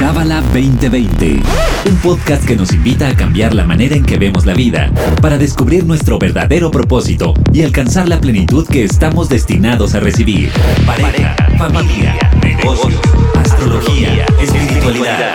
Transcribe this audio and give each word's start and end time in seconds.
Cábala 0.00 0.40
2020, 0.40 1.42
un 1.90 1.96
podcast 2.02 2.46
que 2.46 2.56
nos 2.56 2.72
invita 2.72 3.06
a 3.06 3.14
cambiar 3.14 3.52
la 3.52 3.64
manera 3.64 3.94
en 3.94 4.02
que 4.02 4.16
vemos 4.16 4.46
la 4.46 4.54
vida 4.54 4.90
para 5.20 5.36
descubrir 5.36 5.84
nuestro 5.84 6.18
verdadero 6.18 6.70
propósito 6.70 7.34
y 7.52 7.64
alcanzar 7.64 8.08
la 8.08 8.18
plenitud 8.18 8.66
que 8.66 8.82
estamos 8.82 9.28
destinados 9.28 9.94
a 9.94 10.00
recibir. 10.00 10.52
Pareja, 10.86 11.36
familia, 11.58 12.16
negocios, 12.42 12.98
astrología, 13.36 14.24
espiritualidad. 14.40 15.34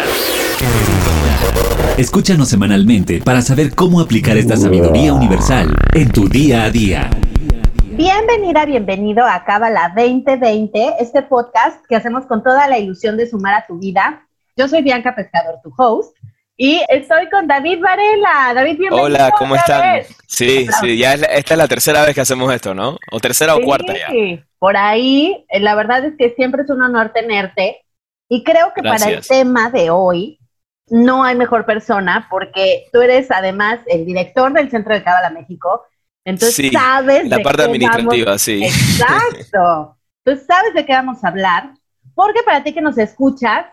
Escúchanos 2.00 2.50
semanalmente 2.50 3.22
para 3.24 3.44
saber 3.44 3.76
cómo 3.76 4.00
aplicar 4.02 4.36
esta 4.36 4.58
sabiduría 4.58 5.14
universal 5.14 5.76
en 5.94 6.10
tu 6.10 6.28
día 6.28 6.64
a 6.64 6.72
día. 6.72 7.12
Bienvenida, 7.92 8.66
bienvenido 8.66 9.26
a 9.26 9.46
Cábala 9.46 9.94
2020, 9.96 10.96
este 11.00 11.22
podcast 11.22 11.86
que 11.88 11.96
hacemos 11.96 12.26
con 12.26 12.42
toda 12.42 12.68
la 12.68 12.80
ilusión 12.80 13.16
de 13.16 13.30
sumar 13.30 13.54
a 13.54 13.68
tu 13.68 13.78
vida 13.78 14.25
yo 14.56 14.68
soy 14.68 14.82
Bianca 14.82 15.14
Pescador, 15.14 15.60
tu 15.62 15.74
host, 15.78 16.16
y 16.58 16.82
estoy 16.88 17.30
con 17.30 17.48
David 17.48 17.82
Varela. 17.82 18.54
David, 18.54 18.78
bienvenido. 18.78 19.04
Hola, 19.04 19.34
¿cómo 19.38 19.56
están? 19.56 20.04
Sí, 20.26 20.68
sí, 20.80 20.98
ya 20.98 21.16
esta 21.16 21.54
es 21.54 21.58
la 21.58 21.68
tercera 21.68 22.06
vez 22.06 22.16
que 22.16 22.22
hacemos 22.22 22.54
esto, 22.54 22.74
¿no? 22.74 22.98
O 23.12 23.20
tercera 23.20 23.56
o 23.56 23.62
cuarta 23.62 23.94
ya. 23.94 24.10
Sí, 24.10 24.42
por 24.58 24.78
ahí, 24.78 25.46
eh, 25.50 25.60
la 25.60 25.76
verdad 25.76 26.06
es 26.06 26.14
que 26.18 26.34
siempre 26.36 26.64
es 26.64 26.70
un 26.70 26.82
honor 26.82 27.12
tenerte. 27.14 27.82
Y 28.30 28.44
creo 28.44 28.72
que 28.74 28.82
para 28.82 29.10
el 29.10 29.28
tema 29.28 29.70
de 29.70 29.90
hoy 29.90 30.40
no 30.88 31.26
hay 31.26 31.36
mejor 31.36 31.66
persona 31.66 32.28
porque 32.30 32.86
tú 32.94 33.02
eres 33.02 33.30
además 33.32 33.80
el 33.88 34.06
director 34.06 34.54
del 34.54 34.72
Centro 34.72 34.94
de 34.94 35.04
Cábala 35.04 35.30
México. 35.32 35.84
Entonces 36.24 36.56
sí, 36.56 36.70
sabes. 36.72 37.28
La 37.28 37.40
parte 37.40 37.64
administrativa, 37.64 38.38
sí. 38.40 38.64
Exacto. 38.64 39.98
Tú 40.24 40.32
sabes 40.38 40.74
de 40.74 40.86
qué 40.88 40.94
vamos 40.94 41.24
a 41.24 41.28
hablar. 41.28 41.74
Porque 42.16 42.42
para 42.44 42.64
ti 42.64 42.74
que 42.74 42.82
nos 42.82 42.98
escuchas, 42.98 43.66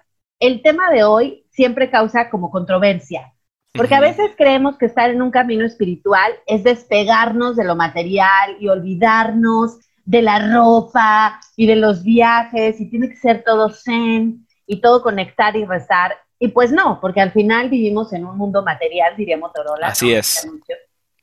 el 0.42 0.60
tema 0.60 0.91
de 0.91 1.05
hoy 1.05 1.46
siempre 1.51 1.88
causa 1.88 2.28
como 2.28 2.51
controversia, 2.51 3.32
porque 3.74 3.95
a 3.95 4.01
veces 4.01 4.32
creemos 4.37 4.76
que 4.76 4.87
estar 4.87 5.09
en 5.09 5.23
un 5.23 5.30
camino 5.30 5.65
espiritual 5.65 6.32
es 6.46 6.65
despegarnos 6.65 7.54
de 7.54 7.65
lo 7.65 7.76
material 7.76 8.57
y 8.59 8.68
olvidarnos 8.68 9.79
de 10.04 10.20
la 10.20 10.52
ropa 10.52 11.40
y 11.57 11.66
de 11.66 11.76
los 11.76 12.02
viajes 12.02 12.80
y 12.80 12.90
tiene 12.90 13.09
que 13.09 13.16
ser 13.16 13.45
todo 13.45 13.70
zen 13.70 14.45
y 14.66 14.80
todo 14.80 15.01
conectar 15.01 15.54
y 15.54 15.65
rezar. 15.65 16.16
Y 16.40 16.48
pues 16.48 16.73
no, 16.73 17.01
porque 17.01 17.20
al 17.20 17.30
final 17.30 17.70
vivimos 17.70 18.13
en 18.13 18.26
un 18.26 18.37
mundo 18.37 18.65
material, 18.65 19.16
diría 19.16 19.38
Motorola. 19.38 19.87
Así 19.87 20.13
es. 20.13 20.46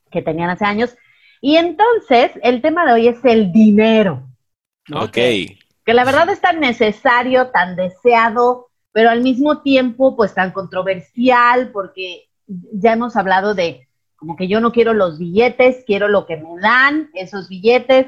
Que 0.09 0.22
tenían 0.22 0.50
hace 0.50 0.64
años. 0.64 0.95
Y 1.42 1.58
entonces 1.58 2.31
el 2.42 2.62
tema 2.62 2.86
de 2.86 2.94
hoy 2.94 3.08
es 3.09 3.23
el 3.25 3.52
dinero. 3.52 4.23
Ok. 4.94 5.12
que 5.12 5.94
la 5.94 6.06
verdad 6.06 6.30
es 6.30 6.40
tan 6.40 6.62
necesario, 6.62 7.50
tan 7.50 7.75
deseado, 7.75 8.69
pero 8.92 9.09
al 9.09 9.22
mismo 9.22 9.62
tiempo 9.62 10.16
pues 10.16 10.34
tan 10.34 10.52
controversial 10.52 11.72
porque 11.72 12.30
ya 12.48 12.94
hemos 12.94 13.16
hablado 13.16 13.54
de 13.54 13.88
como 14.16 14.36
que 14.36 14.48
yo 14.48 14.59
no 14.59 14.72
quiero 14.72 14.94
los 14.94 15.18
billetes, 15.18 15.84
quiero 15.86 16.08
lo 16.08 16.26
que 16.26 16.38
me 16.38 16.59
dan 16.62 17.09
esos 17.14 17.48
billetes, 17.48 18.08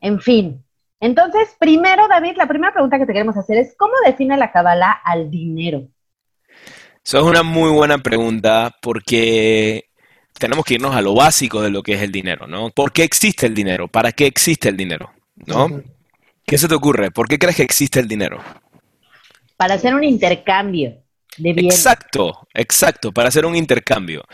en 0.00 0.20
fin. 0.20 0.64
Entonces, 0.98 1.54
primero, 1.58 2.08
David, 2.08 2.36
la 2.36 2.46
primera 2.46 2.72
pregunta 2.72 2.98
que 2.98 3.06
te 3.06 3.12
queremos 3.12 3.36
hacer 3.36 3.58
es, 3.58 3.74
¿cómo 3.76 3.92
define 4.04 4.36
la 4.36 4.52
Kabbalah 4.52 5.00
al 5.04 5.30
dinero? 5.30 5.88
Eso 7.04 7.18
es 7.18 7.24
una 7.24 7.42
muy 7.42 7.70
buena 7.70 7.98
pregunta 7.98 8.76
porque 8.80 9.86
tenemos 10.38 10.64
que 10.64 10.74
irnos 10.74 10.94
a 10.94 11.02
lo 11.02 11.14
básico 11.14 11.60
de 11.60 11.70
lo 11.70 11.82
que 11.82 11.94
es 11.94 12.02
el 12.02 12.12
dinero, 12.12 12.46
¿no? 12.46 12.70
¿Por 12.70 12.92
qué 12.92 13.02
existe 13.02 13.46
el 13.46 13.54
dinero? 13.54 13.88
¿Para 13.88 14.12
qué 14.12 14.26
existe 14.26 14.68
el 14.68 14.76
dinero? 14.76 15.10
¿No? 15.34 15.82
¿Qué 16.44 16.58
se 16.58 16.68
te 16.68 16.74
ocurre? 16.74 17.10
¿Por 17.10 17.28
qué 17.28 17.38
crees 17.38 17.56
que 17.56 17.62
existe 17.62 17.98
el 18.00 18.08
dinero? 18.08 18.40
Para 19.62 19.74
hacer 19.74 19.94
un 19.94 20.02
intercambio 20.02 21.04
de 21.36 21.52
bienes. 21.52 21.76
Exacto, 21.76 22.48
exacto, 22.52 23.12
para 23.12 23.28
hacer 23.28 23.46
un 23.46 23.54
intercambio. 23.54 24.24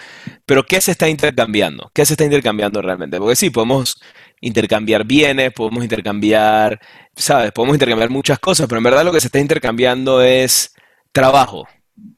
Pero 0.46 0.64
¿qué 0.64 0.80
se 0.80 0.92
está 0.92 1.06
intercambiando? 1.06 1.90
¿Qué 1.92 2.06
se 2.06 2.14
está 2.14 2.24
intercambiando 2.24 2.80
realmente? 2.80 3.18
Porque 3.18 3.36
sí, 3.36 3.50
podemos 3.50 4.00
intercambiar 4.40 5.04
bienes, 5.04 5.52
podemos 5.52 5.84
intercambiar, 5.84 6.80
¿sabes? 7.14 7.52
Podemos 7.52 7.76
intercambiar 7.76 8.08
muchas 8.08 8.38
cosas, 8.38 8.68
pero 8.68 8.78
en 8.78 8.84
verdad 8.84 9.04
lo 9.04 9.12
que 9.12 9.20
se 9.20 9.26
está 9.26 9.38
intercambiando 9.38 10.22
es 10.22 10.74
trabajo, 11.12 11.68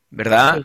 ¿verdad? 0.09 0.63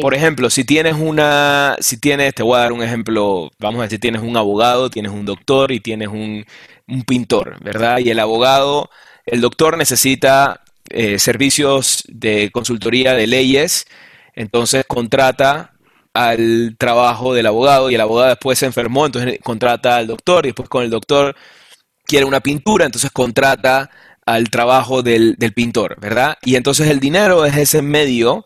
Por 0.00 0.14
ejemplo, 0.14 0.50
si 0.50 0.62
tienes 0.62 0.94
una, 0.94 1.74
si 1.80 1.98
tienes, 1.98 2.32
te 2.32 2.44
voy 2.44 2.58
a 2.58 2.60
dar 2.60 2.72
un 2.72 2.84
ejemplo, 2.84 3.50
vamos 3.58 3.80
a 3.80 3.82
decir, 3.82 3.98
tienes 3.98 4.22
un 4.22 4.36
abogado, 4.36 4.88
tienes 4.88 5.10
un 5.10 5.24
doctor 5.24 5.72
y 5.72 5.80
tienes 5.80 6.06
un, 6.06 6.44
un 6.86 7.02
pintor, 7.02 7.60
¿verdad? 7.60 7.98
Y 7.98 8.10
el 8.10 8.20
abogado, 8.20 8.88
el 9.26 9.40
doctor 9.40 9.76
necesita 9.76 10.62
eh, 10.90 11.18
servicios 11.18 12.04
de 12.08 12.50
consultoría 12.50 13.14
de 13.14 13.26
leyes, 13.26 13.86
entonces 14.34 14.84
contrata 14.86 15.74
al 16.14 16.76
trabajo 16.78 17.34
del 17.34 17.46
abogado 17.46 17.90
y 17.90 17.94
el 17.94 18.00
abogado 18.00 18.30
después 18.30 18.58
se 18.58 18.66
enfermó, 18.66 19.06
entonces 19.06 19.38
contrata 19.42 19.96
al 19.96 20.06
doctor 20.06 20.46
y 20.46 20.48
después 20.48 20.68
con 20.68 20.84
el 20.84 20.90
doctor 20.90 21.36
quiere 22.04 22.24
una 22.24 22.40
pintura, 22.40 22.86
entonces 22.86 23.10
contrata 23.10 23.90
al 24.26 24.50
trabajo 24.50 25.02
del, 25.02 25.36
del 25.36 25.52
pintor, 25.52 25.98
¿verdad? 26.00 26.36
Y 26.42 26.56
entonces 26.56 26.88
el 26.88 27.00
dinero 27.00 27.44
es 27.44 27.56
ese 27.56 27.82
medio 27.82 28.44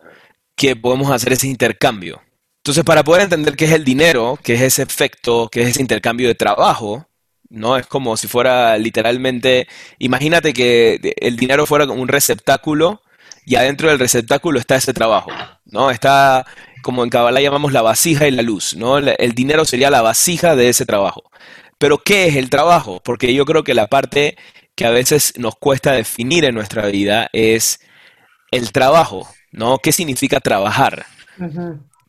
que 0.57 0.77
podemos 0.77 1.11
hacer 1.11 1.33
ese 1.33 1.49
intercambio. 1.49 2.23
Entonces, 2.59 2.85
para 2.85 3.03
poder 3.03 3.23
entender 3.23 3.57
qué 3.57 3.65
es 3.65 3.73
el 3.73 3.85
dinero, 3.85 4.39
qué 4.43 4.55
es 4.55 4.61
ese 4.63 4.83
efecto, 4.83 5.49
qué 5.51 5.63
es 5.63 5.71
ese 5.71 5.83
intercambio 5.83 6.29
de 6.29 6.37
trabajo, 6.37 7.09
¿no? 7.53 7.77
Es 7.77 7.87
como 7.87 8.17
si 8.17 8.27
fuera 8.27 8.77
literalmente, 8.79 9.69
imagínate 9.99 10.53
que 10.53 11.15
el 11.21 11.37
dinero 11.37 11.67
fuera 11.67 11.85
un 11.85 12.09
receptáculo 12.09 13.03
y 13.45 13.57
adentro 13.57 13.89
del 13.89 13.99
receptáculo 13.99 14.59
está 14.59 14.77
ese 14.77 14.95
trabajo, 14.95 15.31
¿no? 15.67 15.91
Está 15.91 16.47
como 16.83 17.05
en 17.05 17.11
Kabbalah 17.11 17.41
llamamos 17.41 17.73
la 17.73 17.83
vasija 17.83 18.27
y 18.27 18.31
la 18.31 18.43
luz, 18.43 18.75
¿no? 18.75 18.99
El 18.99 19.33
dinero 19.35 19.65
sería 19.65 19.91
la 19.91 20.03
vasija 20.03 20.57
de 20.57 20.69
ese 20.69 20.87
trabajo. 20.87 21.31
Pero 21.79 21.99
¿qué 21.99 22.27
es 22.27 22.37
el 22.37 22.51
trabajo? 22.51 23.01
Porque 23.05 23.35
yo 23.35 23.45
creo 23.45 23.65
que 23.65 23.75
la 23.75 23.87
parte 23.87 24.37
que 24.75 24.87
a 24.87 24.91
veces 24.91 25.35
nos 25.37 25.55
cuesta 25.57 25.93
definir 25.93 26.45
en 26.45 26.55
nuestra 26.55 26.87
vida 26.87 27.29
es 27.33 27.81
el 28.51 28.73
trabajo, 28.73 29.29
¿no? 29.51 29.79
¿Qué 29.79 29.93
significa 29.93 30.41
trabajar? 30.41 31.05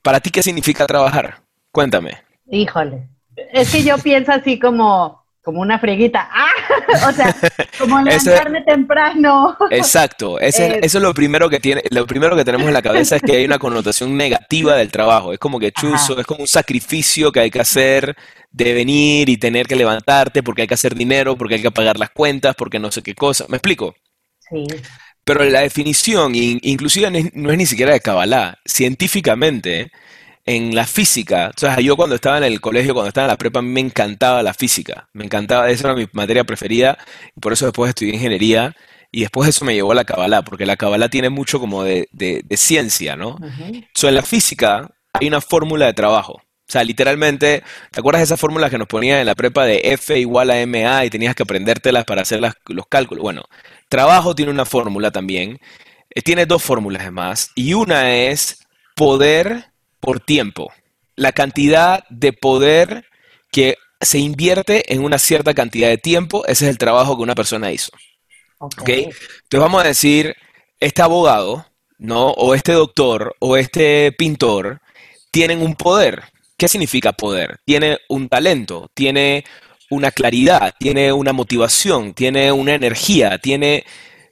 Para 0.02 0.20
ti, 0.22 0.30
¿qué 0.30 0.42
significa 0.42 0.86
trabajar? 0.86 1.42
Cuéntame. 1.72 2.20
Híjole, 2.50 3.10
es 3.52 3.72
que 3.72 3.84
yo 3.84 3.98
pienso 3.98 4.32
así 4.32 4.60
como 4.60 5.23
como 5.44 5.62
una 5.62 5.78
freguita. 5.78 6.30
¡Ah! 6.32 6.50
O 7.10 7.12
sea, 7.12 7.36
como 7.80 8.02
levantarme 8.02 8.62
temprano. 8.62 9.58
Exacto. 9.72 10.40
eso 10.40 10.64
es 10.82 10.94
lo 10.96 11.14
primero 11.14 11.50
que 11.50 11.60
tiene, 11.60 11.82
lo 11.90 12.06
primero 12.06 12.36
que 12.36 12.46
tenemos 12.46 12.68
en 12.68 12.74
la 12.74 12.82
cabeza 12.82 13.16
es 13.16 13.22
que 13.22 13.38
hay 13.38 13.46
una 13.46 13.58
connotación 13.58 14.16
negativa 14.16 14.76
del 14.76 14.92
trabajo. 14.92 15.34
Es 15.34 15.40
como 15.40 15.60
que 15.60 15.72
chuzo, 15.80 16.20
es 16.20 16.26
como 16.26 16.42
un 16.42 16.48
sacrificio 16.48 17.32
que 17.32 17.42
hay 17.42 17.52
que 17.52 17.60
hacer 17.60 18.16
de 18.52 18.74
venir 18.74 19.30
y 19.30 19.38
tener 19.38 19.68
que 19.68 19.76
levantarte 19.76 20.44
porque 20.44 20.64
hay 20.64 20.68
que 20.68 20.74
hacer 20.76 20.96
dinero, 20.96 21.36
porque 21.36 21.56
hay 21.56 21.62
que 21.62 21.72
pagar 21.72 21.98
las 21.98 22.12
cuentas, 22.12 22.56
porque 22.56 22.80
no 22.80 22.92
sé 22.92 23.02
qué 23.02 23.16
cosa. 23.16 23.46
¿Me 23.50 23.58
explico? 23.58 23.96
Sí. 24.40 24.66
Pero 25.26 25.44
la 25.46 25.62
definición, 25.62 26.34
inclusive 26.36 27.32
no 27.34 27.52
es 27.52 27.58
ni 27.58 27.66
siquiera 27.66 27.94
de 27.94 28.02
Kabbalah, 28.02 28.60
científicamente, 28.66 29.92
en 30.46 30.76
la 30.76 30.86
física. 30.86 31.52
O 31.56 31.60
sea, 31.60 31.80
yo 31.80 31.96
cuando 31.96 32.16
estaba 32.16 32.38
en 32.38 32.44
el 32.44 32.62
colegio, 32.62 32.94
cuando 32.94 33.10
estaba 33.10 33.26
en 33.26 33.32
la 33.32 33.38
prepa, 33.38 33.62
me 33.62 33.80
encantaba 33.80 34.44
la 34.44 34.54
física. 34.54 35.10
Me 35.14 35.26
encantaba, 35.26 35.70
esa 35.70 35.90
era 35.90 35.96
mi 35.96 36.08
materia 36.14 36.44
preferida 36.44 36.98
y 37.36 37.40
por 37.40 37.54
eso 37.54 37.66
después 37.66 37.90
estudié 37.90 38.14
ingeniería 38.14 38.76
y 39.12 39.22
después 39.22 39.48
eso 39.48 39.64
me 39.64 39.76
llevó 39.76 39.92
a 39.92 39.96
la 39.96 40.06
Kabbalah, 40.06 40.42
porque 40.44 40.66
la 40.66 40.76
Kabbalah 40.76 41.08
tiene 41.08 41.30
mucho 41.30 41.60
como 41.60 41.84
de, 41.84 42.08
ciencia, 42.56 43.16
¿no? 43.16 43.38
en 43.40 44.16
la 44.16 44.24
física 44.24 44.90
hay 45.14 45.28
una 45.28 45.40
fórmula 45.40 45.86
de 45.86 45.94
trabajo. 45.94 46.42
O 46.68 46.72
sea, 46.74 46.84
literalmente, 46.84 47.62
¿te 47.92 48.00
acuerdas 48.00 48.22
de 48.22 48.24
esa 48.24 48.38
fórmula 48.38 48.70
que 48.70 48.80
nos 48.80 48.88
ponían 48.88 49.20
en 49.20 49.28
la 49.28 49.36
prepa 49.36 49.66
de 49.66 49.82
F 49.84 50.18
igual 50.18 50.50
a 50.50 50.66
MA 50.66 51.06
y 51.06 51.10
tenías 51.12 51.36
que 51.36 51.44
aprendértelas 51.44 52.06
para 52.06 52.24
hacer 52.24 52.42
los 52.42 52.88
cálculos? 52.88 53.22
Bueno, 53.22 53.44
trabajo 53.90 54.34
tiene 54.34 54.52
una 54.52 54.66
fórmula 54.66 55.12
también. 55.12 55.60
Eh, 56.10 56.22
tiene 56.24 56.48
dos 56.48 56.64
fórmulas 56.64 57.12
más. 57.12 57.52
Y 57.54 57.74
una 57.74 58.16
es 58.16 58.66
poder 58.96 59.73
por 60.04 60.20
tiempo. 60.20 60.70
La 61.16 61.32
cantidad 61.32 62.04
de 62.10 62.34
poder 62.34 63.06
que 63.54 63.78
se 64.02 64.20
invierte 64.20 64.94
en 64.94 65.02
una 65.02 65.18
cierta 65.18 65.54
cantidad 65.54 65.88
de 65.88 65.98
tiempo, 65.98 66.44
ese 66.46 66.66
es 66.66 66.72
el 66.72 66.78
trabajo 66.78 67.16
que 67.16 67.24
una 67.24 67.36
persona 67.36 67.72
hizo. 67.72 67.92
Okay. 68.60 69.04
Entonces 69.04 69.60
vamos 69.60 69.82
a 69.82 69.88
decir, 69.88 70.36
este 70.82 71.02
abogado, 71.02 71.66
¿no? 71.98 72.32
O 72.32 72.54
este 72.54 72.74
doctor, 72.74 73.34
o 73.40 73.56
este 73.56 74.12
pintor, 74.12 74.82
tienen 75.32 75.62
un 75.62 75.74
poder. 75.74 76.24
¿Qué 76.58 76.68
significa 76.68 77.14
poder? 77.14 77.60
Tiene 77.64 78.00
un 78.10 78.28
talento, 78.28 78.90
tiene 78.94 79.46
una 79.90 80.12
claridad, 80.12 80.76
tiene 80.78 81.14
una 81.14 81.32
motivación, 81.32 82.14
tiene 82.14 82.52
una 82.52 82.74
energía, 82.74 83.38
tiene, 83.38 83.86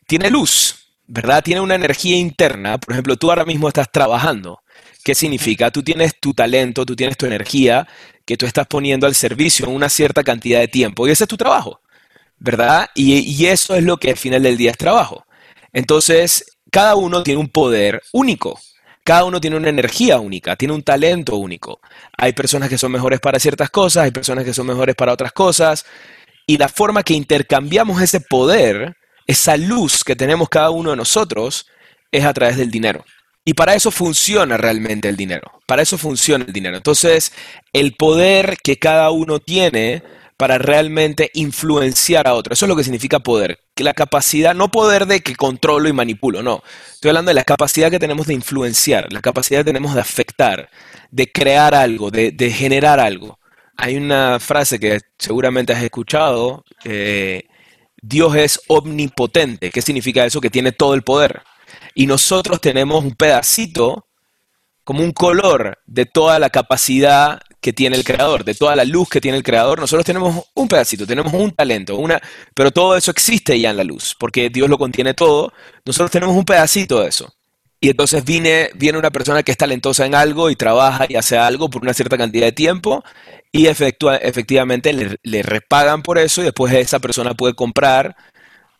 tiene 0.05 0.29
luz, 0.29 0.97
¿verdad? 1.07 1.41
Tiene 1.41 1.61
una 1.61 1.75
energía 1.75 2.17
interna. 2.17 2.77
Por 2.77 2.91
ejemplo, 2.91 3.15
tú 3.15 3.29
ahora 3.29 3.45
mismo 3.45 3.69
estás 3.69 3.89
trabajando. 3.89 4.59
¿Qué 5.03 5.15
significa? 5.15 5.71
Tú 5.71 5.83
tienes 5.83 6.19
tu 6.19 6.33
talento, 6.33 6.85
tú 6.85 6.95
tienes 6.95 7.17
tu 7.17 7.25
energía 7.25 7.87
que 8.25 8.37
tú 8.37 8.45
estás 8.45 8.67
poniendo 8.67 9.07
al 9.07 9.15
servicio 9.15 9.65
en 9.65 9.73
una 9.73 9.89
cierta 9.89 10.23
cantidad 10.23 10.59
de 10.59 10.67
tiempo 10.67 11.07
y 11.07 11.11
ese 11.11 11.23
es 11.23 11.27
tu 11.27 11.37
trabajo, 11.37 11.81
¿verdad? 12.37 12.89
Y, 12.95 13.45
eso 13.45 13.75
es 13.75 13.83
lo 13.83 13.97
que 13.97 14.11
al 14.11 14.17
final 14.17 14.43
del 14.43 14.57
día 14.57 14.71
es 14.71 14.77
trabajo. 14.77 15.25
Entonces, 15.73 16.57
cada 16.71 16.95
uno 16.95 17.23
tiene 17.23 17.39
un 17.39 17.49
poder 17.49 18.01
único. 18.13 18.59
Cada 19.03 19.23
uno 19.23 19.41
tiene 19.41 19.57
una 19.57 19.69
energía 19.69 20.19
única, 20.19 20.55
tiene 20.55 20.75
un 20.75 20.83
talento 20.83 21.35
único. 21.37 21.81
Hay 22.17 22.33
personas 22.33 22.69
que 22.69 22.77
son 22.77 22.91
mejores 22.91 23.19
para 23.19 23.39
ciertas 23.39 23.71
cosas, 23.71 24.03
hay 24.03 24.11
personas 24.11 24.45
que 24.45 24.53
son 24.53 24.67
mejores 24.67 24.95
para 24.95 25.13
otras 25.13 25.31
cosas. 25.31 25.85
Y 26.45 26.57
la 26.57 26.69
forma 26.69 27.01
que 27.01 27.15
intercambiamos 27.15 27.99
ese 28.01 28.21
poder, 28.21 28.95
esa 29.25 29.57
luz 29.57 30.03
que 30.03 30.15
tenemos 30.15 30.49
cada 30.49 30.69
uno 30.69 30.91
de 30.91 30.97
nosotros, 30.97 31.65
es 32.11 32.25
a 32.25 32.33
través 32.33 32.57
del 32.57 32.69
dinero. 32.69 33.03
Y 33.43 33.53
para 33.53 33.73
eso 33.73 33.91
funciona 33.91 34.57
realmente 34.57 35.09
el 35.09 35.17
dinero. 35.17 35.59
Para 35.65 35.81
eso 35.81 35.97
funciona 35.97 36.45
el 36.45 36.53
dinero. 36.53 36.77
Entonces, 36.77 37.33
el 37.73 37.95
poder 37.95 38.57
que 38.63 38.77
cada 38.77 39.09
uno 39.11 39.39
tiene 39.39 40.03
para 40.41 40.57
realmente 40.57 41.29
influenciar 41.35 42.27
a 42.27 42.33
otro. 42.33 42.53
Eso 42.53 42.65
es 42.65 42.69
lo 42.69 42.75
que 42.75 42.83
significa 42.83 43.19
poder. 43.19 43.59
La 43.77 43.93
capacidad, 43.93 44.55
no 44.55 44.71
poder 44.71 45.05
de 45.05 45.21
que 45.21 45.35
controlo 45.35 45.87
y 45.87 45.93
manipulo, 45.93 46.41
no. 46.41 46.63
Estoy 46.91 47.09
hablando 47.09 47.29
de 47.29 47.35
la 47.35 47.43
capacidad 47.43 47.91
que 47.91 47.99
tenemos 47.99 48.25
de 48.25 48.33
influenciar, 48.33 49.13
la 49.13 49.21
capacidad 49.21 49.59
que 49.59 49.65
tenemos 49.65 49.93
de 49.93 50.01
afectar, 50.01 50.67
de 51.11 51.31
crear 51.31 51.75
algo, 51.75 52.09
de, 52.09 52.51
generar 52.51 52.99
algo. 52.99 53.37
Hay 53.77 53.95
una 53.97 54.39
frase 54.39 54.79
que 54.79 55.01
seguramente 55.19 55.73
has 55.73 55.83
escuchado, 55.83 56.63
eh, 56.85 57.43
Dios 58.01 58.35
es 58.35 58.61
omnipotente. 58.67 59.69
¿Qué 59.69 59.83
significa 59.83 60.25
eso? 60.25 60.41
Que 60.41 60.49
tiene 60.49 60.71
todo 60.71 60.95
el 60.95 61.03
poder. 61.03 61.43
Y 61.93 62.07
nosotros 62.07 62.61
tenemos 62.61 63.03
un 63.03 63.15
pedacito, 63.15 64.07
como 64.83 65.03
un 65.03 65.11
color 65.11 65.79
de 65.85 66.05
toda 66.05 66.39
la 66.39 66.49
capacidad 66.49 67.39
que 67.61 67.73
tiene 67.73 67.95
el 67.95 68.03
creador, 68.03 68.43
de 68.43 68.55
toda 68.55 68.75
la 68.75 68.83
luz 68.83 69.07
que 69.07 69.21
tiene 69.21 69.37
el 69.37 69.43
creador, 69.43 69.79
nosotros 69.79 70.03
tenemos 70.03 70.45
un 70.55 70.67
pedacito, 70.67 71.05
tenemos 71.05 71.31
un 71.31 71.51
talento, 71.51 71.95
una, 71.97 72.19
pero 72.55 72.71
todo 72.71 72.97
eso 72.97 73.11
existe 73.11 73.59
ya 73.59 73.69
en 73.69 73.77
la 73.77 73.83
luz, 73.83 74.15
porque 74.19 74.49
Dios 74.49 74.67
lo 74.67 74.79
contiene 74.79 75.13
todo, 75.13 75.53
nosotros 75.85 76.09
tenemos 76.09 76.35
un 76.35 76.43
pedacito 76.43 77.01
de 77.01 77.09
eso. 77.09 77.31
Y 77.79 77.89
entonces 77.89 78.23
viene, 78.23 78.69
viene 78.75 78.99
una 78.99 79.09
persona 79.11 79.43
que 79.43 79.51
es 79.51 79.57
talentosa 79.57 80.05
en 80.05 80.13
algo 80.13 80.49
y 80.51 80.55
trabaja 80.55 81.05
y 81.09 81.15
hace 81.15 81.37
algo 81.37 81.69
por 81.69 81.81
una 81.81 81.93
cierta 81.93 82.17
cantidad 82.17 82.45
de 82.45 82.51
tiempo 82.51 83.03
y 83.51 83.65
efectivamente 83.65 85.17
le 85.23 85.43
repagan 85.43 86.03
por 86.03 86.19
eso 86.19 86.41
y 86.41 86.45
después 86.45 86.73
esa 86.73 86.99
persona 86.99 87.33
puede 87.33 87.55
comprar 87.55 88.15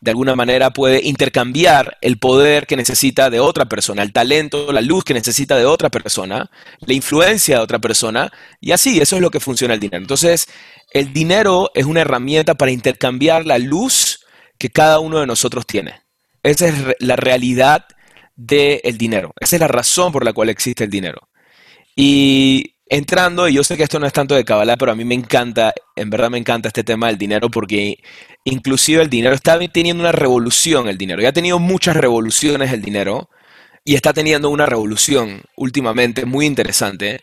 de 0.02 0.12
alguna 0.12 0.36
manera 0.36 0.72
puede 0.72 1.00
intercambiar 1.04 1.98
el 2.02 2.18
poder 2.18 2.66
que 2.66 2.76
necesita 2.76 3.30
de 3.30 3.40
otra 3.40 3.66
persona, 3.66 4.02
el 4.02 4.12
talento, 4.12 4.72
la 4.72 4.82
luz 4.82 5.04
que 5.04 5.14
necesita 5.14 5.56
de 5.56 5.66
otra 5.66 5.90
persona, 5.90 6.50
la 6.80 6.94
influencia 6.94 7.58
de 7.58 7.64
otra 7.64 7.80
persona, 7.80 8.32
y 8.60 8.72
así, 8.72 9.00
eso 9.00 9.16
es 9.16 9.22
lo 9.22 9.30
que 9.30 9.40
funciona 9.40 9.76
el 9.76 9.80
dinero. 9.80 10.02
Entonces, 10.02 10.48
el 10.92 11.14
dinero 11.14 11.70
es 11.76 11.86
una 11.86 12.02
herramienta 12.02 12.56
para 12.56 12.72
intercambiar 12.72 13.46
la 13.46 13.60
luz 13.60 14.26
que 14.58 14.70
cada 14.70 15.00
uno 15.00 15.20
de 15.20 15.28
nosotros 15.28 15.68
tiene. 15.68 16.02
Esa 16.42 16.68
es 16.68 16.76
la 17.00 17.16
realidad 17.16 17.86
del 18.36 18.98
dinero. 18.98 19.34
Esa 19.40 19.56
es 19.58 19.60
la 19.60 19.68
razón 19.68 20.12
por 20.12 20.26
la 20.26 20.34
cual 20.34 20.50
existe 20.50 20.84
el 20.84 20.90
dinero. 20.90 21.30
Y 21.96 22.76
entrando, 22.92 23.48
y 23.48 23.54
yo 23.54 23.64
sé 23.64 23.78
que 23.78 23.84
esto 23.84 24.00
no 24.00 24.06
es 24.06 24.12
tanto 24.12 24.36
de 24.36 24.44
Kabbalah, 24.44 24.76
pero 24.76 24.92
a 24.92 24.96
mí 24.96 25.06
me 25.06 25.16
encanta, 25.16 25.74
en 25.96 26.10
verdad 26.10 26.30
me 26.30 26.38
encanta 26.38 26.68
este 26.68 26.84
tema 26.84 27.08
del 27.08 27.18
dinero 27.18 27.50
porque 27.50 28.00
inclusive 28.44 29.02
el 29.02 29.10
dinero 29.10 29.34
está 29.34 29.58
teniendo 29.70 30.04
una 30.04 30.12
revolución, 30.12 30.90
el 30.90 30.98
dinero. 30.98 31.22
Ya 31.22 31.30
ha 31.30 31.34
tenido 31.34 31.58
muchas 31.58 31.96
revoluciones 31.96 32.74
el 32.74 32.82
dinero 32.82 33.30
y 33.86 33.96
está 33.96 34.12
teniendo 34.12 34.50
una 34.50 34.66
revolución 34.66 35.42
últimamente 35.56 36.26
muy 36.26 36.46
interesante. 36.46 37.22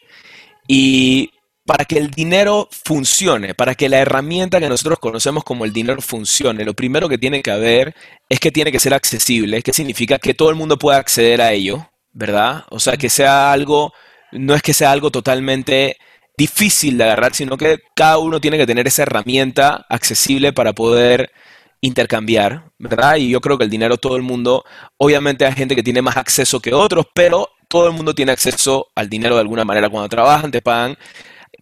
Y 0.67 1.33
para 1.67 1.85
que 1.85 1.99
el 1.99 2.13
dinero 2.13 2.71
funcione, 2.71 3.55
para 3.55 3.75
que 3.75 3.91
la 3.91 3.99
herramienta 3.99 4.61
que 4.61 4.71
nosotros 4.71 4.99
conocemos 4.99 5.45
como 5.45 5.67
el 5.67 5.75
dinero 5.75 6.01
funcione, 6.01 6.65
lo 6.65 6.73
primero 6.73 7.11
que 7.11 7.19
tiene 7.19 7.43
que 7.43 7.51
haber 7.51 7.95
es 8.31 8.41
que 8.41 8.51
tiene 8.51 8.73
que 8.73 8.81
ser 8.81 8.95
accesible, 8.95 9.63
que 9.63 9.75
significa 9.75 10.19
que 10.19 10.33
todo 10.33 10.49
el 10.49 10.57
mundo 10.57 10.79
pueda 10.79 10.97
acceder 10.97 11.43
a 11.43 11.53
ello, 11.53 11.91
¿verdad? 12.15 12.65
O 12.71 12.81
sea, 12.81 12.97
que 12.97 13.11
sea 13.11 13.53
algo 13.53 13.93
no 14.33 14.55
es 14.55 14.63
que 14.63 14.75
sea 14.75 14.93
algo 14.93 15.11
totalmente 15.11 15.97
difícil 16.37 16.99
de 16.99 17.05
agarrar, 17.05 17.35
sino 17.35 17.57
que 17.57 17.81
cada 17.95 18.19
uno 18.19 18.41
tiene 18.41 18.59
que 18.59 18.67
tener 18.67 18.87
esa 18.87 19.03
herramienta 19.03 19.87
accesible 19.89 20.53
para 20.53 20.73
poder 20.73 21.33
intercambiar, 21.81 22.71
¿verdad? 22.79 23.17
Y 23.17 23.31
yo 23.31 23.41
creo 23.41 23.59
que 23.59 23.65
el 23.65 23.71
dinero 23.71 23.97
todo 23.97 24.17
el 24.17 24.23
mundo, 24.23 24.65
obviamente 24.97 25.45
hay 25.45 25.53
gente 25.53 25.75
que 25.77 25.83
tiene 25.83 26.03
más 26.03 26.17
acceso 26.17 26.61
que 26.61 26.75
otros, 26.75 27.07
pero 27.15 27.49
todo 27.69 27.87
el 27.89 27.93
mundo 27.93 28.15
tiene 28.15 28.33
acceso 28.33 28.89
al 28.95 29.09
dinero 29.09 29.35
de 29.35 29.43
alguna 29.43 29.65
manera 29.65 29.89
cuando 29.89 30.09
trabajan, 30.09 30.51
te 30.51 30.63
pagan. 30.63 30.97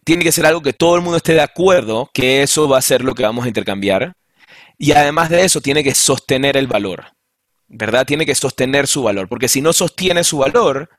Tiene 0.03 0.23
que 0.23 0.31
ser 0.31 0.45
algo 0.45 0.61
que 0.61 0.73
todo 0.73 0.95
el 0.95 1.01
mundo 1.01 1.17
esté 1.17 1.33
de 1.33 1.41
acuerdo 1.41 2.09
que 2.13 2.43
eso 2.43 2.67
va 2.69 2.77
a 2.77 2.81
ser 2.81 3.03
lo 3.03 3.13
que 3.13 3.23
vamos 3.23 3.45
a 3.45 3.49
intercambiar. 3.49 4.13
Y 4.77 4.91
además 4.91 5.29
de 5.29 5.43
eso, 5.43 5.59
tiene 5.61 5.83
que 5.83 5.95
sostener 5.95 6.55
el 6.55 6.67
valor, 6.67 7.05
¿verdad? 7.67 8.05
Tiene 8.05 8.25
que 8.25 8.35
sostener 8.35 8.87
su 8.87 9.03
valor, 9.03 9.27
porque 9.27 9.47
si 9.47 9.61
no 9.61 9.73
sostiene 9.73 10.23
su 10.23 10.37
valor, 10.37 10.89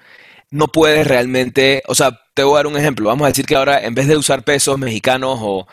no 0.50 0.69
puedes 0.69 1.06
realmente, 1.06 1.83
o 1.87 1.95
sea, 1.95 2.19
te 2.35 2.43
voy 2.43 2.55
a 2.55 2.56
dar 2.59 2.67
un 2.67 2.77
ejemplo. 2.77 3.09
Vamos 3.09 3.25
a 3.27 3.29
decir 3.29 3.47
que 3.47 3.56
ahora 3.56 3.81
en 3.85 3.95
vez 3.95 4.06
de 4.06 4.17
usar 4.17 4.45
pesos 4.45 4.79
mexicanos 4.79 5.39
o, 5.41 5.67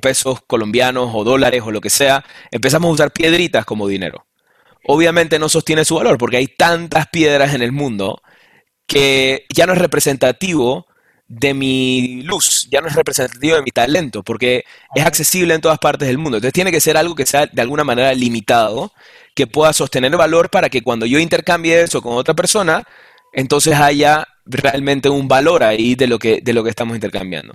pesos 0.00 0.40
colombianos 0.46 1.10
o 1.12 1.24
dólares 1.24 1.62
o 1.64 1.70
lo 1.70 1.80
que 1.80 1.90
sea, 1.90 2.24
empezamos 2.50 2.88
a 2.88 2.92
usar 2.94 3.12
piedritas 3.12 3.64
como 3.64 3.86
dinero. 3.86 4.26
Obviamente 4.86 5.38
no 5.38 5.48
sostiene 5.48 5.84
su 5.84 5.96
valor 5.96 6.18
porque 6.18 6.38
hay 6.38 6.46
tantas 6.46 7.08
piedras 7.08 7.54
en 7.54 7.62
el 7.62 7.72
mundo 7.72 8.22
que 8.86 9.46
ya 9.54 9.66
no 9.66 9.72
es 9.72 9.78
representativo 9.78 10.86
de 11.26 11.54
mi 11.54 12.22
luz, 12.22 12.68
ya 12.70 12.80
no 12.80 12.88
es 12.88 12.94
representativo 12.94 13.56
de 13.56 13.62
mi 13.62 13.70
talento, 13.70 14.22
porque 14.22 14.64
es 14.94 15.04
accesible 15.04 15.54
en 15.54 15.60
todas 15.60 15.78
partes 15.78 16.06
del 16.08 16.18
mundo. 16.18 16.36
Entonces 16.36 16.52
tiene 16.52 16.70
que 16.70 16.80
ser 16.80 16.96
algo 16.96 17.14
que 17.14 17.26
sea 17.26 17.46
de 17.46 17.62
alguna 17.62 17.84
manera 17.84 18.12
limitado, 18.14 18.92
que 19.34 19.46
pueda 19.46 19.72
sostener 19.72 20.16
valor 20.16 20.50
para 20.50 20.68
que 20.68 20.82
cuando 20.82 21.06
yo 21.06 21.18
intercambie 21.18 21.82
eso 21.82 22.02
con 22.02 22.16
otra 22.16 22.34
persona, 22.34 22.84
entonces 23.34 23.74
haya 23.74 24.26
realmente 24.46 25.08
un 25.08 25.28
valor 25.28 25.62
ahí 25.62 25.94
de 25.94 26.06
lo 26.06 26.18
que, 26.18 26.40
de 26.42 26.52
lo 26.52 26.62
que 26.62 26.70
estamos 26.70 26.94
intercambiando. 26.94 27.54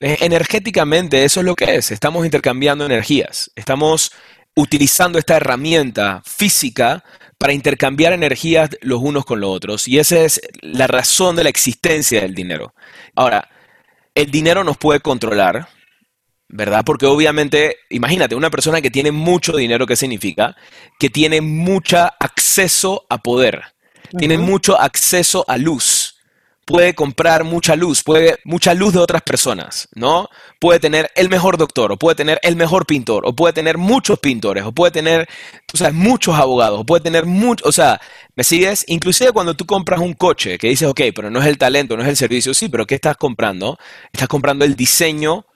Eh, 0.00 0.18
energéticamente 0.20 1.24
eso 1.24 1.40
es 1.40 1.46
lo 1.46 1.54
que 1.54 1.76
es, 1.76 1.90
estamos 1.90 2.24
intercambiando 2.24 2.84
energías, 2.84 3.50
estamos 3.54 4.12
utilizando 4.54 5.18
esta 5.18 5.36
herramienta 5.36 6.22
física 6.24 7.04
para 7.38 7.52
intercambiar 7.52 8.12
energías 8.12 8.70
los 8.82 9.00
unos 9.00 9.24
con 9.24 9.40
los 9.40 9.50
otros 9.50 9.88
y 9.88 9.98
esa 9.98 10.20
es 10.20 10.40
la 10.60 10.86
razón 10.86 11.36
de 11.36 11.44
la 11.44 11.50
existencia 11.50 12.20
del 12.22 12.34
dinero. 12.34 12.74
Ahora, 13.14 13.48
el 14.14 14.30
dinero 14.30 14.64
nos 14.64 14.76
puede 14.76 15.00
controlar, 15.00 15.68
¿verdad? 16.48 16.82
Porque 16.84 17.06
obviamente, 17.06 17.76
imagínate, 17.90 18.34
una 18.34 18.50
persona 18.50 18.82
que 18.82 18.90
tiene 18.90 19.12
mucho 19.12 19.56
dinero, 19.56 19.86
¿qué 19.86 19.96
significa? 19.96 20.56
Que 20.98 21.08
tiene 21.08 21.40
mucho 21.40 21.98
acceso 22.18 23.06
a 23.08 23.18
poder 23.18 23.62
tiene 24.18 24.38
mucho 24.38 24.80
acceso 24.80 25.44
a 25.48 25.56
luz, 25.56 26.16
puede 26.64 26.94
comprar 26.94 27.42
mucha 27.44 27.74
luz, 27.74 28.02
puede 28.02 28.38
mucha 28.44 28.74
luz 28.74 28.92
de 28.92 29.00
otras 29.00 29.22
personas, 29.22 29.88
¿no? 29.94 30.28
Puede 30.60 30.78
tener 30.78 31.10
el 31.16 31.28
mejor 31.28 31.56
doctor, 31.56 31.90
o 31.90 31.96
puede 31.96 32.14
tener 32.14 32.38
el 32.42 32.54
mejor 32.54 32.86
pintor, 32.86 33.24
o 33.26 33.34
puede 33.34 33.52
tener 33.52 33.76
muchos 33.76 34.18
pintores, 34.20 34.64
o 34.64 34.72
puede 34.72 34.92
tener, 34.92 35.28
tú 35.66 35.76
sabes, 35.76 35.94
muchos 35.94 36.36
abogados, 36.36 36.80
o 36.80 36.84
puede 36.86 37.02
tener 37.02 37.26
mucho, 37.26 37.64
o 37.66 37.72
sea, 37.72 38.00
¿me 38.36 38.44
sigues? 38.44 38.84
Inclusive 38.86 39.32
cuando 39.32 39.54
tú 39.54 39.66
compras 39.66 40.00
un 40.00 40.14
coche, 40.14 40.58
que 40.58 40.68
dices, 40.68 40.88
ok, 40.88 41.00
pero 41.14 41.30
no 41.30 41.40
es 41.40 41.46
el 41.46 41.58
talento, 41.58 41.96
no 41.96 42.02
es 42.02 42.08
el 42.08 42.16
servicio, 42.16 42.54
sí, 42.54 42.68
pero 42.68 42.86
¿qué 42.86 42.94
estás 42.94 43.16
comprando? 43.16 43.78
Estás 44.12 44.28
comprando 44.28 44.64
el 44.64 44.76
diseño 44.76 45.46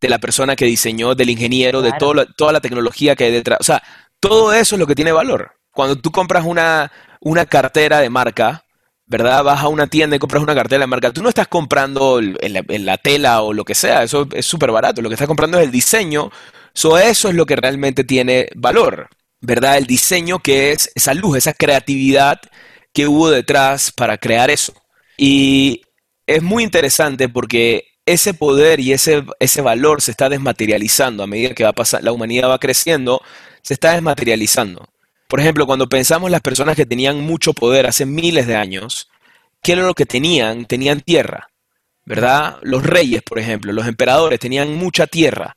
de 0.00 0.08
la 0.08 0.18
persona 0.18 0.56
que 0.56 0.64
diseñó, 0.64 1.14
del 1.14 1.30
ingeniero, 1.30 1.82
de 1.82 1.92
toda 2.00 2.52
la 2.52 2.60
tecnología 2.60 3.14
que 3.14 3.24
hay 3.24 3.30
detrás. 3.30 3.58
O 3.60 3.64
sea, 3.64 3.80
todo 4.18 4.52
eso 4.52 4.74
es 4.74 4.80
lo 4.80 4.86
que 4.88 4.96
tiene 4.96 5.12
valor. 5.12 5.52
Cuando 5.72 5.96
tú 5.96 6.10
compras 6.10 6.44
una, 6.44 6.92
una 7.20 7.46
cartera 7.46 8.00
de 8.00 8.10
marca, 8.10 8.64
¿verdad? 9.06 9.44
Vas 9.44 9.60
a 9.60 9.68
una 9.68 9.86
tienda 9.86 10.16
y 10.16 10.18
compras 10.18 10.42
una 10.42 10.54
cartera 10.54 10.80
de 10.80 10.86
marca. 10.86 11.12
Tú 11.12 11.22
no 11.22 11.28
estás 11.28 11.48
comprando 11.48 12.20
en 12.20 12.86
la, 12.86 12.96
tela 12.98 13.42
o 13.42 13.52
lo 13.52 13.64
que 13.64 13.74
sea, 13.74 14.02
eso 14.02 14.26
es 14.32 14.46
súper 14.46 14.70
barato. 14.70 15.02
Lo 15.02 15.08
que 15.08 15.14
estás 15.14 15.28
comprando 15.28 15.58
es 15.58 15.64
el 15.64 15.70
diseño. 15.70 16.30
eso 16.74 17.28
es 17.28 17.34
lo 17.34 17.46
que 17.46 17.56
realmente 17.56 18.04
tiene 18.04 18.48
valor, 18.54 19.08
¿verdad? 19.40 19.78
El 19.78 19.86
diseño 19.86 20.38
que 20.38 20.72
es 20.72 20.90
esa 20.94 21.14
luz, 21.14 21.36
esa 21.36 21.52
creatividad 21.52 22.40
que 22.92 23.06
hubo 23.06 23.30
detrás 23.30 23.92
para 23.92 24.18
crear 24.18 24.50
eso. 24.50 24.72
Y 25.16 25.82
es 26.26 26.42
muy 26.42 26.64
interesante 26.64 27.28
porque 27.28 27.86
ese 28.06 28.34
poder 28.34 28.80
y 28.80 28.92
ese, 28.92 29.24
ese 29.38 29.60
valor 29.60 30.00
se 30.02 30.10
está 30.10 30.28
desmaterializando 30.28 31.22
a 31.22 31.26
medida 31.26 31.54
que 31.54 31.64
va 31.64 31.72
pasar, 31.72 32.02
la 32.02 32.12
humanidad 32.12 32.50
va 32.50 32.58
creciendo, 32.58 33.22
se 33.62 33.74
está 33.74 33.92
desmaterializando. 33.92 34.88
Por 35.32 35.40
ejemplo, 35.40 35.64
cuando 35.64 35.88
pensamos 35.88 36.30
las 36.30 36.42
personas 36.42 36.76
que 36.76 36.84
tenían 36.84 37.22
mucho 37.22 37.54
poder 37.54 37.86
hace 37.86 38.04
miles 38.04 38.46
de 38.46 38.54
años, 38.54 39.08
¿qué 39.62 39.72
era 39.72 39.82
lo 39.82 39.94
que 39.94 40.04
tenían? 40.04 40.66
Tenían 40.66 41.00
tierra, 41.00 41.48
¿verdad? 42.04 42.58
Los 42.60 42.82
reyes, 42.82 43.22
por 43.22 43.38
ejemplo, 43.38 43.72
los 43.72 43.86
emperadores 43.86 44.38
tenían 44.38 44.74
mucha 44.74 45.06
tierra. 45.06 45.56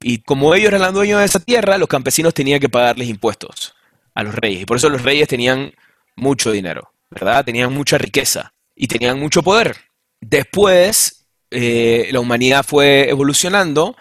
Y 0.00 0.22
como 0.22 0.54
ellos 0.54 0.72
eran 0.72 0.94
dueños 0.94 1.18
de 1.20 1.26
esa 1.26 1.38
tierra, 1.38 1.76
los 1.76 1.86
campesinos 1.86 2.32
tenían 2.32 2.60
que 2.60 2.70
pagarles 2.70 3.10
impuestos 3.10 3.74
a 4.14 4.22
los 4.22 4.34
reyes. 4.34 4.62
Y 4.62 4.64
por 4.64 4.78
eso 4.78 4.88
los 4.88 5.02
reyes 5.02 5.28
tenían 5.28 5.74
mucho 6.16 6.50
dinero, 6.50 6.90
¿verdad? 7.10 7.44
Tenían 7.44 7.74
mucha 7.74 7.98
riqueza 7.98 8.54
y 8.74 8.86
tenían 8.86 9.20
mucho 9.20 9.42
poder. 9.42 9.76
Después, 10.22 11.26
eh, 11.50 12.08
la 12.10 12.20
humanidad 12.20 12.64
fue 12.66 13.10
evolucionando 13.10 13.96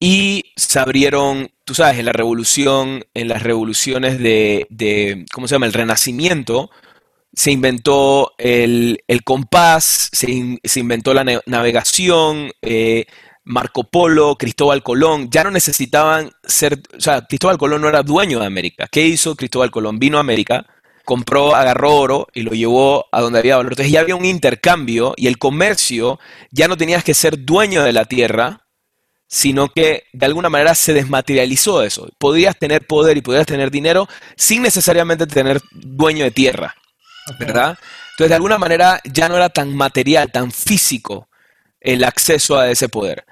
y 0.00 0.52
se 0.56 0.78
abrieron, 0.78 1.50
tú 1.64 1.74
sabes, 1.74 1.98
en 1.98 2.06
la 2.06 2.12
revolución, 2.12 3.04
en 3.14 3.28
las 3.28 3.42
revoluciones 3.42 4.18
de, 4.18 5.24
¿cómo 5.32 5.48
se 5.48 5.54
llama?, 5.54 5.66
el 5.66 5.72
renacimiento, 5.72 6.70
se 7.32 7.50
inventó 7.50 8.32
el, 8.38 9.00
compás, 9.24 10.10
se, 10.12 10.30
inventó 10.78 11.14
la 11.14 11.24
navegación, 11.46 12.50
eh, 12.62 13.06
Marco 13.44 13.84
Polo, 13.84 14.36
Cristóbal 14.36 14.82
Colón, 14.82 15.28
ya 15.30 15.44
no 15.44 15.50
necesitaban 15.50 16.30
ser, 16.44 16.80
o 16.96 17.00
sea, 17.00 17.26
Cristóbal 17.26 17.58
Colón 17.58 17.82
no 17.82 17.88
era 17.88 18.02
dueño 18.02 18.40
de 18.40 18.46
América. 18.46 18.88
¿Qué 18.90 19.06
hizo 19.06 19.36
Cristóbal 19.36 19.70
Colón? 19.70 19.98
Vino 19.98 20.16
a 20.16 20.20
América, 20.20 20.66
compró, 21.04 21.54
agarró 21.54 21.94
oro 21.94 22.28
y 22.32 22.42
lo 22.42 22.52
llevó 22.52 23.06
a 23.12 23.20
donde 23.20 23.40
había 23.40 23.56
valor. 23.56 23.72
Entonces 23.72 23.92
ya 23.92 24.00
había 24.00 24.16
un 24.16 24.24
intercambio 24.24 25.12
y 25.16 25.26
el 25.26 25.38
comercio, 25.38 26.18
ya 26.50 26.68
no 26.68 26.76
tenías 26.76 27.04
que 27.04 27.14
ser 27.14 27.44
dueño 27.44 27.82
de 27.82 27.92
la 27.92 28.06
tierra, 28.06 28.63
sino 29.34 29.68
que 29.68 30.04
de 30.12 30.26
alguna 30.26 30.48
manera 30.48 30.76
se 30.76 30.92
desmaterializó 30.92 31.82
eso. 31.82 32.08
Podías 32.18 32.56
tener 32.56 32.86
poder 32.86 33.16
y 33.16 33.20
podías 33.20 33.46
tener 33.46 33.72
dinero 33.72 34.08
sin 34.36 34.62
necesariamente 34.62 35.26
tener 35.26 35.60
dueño 35.72 36.22
de 36.22 36.30
tierra, 36.30 36.76
¿verdad? 37.40 37.76
Entonces 38.12 38.28
de 38.28 38.34
alguna 38.36 38.58
manera 38.58 39.00
ya 39.02 39.28
no 39.28 39.34
era 39.34 39.48
tan 39.48 39.74
material, 39.74 40.30
tan 40.30 40.52
físico 40.52 41.28
el 41.80 42.04
acceso 42.04 42.56
a 42.56 42.70
ese 42.70 42.88
poder. 42.88 43.24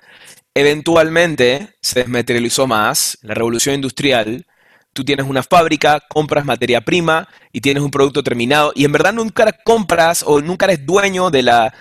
Eventualmente 0.54 1.68
se 1.80 2.00
desmaterializó 2.00 2.66
más, 2.66 3.16
la 3.22 3.34
revolución 3.34 3.76
industrial, 3.76 4.44
tú 4.92 5.04
tienes 5.04 5.26
una 5.26 5.44
fábrica, 5.44 6.02
compras 6.08 6.44
materia 6.44 6.80
prima 6.80 7.28
y 7.52 7.60
tienes 7.60 7.80
un 7.80 7.92
producto 7.92 8.24
terminado 8.24 8.72
y 8.74 8.84
en 8.84 8.90
verdad 8.90 9.12
nunca 9.12 9.52
compras 9.64 10.24
o 10.26 10.40
nunca 10.40 10.66
eres 10.66 10.84
dueño 10.84 11.30
de 11.30 11.42
la, 11.44 11.72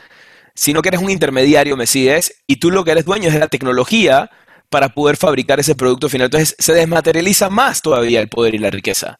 sino 0.55 0.81
que 0.81 0.89
eres 0.89 1.01
un 1.01 1.09
intermediario, 1.09 1.77
me 1.77 1.87
sigues, 1.87 2.43
y 2.47 2.57
tú 2.57 2.71
lo 2.71 2.83
que 2.83 2.91
eres 2.91 3.05
dueño 3.05 3.27
es 3.27 3.33
de 3.33 3.39
la 3.39 3.47
tecnología 3.47 4.29
para 4.69 4.89
poder 4.89 5.17
fabricar 5.17 5.59
ese 5.59 5.75
producto 5.75 6.09
final. 6.09 6.25
Entonces 6.25 6.55
se 6.57 6.73
desmaterializa 6.73 7.49
más 7.49 7.81
todavía 7.81 8.21
el 8.21 8.29
poder 8.29 8.55
y 8.55 8.59
la 8.59 8.69
riqueza. 8.69 9.19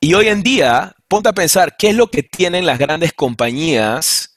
Y 0.00 0.14
hoy 0.14 0.28
en 0.28 0.42
día, 0.42 0.94
ponte 1.08 1.28
a 1.28 1.34
pensar, 1.34 1.76
¿qué 1.78 1.90
es 1.90 1.94
lo 1.94 2.10
que 2.10 2.22
tienen 2.22 2.66
las 2.66 2.78
grandes 2.78 3.12
compañías 3.12 4.34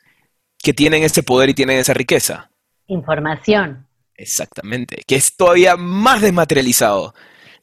que 0.62 0.74
tienen 0.74 1.04
ese 1.04 1.24
poder 1.24 1.50
y 1.50 1.54
tienen 1.54 1.80
esa 1.80 1.94
riqueza? 1.94 2.52
Información. 2.88 3.88
Exactamente, 4.16 5.04
que 5.08 5.16
es 5.16 5.36
todavía 5.36 5.76
más 5.78 6.22
desmaterializado 6.22 7.16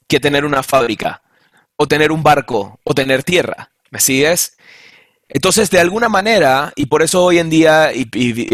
que 0.08 0.18
tener 0.18 0.44
una 0.44 0.62
fábrica, 0.62 1.22
o 1.76 1.86
tener 1.86 2.10
un 2.10 2.22
barco, 2.22 2.80
o 2.82 2.94
tener 2.94 3.22
tierra. 3.22 3.70
¿Me 3.90 4.00
sigues? 4.00 4.56
Entonces, 5.32 5.70
de 5.70 5.78
alguna 5.78 6.08
manera, 6.08 6.72
y 6.74 6.86
por 6.86 7.02
eso 7.02 7.24
hoy 7.24 7.38
en 7.38 7.50
día, 7.50 7.92
y, 7.94 8.02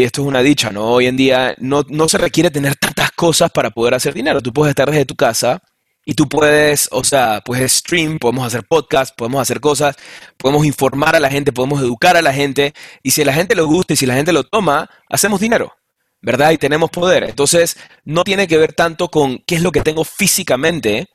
esto 0.03 0.21
es 0.21 0.27
una 0.27 0.43
dicha, 0.43 0.69
¿no? 0.69 0.85
Hoy 0.85 1.07
en 1.07 1.17
día 1.17 1.55
no, 1.57 1.83
no, 1.89 2.07
se 2.07 2.19
requiere 2.19 2.51
tener 2.51 2.75
tantas 2.75 3.11
cosas 3.11 3.49
para 3.51 3.71
poder 3.71 3.95
hacer 3.95 4.13
dinero. 4.13 4.41
Tú 4.41 4.53
puedes 4.53 4.71
estar 4.71 4.89
desde 4.91 5.05
tu 5.05 5.15
casa 5.15 5.63
y 6.05 6.13
tú 6.13 6.29
puedes, 6.29 6.87
o 6.91 7.03
sea, 7.03 7.41
puedes 7.43 7.71
stream, 7.71 8.19
podemos 8.19 8.45
hacer 8.45 8.63
podcast, 8.63 9.15
podemos 9.17 9.41
hacer 9.41 9.59
cosas, 9.59 9.95
podemos 10.37 10.67
informar 10.67 11.15
a 11.15 11.19
la 11.19 11.31
gente, 11.31 11.51
podemos 11.51 11.81
educar 11.81 12.15
a 12.15 12.21
la 12.21 12.31
gente, 12.31 12.73
y 13.01 13.11
si 13.11 13.23
la 13.23 13.33
gente 13.33 13.55
le 13.55 13.63
gusta 13.63 13.93
y 13.93 13.97
si 13.97 14.05
la 14.05 14.13
gente 14.13 14.31
lo 14.31 14.43
toma, 14.43 14.87
hacemos 15.09 15.39
dinero, 15.39 15.73
¿verdad? 16.21 16.51
Y 16.51 16.59
tenemos 16.59 16.91
poder. 16.91 17.23
Entonces, 17.23 17.77
no 18.05 18.23
tiene 18.23 18.47
que 18.47 18.57
ver 18.57 18.73
tanto 18.73 19.09
con 19.09 19.39
qué 19.47 19.55
es 19.55 19.63
lo 19.63 19.71
que 19.71 19.81
tengo 19.81 20.03
físicamente 20.03 21.07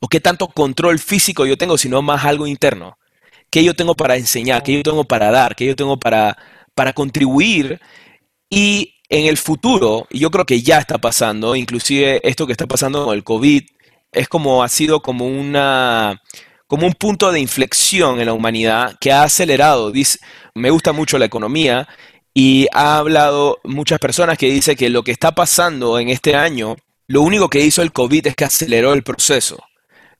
o 0.00 0.06
qué 0.08 0.20
tanto 0.20 0.46
control 0.46 1.00
físico 1.00 1.44
yo 1.44 1.58
tengo, 1.58 1.76
sino 1.76 2.02
más 2.02 2.24
algo 2.24 2.46
interno 2.46 2.97
qué 3.50 3.64
yo 3.64 3.74
tengo 3.74 3.94
para 3.94 4.16
enseñar, 4.16 4.62
qué 4.62 4.74
yo 4.74 4.82
tengo 4.82 5.04
para 5.04 5.30
dar, 5.30 5.56
qué 5.56 5.66
yo 5.66 5.76
tengo 5.76 5.98
para, 5.98 6.36
para 6.74 6.92
contribuir. 6.92 7.80
Y 8.50 8.94
en 9.08 9.26
el 9.26 9.36
futuro, 9.38 10.06
yo 10.10 10.30
creo 10.30 10.44
que 10.46 10.62
ya 10.62 10.78
está 10.78 10.98
pasando, 10.98 11.56
inclusive 11.56 12.20
esto 12.28 12.46
que 12.46 12.52
está 12.52 12.66
pasando 12.66 13.06
con 13.06 13.14
el 13.14 13.24
COVID, 13.24 13.62
es 14.12 14.28
como 14.28 14.62
ha 14.62 14.68
sido 14.68 15.00
como 15.02 15.26
una 15.26 16.22
como 16.66 16.86
un 16.86 16.92
punto 16.92 17.32
de 17.32 17.40
inflexión 17.40 18.20
en 18.20 18.26
la 18.26 18.34
humanidad 18.34 18.96
que 19.00 19.10
ha 19.10 19.22
acelerado. 19.22 19.90
Dice, 19.90 20.18
me 20.54 20.70
gusta 20.70 20.92
mucho 20.92 21.18
la 21.18 21.24
economía 21.24 21.88
y 22.34 22.66
ha 22.72 22.98
hablado 22.98 23.58
muchas 23.64 23.98
personas 23.98 24.36
que 24.38 24.50
dicen 24.50 24.76
que 24.76 24.90
lo 24.90 25.02
que 25.02 25.12
está 25.12 25.34
pasando 25.34 25.98
en 25.98 26.10
este 26.10 26.36
año, 26.36 26.76
lo 27.06 27.22
único 27.22 27.48
que 27.48 27.60
hizo 27.60 27.80
el 27.82 27.92
COVID 27.92 28.26
es 28.26 28.36
que 28.36 28.44
aceleró 28.44 28.92
el 28.92 29.02
proceso 29.02 29.67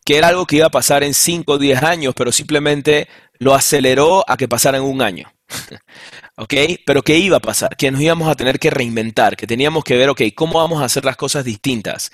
que 0.08 0.16
era 0.16 0.28
algo 0.28 0.46
que 0.46 0.56
iba 0.56 0.64
a 0.64 0.70
pasar 0.70 1.04
en 1.04 1.12
5 1.12 1.52
o 1.52 1.58
10 1.58 1.82
años, 1.82 2.14
pero 2.16 2.32
simplemente 2.32 3.08
lo 3.38 3.54
aceleró 3.54 4.24
a 4.26 4.38
que 4.38 4.48
pasara 4.48 4.78
en 4.78 4.84
un 4.84 5.02
año. 5.02 5.30
¿Ok? 6.38 6.54
Pero 6.86 7.02
¿qué 7.02 7.18
iba 7.18 7.36
a 7.36 7.40
pasar? 7.40 7.76
Que 7.76 7.90
nos 7.90 8.00
íbamos 8.00 8.26
a 8.26 8.34
tener 8.34 8.58
que 8.58 8.70
reinventar, 8.70 9.36
que 9.36 9.46
teníamos 9.46 9.84
que 9.84 9.98
ver, 9.98 10.08
ok, 10.08 10.22
¿cómo 10.34 10.60
vamos 10.60 10.80
a 10.80 10.86
hacer 10.86 11.04
las 11.04 11.18
cosas 11.18 11.44
distintas? 11.44 12.10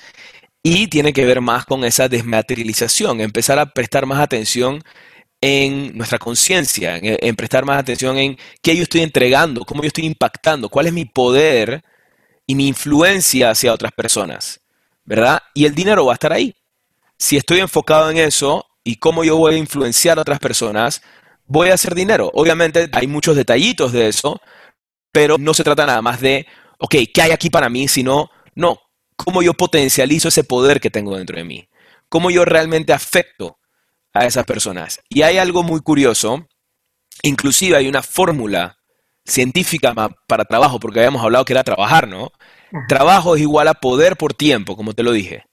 Y 0.60 0.88
tiene 0.88 1.12
que 1.12 1.24
ver 1.24 1.40
más 1.40 1.66
con 1.66 1.84
esa 1.84 2.08
desmaterialización, 2.08 3.20
empezar 3.20 3.60
a 3.60 3.66
prestar 3.72 4.06
más 4.06 4.18
atención 4.18 4.82
en 5.40 5.96
nuestra 5.96 6.18
conciencia, 6.18 6.96
en, 6.96 7.16
en, 7.20 7.36
prestar 7.36 7.64
más 7.64 7.78
atención 7.78 8.18
en 8.18 8.36
qué 8.60 8.74
yo 8.74 8.82
estoy 8.82 9.02
entregando, 9.02 9.64
cómo 9.64 9.82
yo 9.82 9.86
estoy 9.86 10.06
impactando, 10.06 10.68
cuál 10.68 10.88
es 10.88 10.92
mi 10.92 11.04
poder 11.04 11.84
y 12.44 12.56
mi 12.56 12.66
influencia 12.66 13.50
hacia 13.50 13.72
otras 13.72 13.92
personas, 13.92 14.62
¿verdad? 15.04 15.40
Y 15.54 15.64
el 15.66 15.76
dinero 15.76 16.06
va 16.06 16.14
a 16.14 16.14
estar 16.14 16.32
ahí 16.32 16.56
si 17.24 17.38
estoy 17.38 17.60
enfocado 17.60 18.10
en 18.10 18.18
eso 18.18 18.66
y 18.84 18.96
cómo 18.96 19.24
yo 19.24 19.38
voy 19.38 19.54
a 19.54 19.56
influenciar 19.56 20.18
a 20.18 20.20
otras 20.20 20.40
personas, 20.40 21.00
voy 21.46 21.70
a 21.70 21.74
hacer 21.74 21.94
dinero. 21.94 22.30
Obviamente 22.34 22.90
hay 22.92 23.06
muchos 23.06 23.34
detallitos 23.34 23.92
de 23.92 24.08
eso, 24.08 24.42
pero 25.10 25.38
no 25.38 25.54
se 25.54 25.64
trata 25.64 25.86
nada 25.86 26.02
más 26.02 26.20
de, 26.20 26.46
ok, 26.78 26.96
¿qué 27.14 27.22
hay 27.22 27.30
aquí 27.30 27.48
para 27.48 27.70
mí? 27.70 27.88
Sino, 27.88 28.30
no, 28.54 28.78
cómo 29.16 29.40
yo 29.42 29.54
potencializo 29.54 30.28
ese 30.28 30.44
poder 30.44 30.82
que 30.82 30.90
tengo 30.90 31.16
dentro 31.16 31.38
de 31.38 31.44
mí, 31.44 31.66
cómo 32.10 32.30
yo 32.30 32.44
realmente 32.44 32.92
afecto 32.92 33.56
a 34.12 34.26
esas 34.26 34.44
personas. 34.44 35.00
Y 35.08 35.22
hay 35.22 35.38
algo 35.38 35.62
muy 35.62 35.80
curioso, 35.80 36.46
inclusive 37.22 37.78
hay 37.78 37.88
una 37.88 38.02
fórmula 38.02 38.76
científica 39.24 39.94
para 40.28 40.44
trabajo, 40.44 40.78
porque 40.78 40.98
habíamos 40.98 41.24
hablado 41.24 41.46
que 41.46 41.54
era 41.54 41.64
trabajar, 41.64 42.06
¿no? 42.06 42.32
Trabajo 42.86 43.34
es 43.34 43.40
igual 43.40 43.68
a 43.68 43.74
poder 43.74 44.18
por 44.18 44.34
tiempo, 44.34 44.76
como 44.76 44.92
te 44.92 45.02
lo 45.02 45.12
dije. 45.12 45.46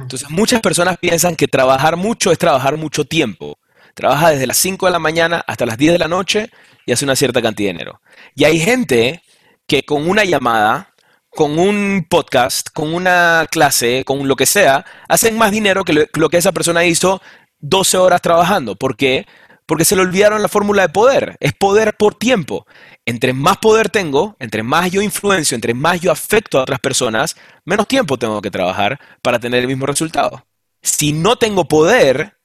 Entonces 0.00 0.30
muchas 0.30 0.60
personas 0.60 0.98
piensan 0.98 1.36
que 1.36 1.48
trabajar 1.48 1.96
mucho 1.96 2.32
es 2.32 2.38
trabajar 2.38 2.76
mucho 2.76 3.04
tiempo. 3.04 3.58
Trabaja 3.94 4.30
desde 4.30 4.46
las 4.46 4.58
5 4.58 4.86
de 4.86 4.92
la 4.92 4.98
mañana 4.98 5.42
hasta 5.46 5.66
las 5.66 5.78
10 5.78 5.92
de 5.92 5.98
la 5.98 6.08
noche 6.08 6.50
y 6.84 6.92
hace 6.92 7.04
una 7.04 7.16
cierta 7.16 7.40
cantidad 7.40 7.68
de 7.68 7.72
dinero. 7.72 8.00
Y 8.34 8.44
hay 8.44 8.58
gente 8.58 9.22
que 9.66 9.84
con 9.84 10.08
una 10.08 10.24
llamada, 10.24 10.94
con 11.30 11.58
un 11.58 12.06
podcast, 12.08 12.68
con 12.72 12.94
una 12.94 13.46
clase, 13.50 14.04
con 14.04 14.28
lo 14.28 14.36
que 14.36 14.46
sea, 14.46 14.84
hacen 15.08 15.36
más 15.36 15.50
dinero 15.50 15.84
que 15.84 16.08
lo 16.12 16.28
que 16.28 16.36
esa 16.36 16.52
persona 16.52 16.84
hizo 16.84 17.20
12 17.60 17.96
horas 17.98 18.20
trabajando. 18.22 18.76
¿Por 18.76 18.96
qué? 18.96 19.26
Porque 19.66 19.84
se 19.84 19.96
le 19.96 20.02
olvidaron 20.02 20.42
la 20.42 20.48
fórmula 20.48 20.82
de 20.82 20.88
poder. 20.90 21.36
Es 21.40 21.52
poder 21.52 21.96
por 21.96 22.14
tiempo 22.14 22.66
entre 23.06 23.32
más 23.32 23.58
poder 23.58 23.88
tengo, 23.88 24.36
entre 24.40 24.64
más 24.64 24.90
yo 24.90 25.00
influencio, 25.00 25.54
entre 25.54 25.74
más 25.74 26.00
yo 26.00 26.10
afecto 26.10 26.58
a 26.58 26.62
otras 26.62 26.80
personas, 26.80 27.36
menos 27.64 27.86
tiempo 27.86 28.18
tengo 28.18 28.42
que 28.42 28.50
trabajar 28.50 29.00
para 29.22 29.38
tener 29.38 29.60
el 29.60 29.68
mismo 29.68 29.86
resultado. 29.86 30.44
Si 30.82 31.12
no 31.12 31.36
tengo 31.36 31.66
poder 31.66 32.36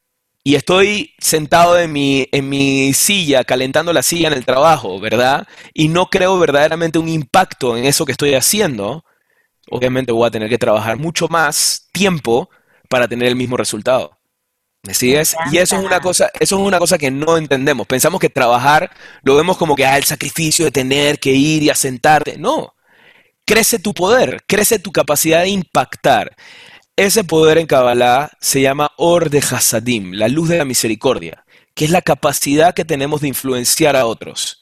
y 0.44 0.56
estoy 0.56 1.14
sentado 1.20 1.80
en 1.80 1.92
mi, 1.92 2.28
en 2.32 2.48
mi 2.48 2.94
silla, 2.94 3.44
calentando 3.44 3.92
la 3.92 4.04
silla 4.04 4.28
en 4.28 4.34
el 4.34 4.46
trabajo, 4.46 5.00
¿verdad? 5.00 5.48
Y 5.74 5.88
no 5.88 6.08
creo 6.08 6.38
verdaderamente 6.40 7.00
un 7.00 7.10
impacto 7.10 7.76
en 7.76 7.86
eso 7.86 8.06
que 8.06 8.12
estoy 8.12 8.36
haciendo, 8.36 9.04
obviamente 9.70 10.12
voy 10.12 10.28
a 10.28 10.32
tener 10.32 10.50
que 10.50 10.58
trabajar 10.60 10.98
mucho 10.98 11.28
más 11.28 11.90
tiempo 11.92 12.50
para 12.88 13.08
tener 13.08 13.28
el 13.28 13.36
mismo 13.36 13.58
resultado. 13.58 14.21
¿Me 14.84 14.96
sigues? 14.96 15.36
Y 15.52 15.58
eso 15.58 15.78
es 15.78 15.84
una 15.84 16.00
cosa, 16.00 16.32
eso 16.40 16.60
es 16.60 16.68
una 16.68 16.80
cosa 16.80 16.98
que 16.98 17.12
no 17.12 17.38
entendemos. 17.38 17.86
Pensamos 17.86 18.20
que 18.20 18.30
trabajar 18.30 18.92
lo 19.22 19.36
vemos 19.36 19.58
como 19.58 19.76
que 19.76 19.86
ah, 19.86 19.98
el 19.98 20.04
sacrificio 20.04 20.66
de 20.66 20.72
tener 20.72 21.20
que 21.20 21.32
ir 21.32 21.62
y 21.62 21.70
asentarte. 21.70 22.38
No. 22.38 22.74
Crece 23.46 23.78
tu 23.78 23.94
poder, 23.94 24.44
crece 24.48 24.80
tu 24.80 24.92
capacidad 24.92 25.42
de 25.42 25.50
impactar. 25.50 26.36
Ese 26.96 27.24
poder 27.24 27.58
en 27.60 27.68
Kabbalah 27.68 28.32
se 28.40 28.62
llama 28.62 28.92
Or 28.98 29.30
de 29.30 29.40
Hasadim, 29.40 30.14
la 30.14 30.28
luz 30.28 30.50
de 30.50 30.58
la 30.58 30.66
misericordia, 30.66 31.46
que 31.76 31.86
es 31.86 31.92
la 31.92 32.02
capacidad 32.02 32.74
que 32.74 32.86
tenemos 32.86 33.22
de 33.22 33.28
influenciar 33.28 33.96
a 33.96 34.06
otros. 34.06 34.62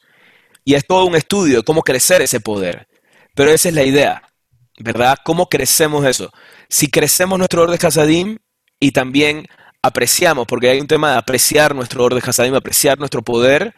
Y 0.64 0.74
es 0.74 0.86
todo 0.86 1.06
un 1.06 1.16
estudio 1.16 1.58
de 1.58 1.62
cómo 1.64 1.82
crecer 1.82 2.20
ese 2.20 2.40
poder. 2.40 2.88
Pero 3.34 3.50
esa 3.50 3.68
es 3.68 3.74
la 3.74 3.84
idea, 3.84 4.22
¿verdad? 4.78 5.18
¿Cómo 5.24 5.48
crecemos 5.48 6.04
eso? 6.04 6.30
Si 6.68 6.88
crecemos 6.88 7.38
nuestro 7.38 7.62
Or 7.62 7.70
de 7.70 7.86
Hasadim 7.86 8.38
y 8.78 8.92
también 8.92 9.46
apreciamos, 9.82 10.46
porque 10.46 10.70
hay 10.70 10.80
un 10.80 10.86
tema 10.86 11.12
de 11.12 11.18
apreciar 11.18 11.74
nuestro 11.74 12.04
orden 12.04 12.22
Hasadim, 12.24 12.54
apreciar 12.54 12.98
nuestro 12.98 13.22
poder, 13.22 13.74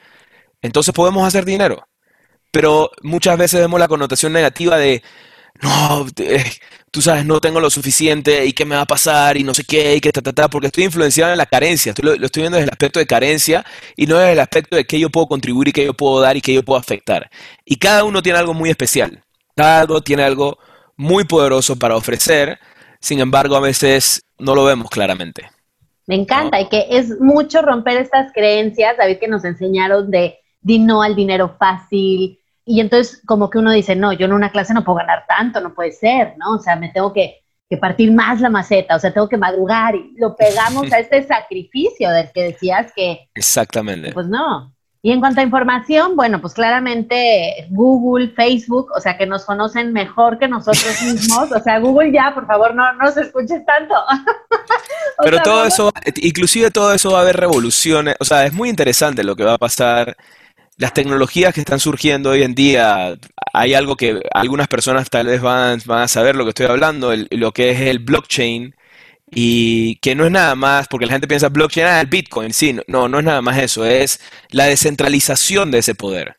entonces 0.62 0.94
podemos 0.94 1.26
hacer 1.26 1.44
dinero. 1.44 1.88
Pero 2.50 2.90
muchas 3.02 3.38
veces 3.38 3.60
vemos 3.60 3.80
la 3.80 3.88
connotación 3.88 4.32
negativa 4.32 4.76
de, 4.78 5.02
no, 5.62 6.06
eh, 6.18 6.44
tú 6.90 7.02
sabes, 7.02 7.24
no 7.26 7.40
tengo 7.40 7.60
lo 7.60 7.70
suficiente 7.70 8.44
y 8.46 8.52
qué 8.52 8.64
me 8.64 8.76
va 8.76 8.82
a 8.82 8.86
pasar 8.86 9.36
y 9.36 9.44
no 9.44 9.54
sé 9.54 9.64
qué 9.64 9.96
y 9.96 10.00
qué 10.00 10.12
ta, 10.12 10.22
ta, 10.22 10.32
ta, 10.32 10.48
porque 10.50 10.66
estoy 10.68 10.84
influenciado 10.84 11.32
en 11.32 11.38
la 11.38 11.46
carencia, 11.46 11.94
lo, 12.02 12.16
lo, 12.16 12.26
estoy 12.26 12.42
viendo 12.42 12.56
desde 12.56 12.66
el 12.68 12.72
aspecto 12.72 12.98
de 13.00 13.06
carencia 13.06 13.64
y 13.96 14.06
no 14.06 14.18
desde 14.18 14.32
el 14.32 14.40
aspecto 14.40 14.76
de 14.76 14.84
qué 14.86 15.00
yo 15.00 15.10
puedo 15.10 15.28
contribuir 15.28 15.68
y 15.68 15.72
qué 15.72 15.84
yo 15.84 15.94
puedo 15.94 16.20
dar 16.20 16.36
y 16.36 16.42
qué 16.42 16.54
yo 16.54 16.62
puedo 16.62 16.78
afectar. 16.80 17.30
Y 17.64 17.76
cada 17.76 18.04
uno 18.04 18.22
tiene 18.22 18.38
algo 18.38 18.54
muy 18.54 18.70
especial, 18.70 19.24
cada 19.56 19.84
uno 19.84 20.02
tiene 20.02 20.24
algo 20.24 20.58
muy 20.96 21.24
poderoso 21.24 21.78
para 21.78 21.96
ofrecer 21.96 22.58
sin 23.02 23.20
embargo 23.20 23.56
a 23.56 23.60
veces 23.60 24.24
no 24.38 24.54
lo 24.54 24.64
vemos 24.64 24.88
claramente. 24.88 25.50
Me 26.06 26.16
encanta 26.16 26.60
y 26.60 26.68
que 26.68 26.86
es 26.90 27.20
mucho 27.20 27.62
romper 27.62 27.98
estas 27.98 28.32
creencias, 28.32 28.96
David, 28.96 29.18
que 29.18 29.28
nos 29.28 29.44
enseñaron 29.44 30.10
de 30.10 30.38
di 30.60 30.78
no 30.78 31.02
al 31.02 31.14
dinero 31.14 31.56
fácil. 31.58 32.38
Y 32.64 32.80
entonces 32.80 33.20
como 33.26 33.50
que 33.50 33.58
uno 33.58 33.72
dice, 33.72 33.96
no, 33.96 34.12
yo 34.12 34.26
en 34.26 34.32
una 34.32 34.50
clase 34.50 34.74
no 34.74 34.84
puedo 34.84 34.98
ganar 34.98 35.24
tanto, 35.26 35.60
no 35.60 35.74
puede 35.74 35.92
ser, 35.92 36.34
¿no? 36.38 36.54
O 36.54 36.58
sea, 36.58 36.76
me 36.76 36.90
tengo 36.90 37.12
que, 37.12 37.38
partir 37.80 38.12
más 38.12 38.38
la 38.42 38.50
maceta, 38.50 38.96
o 38.96 38.98
sea, 38.98 39.14
tengo 39.14 39.30
que 39.30 39.38
madrugar 39.38 39.94
y 39.94 40.14
lo 40.18 40.36
pegamos 40.36 40.92
a 40.92 40.98
este 41.00 41.22
sacrificio 41.22 42.10
del 42.10 42.30
que 42.30 42.42
decías 42.42 42.92
que... 42.94 43.30
Exactamente. 43.34 44.12
Pues 44.12 44.26
no. 44.26 44.74
Y 45.04 45.10
en 45.10 45.18
cuanto 45.18 45.40
a 45.40 45.44
información, 45.44 46.14
bueno, 46.14 46.40
pues 46.40 46.54
claramente 46.54 47.66
Google, 47.70 48.28
Facebook, 48.28 48.92
o 48.94 49.00
sea, 49.00 49.18
que 49.18 49.26
nos 49.26 49.44
conocen 49.44 49.92
mejor 49.92 50.38
que 50.38 50.46
nosotros 50.46 51.02
mismos. 51.02 51.50
O 51.50 51.60
sea, 51.60 51.80
Google 51.80 52.12
ya, 52.12 52.32
por 52.32 52.46
favor, 52.46 52.74
no, 52.74 52.92
no 52.92 53.10
se 53.10 53.22
escuches 53.22 53.64
tanto. 53.64 53.94
Pero 55.22 55.40
todo 55.42 55.66
eso, 55.66 55.92
inclusive 56.16 56.70
todo 56.70 56.92
eso 56.94 57.12
va 57.12 57.18
a 57.18 57.22
haber 57.22 57.36
revoluciones. 57.36 58.16
O 58.20 58.24
sea, 58.24 58.46
es 58.46 58.52
muy 58.52 58.68
interesante 58.68 59.24
lo 59.24 59.36
que 59.36 59.44
va 59.44 59.54
a 59.54 59.58
pasar. 59.58 60.16
Las 60.76 60.94
tecnologías 60.94 61.54
que 61.54 61.60
están 61.60 61.80
surgiendo 61.80 62.30
hoy 62.30 62.42
en 62.42 62.54
día, 62.54 63.16
hay 63.52 63.74
algo 63.74 63.96
que 63.96 64.20
algunas 64.32 64.68
personas 64.68 65.10
tal 65.10 65.26
vez 65.26 65.40
van, 65.40 65.80
van 65.84 66.02
a 66.02 66.08
saber 66.08 66.34
lo 66.36 66.44
que 66.44 66.50
estoy 66.50 66.66
hablando, 66.66 67.12
lo 67.30 67.52
que 67.52 67.70
es 67.70 67.80
el 67.80 67.98
blockchain 67.98 68.74
y 69.34 69.96
que 69.96 70.14
no 70.14 70.26
es 70.26 70.30
nada 70.30 70.54
más, 70.54 70.88
porque 70.88 71.06
la 71.06 71.12
gente 71.12 71.26
piensa 71.26 71.48
blockchain, 71.48 71.86
ah, 71.86 72.00
el 72.00 72.06
Bitcoin, 72.06 72.52
sí, 72.52 72.76
no, 72.86 73.08
no 73.08 73.18
es 73.18 73.24
nada 73.24 73.40
más 73.40 73.58
eso, 73.58 73.86
es 73.86 74.20
la 74.50 74.66
descentralización 74.66 75.70
de 75.70 75.78
ese 75.78 75.94
poder, 75.94 76.36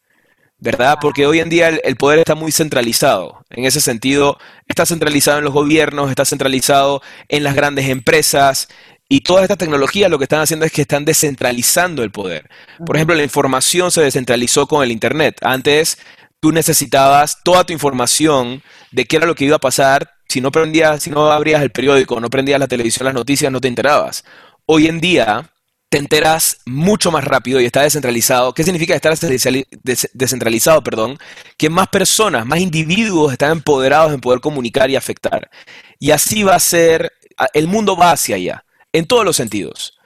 ¿verdad? 0.63 0.97
Porque 1.01 1.27
hoy 1.27 1.39
en 1.39 1.49
día 1.49 1.67
el, 1.67 1.95
poder 1.97 2.19
está 2.19 2.35
muy 2.35 2.53
centralizado, 2.53 3.43
en 3.49 3.65
ese 3.65 3.81
sentido, 3.81 4.37
está 4.65 4.85
centralizado 4.85 5.39
en 5.39 5.43
los 5.43 5.53
gobiernos, 5.53 6.09
está 6.09 6.23
centralizado 6.23 7.01
en 7.27 7.43
las 7.43 7.53
grandes 7.53 7.89
empresas, 7.89 8.69
y 9.09 9.21
toda 9.21 9.41
esta 9.41 9.57
tecnología 9.57 10.07
lo 10.07 10.17
que 10.17 10.23
están 10.23 10.39
haciendo 10.39 10.65
es 10.65 10.71
que 10.71 10.83
están 10.83 11.03
descentralizando 11.03 12.01
el 12.01 12.11
poder. 12.11 12.49
Por 12.85 12.95
ejemplo, 12.95 13.13
la 13.13 13.23
información 13.23 13.91
se 13.91 14.01
descentralizó 14.01 14.65
con 14.65 14.81
el 14.81 14.91
Internet. 14.91 15.35
Antes 15.41 15.97
tú 16.39 16.53
necesitabas 16.53 17.43
toda 17.43 17.65
tu 17.65 17.73
información 17.73 18.63
de 18.91 19.05
qué 19.05 19.17
era 19.17 19.27
lo 19.27 19.35
que 19.35 19.45
iba 19.45 19.57
a 19.57 19.59
pasar 19.59 20.09
si 20.29 20.39
no 20.39 20.49
prendías, 20.49 21.03
si 21.03 21.09
no 21.09 21.29
abrías 21.29 21.61
el 21.61 21.71
periódico, 21.71 22.19
no 22.21 22.29
prendías 22.29 22.59
la 22.59 22.67
televisión, 22.67 23.05
las 23.05 23.13
noticias, 23.13 23.51
no 23.51 23.59
te 23.59 23.67
enterabas. 23.67 24.23
Hoy 24.65 24.87
en 24.87 25.01
día 25.01 25.52
te 25.93 25.99
enteras 25.99 26.57
mucho 26.65 27.11
más 27.11 27.23
rápido 27.23 27.61
y 27.61 27.65
está 27.65 27.83
descentralizado. 27.83 28.51
¿Qué 28.55 28.63
significa 28.63 28.95
estar 28.95 29.15
descentralizado? 29.15 30.83
Perdón, 30.83 31.19
que 31.55 31.69
más 31.69 31.87
personas, 31.89 32.47
más 32.47 32.61
individuos 32.61 33.31
están 33.31 33.51
empoderados 33.51 34.11
en 34.11 34.19
poder 34.19 34.39
comunicar 34.39 34.89
y 34.89 34.95
afectar. 34.95 35.51
Y 35.99 36.09
así 36.09 36.41
va 36.41 36.55
a 36.55 36.59
ser, 36.59 37.11
el 37.53 37.67
mundo 37.67 37.95
va 37.95 38.09
hacia 38.09 38.37
allá, 38.37 38.65
en 38.91 39.05
todos 39.05 39.23
los 39.23 39.35
sentidos. 39.35 39.99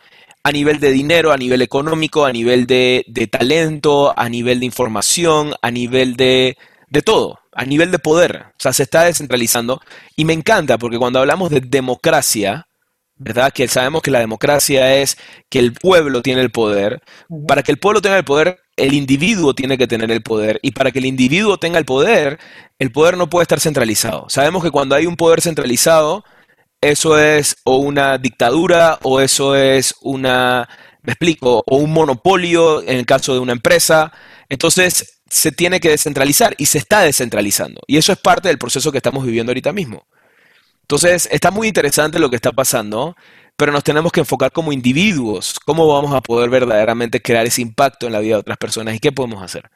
A 0.44 0.51
nivel 0.51 0.82
de 0.82 0.91
dinero, 0.91 1.32
a 1.32 1.38
nivel 1.38 1.62
económico, 1.62 2.25
a 2.25 2.34
nivel 2.34 2.67
de, 2.67 3.06
de 3.08 3.27
talento, 3.27 4.13
a 4.20 4.27
nivel 4.27 4.60
de 4.60 4.65
información, 4.65 5.53
a 5.62 5.72
nivel 5.72 6.17
de, 6.17 6.58
de 6.89 7.01
todo 7.01 7.39
a 7.58 7.65
nivel 7.65 7.89
de 7.89 7.98
poder. 7.98 8.46
O 8.50 8.60
sea, 8.60 8.72
se 8.72 8.84
está 8.84 9.06
descentralizando. 9.06 9.82
Y 10.15 10.25
me 10.25 10.34
encanta 10.34 10.77
porque 10.77 11.00
cuando 11.00 11.20
hablamos 11.20 11.50
de 11.50 11.60
democracia, 11.60 12.66
¿verdad? 13.17 13.51
Que 13.51 13.67
sabemos 13.67 14.01
que 14.01 14.12
la 14.12 14.19
democracia 14.19 14.95
es 14.95 15.17
que 15.50 15.59
el 15.59 15.74
pueblo 15.74 16.21
tiene 16.21 16.41
el 16.41 16.51
poder. 16.51 17.01
Para 17.47 17.63
que 17.63 17.71
el 17.71 17.79
pueblo 17.79 18.01
tenga 18.01 18.17
el 18.17 18.25
poder, 18.25 18.59
el 18.75 18.93
individuo 18.93 19.55
tiene 19.55 19.77
que 19.77 19.88
tener 19.88 20.12
el 20.12 20.21
poder. 20.21 20.59
Y 20.62 20.71
para 20.71 20.91
que 20.91 21.00
el 21.00 21.05
individuo 21.05 21.57
tenga 21.57 21.79
el 21.79 21.86
poder, 21.86 22.39
el 22.79 22.91
poder 22.91 23.17
no 23.17 23.29
puede 23.29 23.43
estar 23.43 23.59
centralizado. 23.59 24.29
Sabemos 24.29 24.63
que 24.63 24.71
cuando 24.71 24.95
hay 24.95 25.05
un 25.05 25.15
poder 25.15 25.41
centralizado, 25.41 26.24
eso 26.81 27.19
es 27.19 27.57
o 27.63 27.77
una 27.77 28.17
dictadura 28.17 29.00
o 29.01 29.19
eso 29.19 29.55
es 29.55 29.95
una, 30.01 30.69
me 31.01 31.13
explico, 31.13 31.63
o 31.65 31.77
un 31.77 31.91
monopolio 31.91 32.81
en 32.83 32.97
el 32.97 33.05
caso 33.05 33.33
de 33.33 33.39
una 33.39 33.53
empresa. 33.53 34.12
Entonces, 34.50 35.21
se 35.29 35.51
tiene 35.51 35.79
que 35.79 35.89
descentralizar 35.89 36.55
y 36.57 36.67
se 36.67 36.77
está 36.77 37.01
descentralizando. 37.01 37.82
Y 37.88 37.97
eso 37.97 38.12
es 38.12 38.19
parte 38.19 38.47
del 38.47 38.58
proceso 38.58 38.91
que 38.91 38.97
estamos 38.97 39.25
viviendo 39.25 39.51
ahorita 39.51 39.73
mismo. 39.73 40.08
Entonces, 40.89 41.28
está 41.34 41.52
muy 41.52 41.67
interesante 41.67 42.17
lo 42.17 42.30
que 42.30 42.38
está 42.38 42.54
pasando, 42.54 43.13
pero 43.58 43.73
nos 43.73 43.84
tenemos 43.84 44.10
que 44.10 44.21
enfocar 44.21 44.54
como 44.54 44.71
individuos, 44.71 45.60
cómo 45.65 45.86
vamos 45.86 46.13
a 46.13 46.21
poder 46.21 46.50
verdaderamente 46.50 47.21
crear 47.21 47.45
ese 47.45 47.62
impacto 47.62 48.08
en 48.08 48.13
la 48.13 48.19
vida 48.19 48.36
de 48.36 48.39
otras 48.39 48.58
personas 48.58 48.95
y 48.95 49.00
qué 49.00 49.12
podemos 49.12 49.43
hacer. 49.43 49.69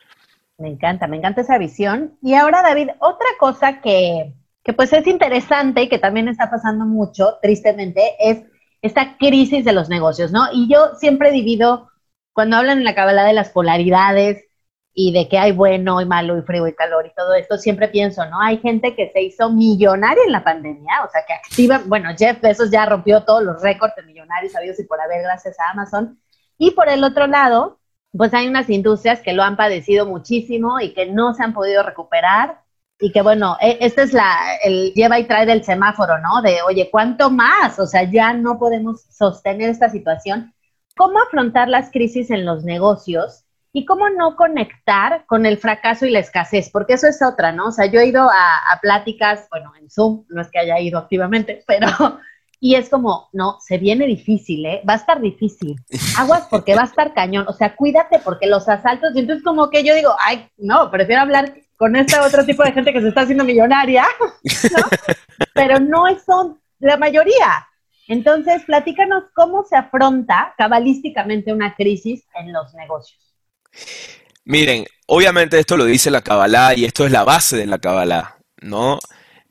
Me 0.57 0.69
encanta, 0.69 1.07
me 1.07 1.17
encanta 1.17 1.41
esa 1.41 1.57
visión. 1.57 2.17
Y 2.21 2.33
ahora, 2.35 2.61
David, 2.61 2.91
otra 2.99 3.27
cosa 3.37 3.81
que, 3.81 4.33
que 4.63 4.71
pues 4.71 4.93
es 4.93 5.05
interesante 5.05 5.81
y 5.81 5.89
que 5.89 5.99
también 5.99 6.29
está 6.29 6.49
pasando 6.49 6.85
mucho, 6.85 7.39
tristemente, 7.41 8.01
es 8.17 8.43
esta 8.81 9.17
crisis 9.17 9.65
de 9.65 9.73
los 9.73 9.89
negocios, 9.89 10.31
¿no? 10.31 10.45
Y 10.53 10.71
yo 10.71 10.95
siempre 10.97 11.33
divido, 11.33 11.89
cuando 12.31 12.55
hablan 12.55 12.77
en 12.77 12.83
la 12.85 12.95
cabala 12.95 13.25
de 13.25 13.33
las 13.33 13.49
polaridades, 13.49 14.45
y 14.93 15.13
de 15.13 15.27
que 15.29 15.37
hay 15.37 15.51
bueno 15.51 16.01
y 16.01 16.05
malo 16.05 16.37
y 16.37 16.41
frío 16.41 16.67
y 16.67 16.73
calor 16.73 17.05
y 17.05 17.13
todo 17.15 17.33
esto, 17.33 17.57
siempre 17.57 17.87
pienso, 17.87 18.25
¿no? 18.25 18.41
Hay 18.41 18.57
gente 18.57 18.95
que 18.95 19.09
se 19.11 19.21
hizo 19.21 19.49
millonaria 19.49 20.23
en 20.25 20.31
la 20.31 20.43
pandemia, 20.43 21.03
o 21.05 21.09
sea, 21.09 21.23
que 21.25 21.33
activa, 21.33 21.81
bueno, 21.85 22.09
Jeff 22.17 22.41
Bezos 22.41 22.71
ya 22.71 22.85
rompió 22.85 23.23
todos 23.23 23.43
los 23.43 23.61
récords 23.61 23.95
de 23.95 24.03
millonarios 24.03 24.51
sabidos 24.53 24.79
y 24.79 24.83
por 24.83 24.99
haber 24.99 25.21
gracias 25.23 25.59
a 25.59 25.71
Amazon. 25.71 26.19
Y 26.57 26.71
por 26.71 26.89
el 26.89 27.03
otro 27.03 27.27
lado, 27.27 27.79
pues 28.11 28.33
hay 28.33 28.47
unas 28.47 28.69
industrias 28.69 29.21
que 29.21 29.33
lo 29.33 29.43
han 29.43 29.55
padecido 29.55 30.05
muchísimo 30.05 30.79
y 30.79 30.93
que 30.93 31.05
no 31.05 31.33
se 31.33 31.43
han 31.43 31.53
podido 31.53 31.83
recuperar 31.83 32.61
y 33.01 33.11
que 33.11 33.23
bueno, 33.23 33.57
este 33.59 34.03
es 34.03 34.13
la, 34.13 34.37
el 34.63 34.93
lleva 34.93 35.19
y 35.19 35.25
trae 35.25 35.47
del 35.47 35.63
semáforo, 35.63 36.19
¿no? 36.19 36.41
De, 36.43 36.61
oye, 36.61 36.89
¿cuánto 36.91 37.31
más? 37.31 37.79
O 37.79 37.87
sea, 37.87 38.03
ya 38.03 38.33
no 38.33 38.59
podemos 38.59 39.01
sostener 39.09 39.69
esta 39.69 39.89
situación. 39.89 40.53
¿Cómo 40.95 41.19
afrontar 41.19 41.67
las 41.67 41.89
crisis 41.89 42.29
en 42.29 42.45
los 42.45 42.63
negocios? 42.63 43.40
¿Y 43.73 43.85
cómo 43.85 44.09
no 44.09 44.35
conectar 44.35 45.25
con 45.27 45.45
el 45.45 45.57
fracaso 45.57 46.05
y 46.05 46.09
la 46.09 46.19
escasez? 46.19 46.69
Porque 46.69 46.93
eso 46.93 47.07
es 47.07 47.21
otra, 47.21 47.53
¿no? 47.53 47.67
O 47.67 47.71
sea, 47.71 47.85
yo 47.85 47.99
he 47.99 48.07
ido 48.07 48.23
a, 48.23 48.79
pláticas, 48.81 49.47
bueno, 49.49 49.71
en 49.79 49.89
Zoom, 49.89 50.25
no 50.29 50.41
es 50.41 50.49
que 50.49 50.59
haya 50.59 50.79
ido 50.79 50.99
activamente, 50.99 51.63
pero, 51.67 51.87
y 52.59 52.75
es 52.75 52.89
como, 52.89 53.29
no, 53.31 53.57
se 53.61 53.77
viene 53.77 54.05
difícil, 54.05 54.65
¿eh? 54.65 54.81
Va 54.87 54.93
a 54.93 54.97
estar 54.97 55.21
difícil. 55.21 55.75
Aguas 56.17 56.47
porque 56.49 56.75
va 56.75 56.81
a 56.81 56.85
estar 56.85 57.13
cañón, 57.13 57.45
o 57.47 57.53
sea, 57.53 57.75
cuídate 57.75 58.19
porque 58.19 58.47
los 58.47 58.67
asaltos, 58.67 59.15
y 59.15 59.19
entonces 59.19 59.43
como 59.43 59.69
que 59.69 59.83
yo 59.83 59.95
digo, 59.95 60.15
ay, 60.19 60.49
no, 60.57 60.91
prefiero 60.91 61.21
hablar 61.21 61.53
con 61.77 61.95
este 61.95 62.19
otro 62.19 62.45
tipo 62.45 62.63
de 62.63 62.73
gente 62.73 62.91
que 62.91 63.01
se 63.01 63.07
está 63.07 63.21
haciendo 63.21 63.43
millonaria, 63.43 64.05
¿no? 64.43 64.85
Pero 65.53 65.79
no 65.79 66.03
son 66.25 66.59
la 66.79 66.97
mayoría. 66.97 67.67
Entonces, 68.07 68.63
platícanos 68.65 69.23
cómo 69.33 69.63
se 69.63 69.77
afronta 69.77 70.53
cabalísticamente 70.57 71.53
una 71.53 71.75
crisis 71.75 72.25
en 72.35 72.51
los 72.51 72.73
negocios. 72.73 73.30
Miren, 74.45 74.85
obviamente 75.07 75.59
esto 75.59 75.77
lo 75.77 75.85
dice 75.85 76.11
la 76.11 76.21
Kabbalah 76.21 76.73
y 76.75 76.85
esto 76.85 77.05
es 77.05 77.11
la 77.11 77.23
base 77.23 77.57
de 77.57 77.67
la 77.67 77.79
Kabbalah, 77.79 78.37
¿no? 78.61 78.99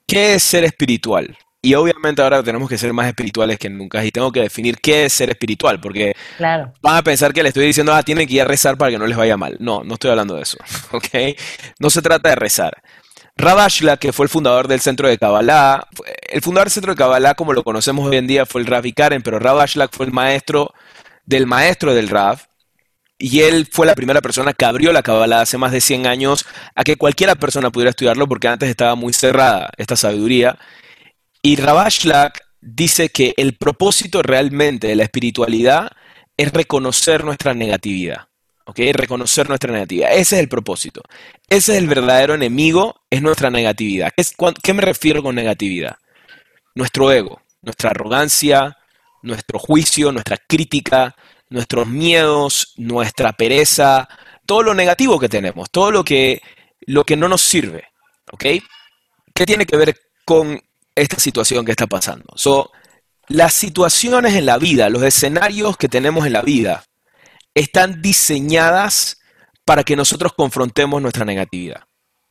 ¿Qué 0.07 0.35
es 0.35 0.43
ser 0.43 0.65
espiritual? 0.65 1.37
Y 1.63 1.75
obviamente 1.75 2.23
ahora 2.23 2.43
tenemos 2.43 2.71
que 2.71 2.79
ser 2.79 2.93
más 2.95 3.07
espirituales 3.07 3.59
que 3.59 3.69
nunca 3.69 4.03
y 4.03 4.11
tengo 4.11 4.33
que 4.33 4.41
definir 4.41 4.79
qué 4.79 5.05
es 5.05 5.13
ser 5.13 5.29
espiritual, 5.29 5.79
porque 5.79 6.15
van 6.39 6.97
a 6.97 7.03
pensar 7.03 7.35
que 7.35 7.43
le 7.43 7.51
estoy 7.51 7.67
diciendo, 7.67 7.93
ah, 7.93 8.03
tienen 8.03 8.27
que 8.27 8.35
ir 8.35 8.41
a 8.41 8.47
rezar 8.47 8.79
para 8.79 8.91
que 8.91 8.99
no 8.99 9.07
les 9.07 9.17
vaya 9.17 9.37
mal. 9.37 9.57
No, 9.61 9.85
no 9.85 9.95
estoy 9.95 10.11
hablando 10.11 10.37
de 10.37 10.43
eso, 10.43 10.57
¿ok? 10.93 11.37
No 11.79 11.91
se 11.91 12.01
trata 12.01 12.31
de 12.31 12.37
rezar. 12.37 12.83
Rabashla, 13.37 13.99
que 13.99 14.13
fue 14.13 14.25
el 14.25 14.31
fundador 14.31 14.69
del 14.69 14.81
centro 14.81 15.07
de 15.07 15.19
Kabbalah, 15.19 15.87
el 16.31 16.41
fundador 16.41 16.69
del 16.69 16.73
centro 16.73 16.93
de 16.93 16.99
Kabbalah, 16.99 17.35
como 17.35 17.53
lo 17.53 17.63
conocemos 17.63 18.09
hoy 18.09 18.17
en 18.17 18.27
día, 18.27 18.47
fue 18.47 18.63
el 18.63 18.67
Rav 18.67 18.85
Karen, 18.95 19.23
pero 19.23 19.39
Rabashla 19.39 19.89
fue 19.93 20.07
el 20.07 20.13
maestro 20.13 20.73
del 21.27 21.47
maestro 21.47 21.95
del 21.95 22.09
Rav, 22.09 22.41
y 23.21 23.43
él 23.43 23.69
fue 23.71 23.87
la 23.87 23.95
primera 23.95 24.23
persona 24.23 24.55
que 24.55 24.65
abrió 24.65 24.93
la 24.93 25.03
Kabbalah 25.03 25.43
hace 25.43 25.59
más 25.59 25.73
de 25.73 25.83
100 25.83 26.07
años 26.07 26.47
a 26.75 26.85
que 26.85 26.97
cualquiera 26.97 27.35
persona 27.35 27.71
pudiera 27.71 27.91
estudiarlo 27.91 28.27
porque 28.27 28.49
antes 28.49 28.71
estaba 28.71 28.95
muy 28.95 29.13
cerrada 29.13 29.71
esta 29.77 29.95
sabiduría. 29.95 30.59
Y 31.43 31.57
Rabashlak 31.57 32.43
dice 32.63 33.11
que 33.11 33.35
el 33.37 33.57
propósito 33.57 34.23
realmente 34.23 34.87
de 34.87 34.97
la 34.97 35.03
espiritualidad 35.03 35.91
es 36.39 36.51
reconocer 36.53 37.23
nuestra 37.23 37.53
negatividad. 37.53 38.29
¿ok? 38.65 38.79
Reconocer 38.93 39.49
nuestra 39.49 39.71
negatividad. 39.71 40.13
Ese 40.13 40.37
es 40.37 40.41
el 40.41 40.49
propósito. 40.49 41.03
Ese 41.47 41.73
es 41.73 41.79
el 41.79 41.89
verdadero 41.89 42.35
enemigo, 42.35 43.03
es 43.11 43.21
nuestra 43.21 43.51
negatividad. 43.51 44.13
¿Qué 44.63 44.73
me 44.73 44.81
refiero 44.81 45.23
con 45.23 45.35
negatividad? 45.35 45.97
Nuestro 46.75 47.13
ego, 47.13 47.43
nuestra 47.61 47.91
arrogancia, 47.91 48.79
nuestro 49.23 49.59
juicio, 49.59 50.11
nuestra 50.11 50.39
crítica, 50.39 51.17
nuestros 51.51 51.87
miedos, 51.87 52.73
nuestra 52.77 53.33
pereza, 53.33 54.09
todo 54.47 54.63
lo 54.63 54.75
negativo 54.75 55.19
que 55.19 55.29
tenemos, 55.29 55.71
todo 55.71 55.91
lo 55.91 56.05
que, 56.05 56.41
lo 56.81 57.05
que 57.05 57.17
no 57.17 57.29
nos 57.29 57.43
sirve. 57.43 57.85
¿Ok? 58.33 58.45
¿Qué 59.35 59.47
tiene 59.47 59.67
que 59.67 59.77
ver 59.77 59.97
con 60.25 60.61
esta 60.95 61.19
situación 61.19 61.65
que 61.65 61.73
está 61.73 61.87
pasando? 61.87 62.33
So, 62.37 62.71
las 63.29 63.55
situaciones 63.55 64.35
en 64.35 64.47
la 64.47 64.59
vida, 64.59 64.89
los 64.89 65.03
escenarios 65.03 65.77
que 65.77 65.89
tenemos 65.89 66.27
en 66.27 66.33
la 66.33 66.43
vida, 66.43 66.85
están 67.55 68.01
diseñadas 68.03 69.21
para 69.65 69.85
que 69.85 69.97
nosotros 69.97 70.33
confrontemos 70.33 71.01
nuestra 71.03 71.25
negatividad. 71.25 71.85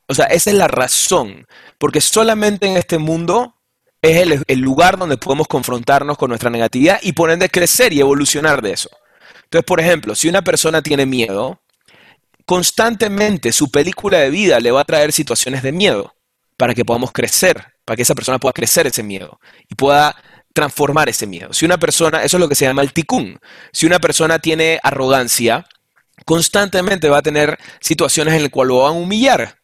O 0.08 0.16
sea, 0.16 0.26
esa 0.26 0.50
es 0.50 0.56
la 0.56 0.68
razón, 0.68 1.46
porque 1.78 2.02
solamente 2.02 2.68
en 2.68 2.78
este 2.78 2.98
mundo 2.98 3.56
es 4.02 4.44
el, 4.48 4.60
lugar 4.60 4.98
donde 4.98 5.18
podemos 5.18 5.48
confrontarnos 5.48 6.18
con 6.18 6.30
nuestra 6.30 6.50
negatividad 6.50 7.00
y 7.02 7.14
poner 7.14 7.38
de 7.38 7.50
crecer 7.50 7.94
y 7.94 8.00
evolucionar 8.00 8.62
de 8.62 8.74
eso. 8.74 8.90
Entonces, 9.50 9.66
por 9.66 9.80
ejemplo, 9.80 10.14
si 10.14 10.30
una 10.30 10.44
persona 10.44 10.84
tiene 10.84 11.08
miedo, 11.08 11.60
constantemente 12.46 13.52
su 13.52 13.72
película 13.72 14.20
de 14.20 14.30
vida 14.30 14.60
le 14.60 14.70
va 14.70 14.82
a 14.82 14.86
traer 14.86 15.12
situaciones 15.12 15.64
de 15.64 15.72
miedo 15.72 16.14
para 16.56 16.76
que 16.76 16.86
podamos 16.86 17.12
crecer, 17.12 17.64
para 17.84 17.96
que 17.96 18.04
esa 18.04 18.14
persona 18.14 18.38
pueda 18.38 18.54
crecer 18.54 18.86
ese 18.86 19.02
miedo 19.02 19.40
y 19.68 19.74
pueda 19.74 20.16
transformar 20.54 21.10
ese 21.10 21.26
miedo. 21.26 21.52
Si 21.52 21.66
una 21.66 21.80
persona, 21.80 22.24
eso 22.24 22.38
es 22.38 22.42
lo 22.42 22.50
que 22.50 22.54
se 22.54 22.66
llama 22.66 22.84
el 22.84 22.94
ticún, 22.94 23.40
si 23.72 23.88
una 23.88 23.98
persona 24.00 24.38
tiene 24.38 24.80
arrogancia, 24.84 25.66
constantemente 26.26 27.10
va 27.10 27.20
a 27.20 27.24
tener 27.24 27.58
situaciones 27.82 28.36
en 28.36 28.44
las 28.44 28.52
cuales 28.52 28.70
lo 28.70 28.84
van 28.84 28.94
a 28.94 29.00
humillar 29.00 29.60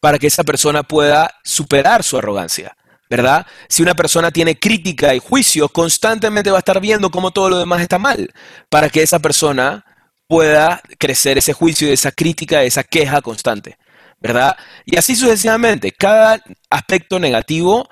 para 0.00 0.18
que 0.18 0.26
esa 0.26 0.42
persona 0.42 0.82
pueda 0.82 1.32
superar 1.44 2.02
su 2.02 2.18
arrogancia. 2.18 2.76
¿Verdad? 3.08 3.46
Si 3.68 3.82
una 3.82 3.94
persona 3.94 4.30
tiene 4.30 4.58
crítica 4.58 5.14
y 5.14 5.18
juicio, 5.18 5.68
constantemente 5.68 6.50
va 6.50 6.58
a 6.58 6.60
estar 6.60 6.80
viendo 6.80 7.10
cómo 7.10 7.30
todo 7.30 7.50
lo 7.50 7.58
demás 7.58 7.80
está 7.80 7.98
mal, 7.98 8.32
para 8.68 8.90
que 8.90 9.02
esa 9.02 9.18
persona 9.18 9.84
pueda 10.26 10.82
crecer 10.98 11.38
ese 11.38 11.54
juicio, 11.54 11.90
esa 11.90 12.12
crítica, 12.12 12.62
esa 12.62 12.84
queja 12.84 13.22
constante, 13.22 13.78
¿verdad? 14.20 14.56
Y 14.84 14.96
así 14.96 15.16
sucesivamente, 15.16 15.92
cada 15.92 16.42
aspecto 16.70 17.18
negativo, 17.18 17.88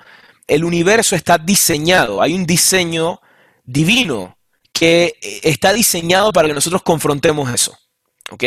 el 0.47 0.63
universo 0.63 1.15
está 1.15 1.37
diseñado, 1.37 2.21
hay 2.21 2.33
un 2.33 2.45
diseño 2.45 3.19
divino 3.63 4.37
que 4.71 5.15
está 5.21 5.73
diseñado 5.73 6.31
para 6.31 6.47
que 6.47 6.53
nosotros 6.53 6.83
confrontemos 6.83 7.51
eso, 7.51 7.77
¿ok? 8.29 8.43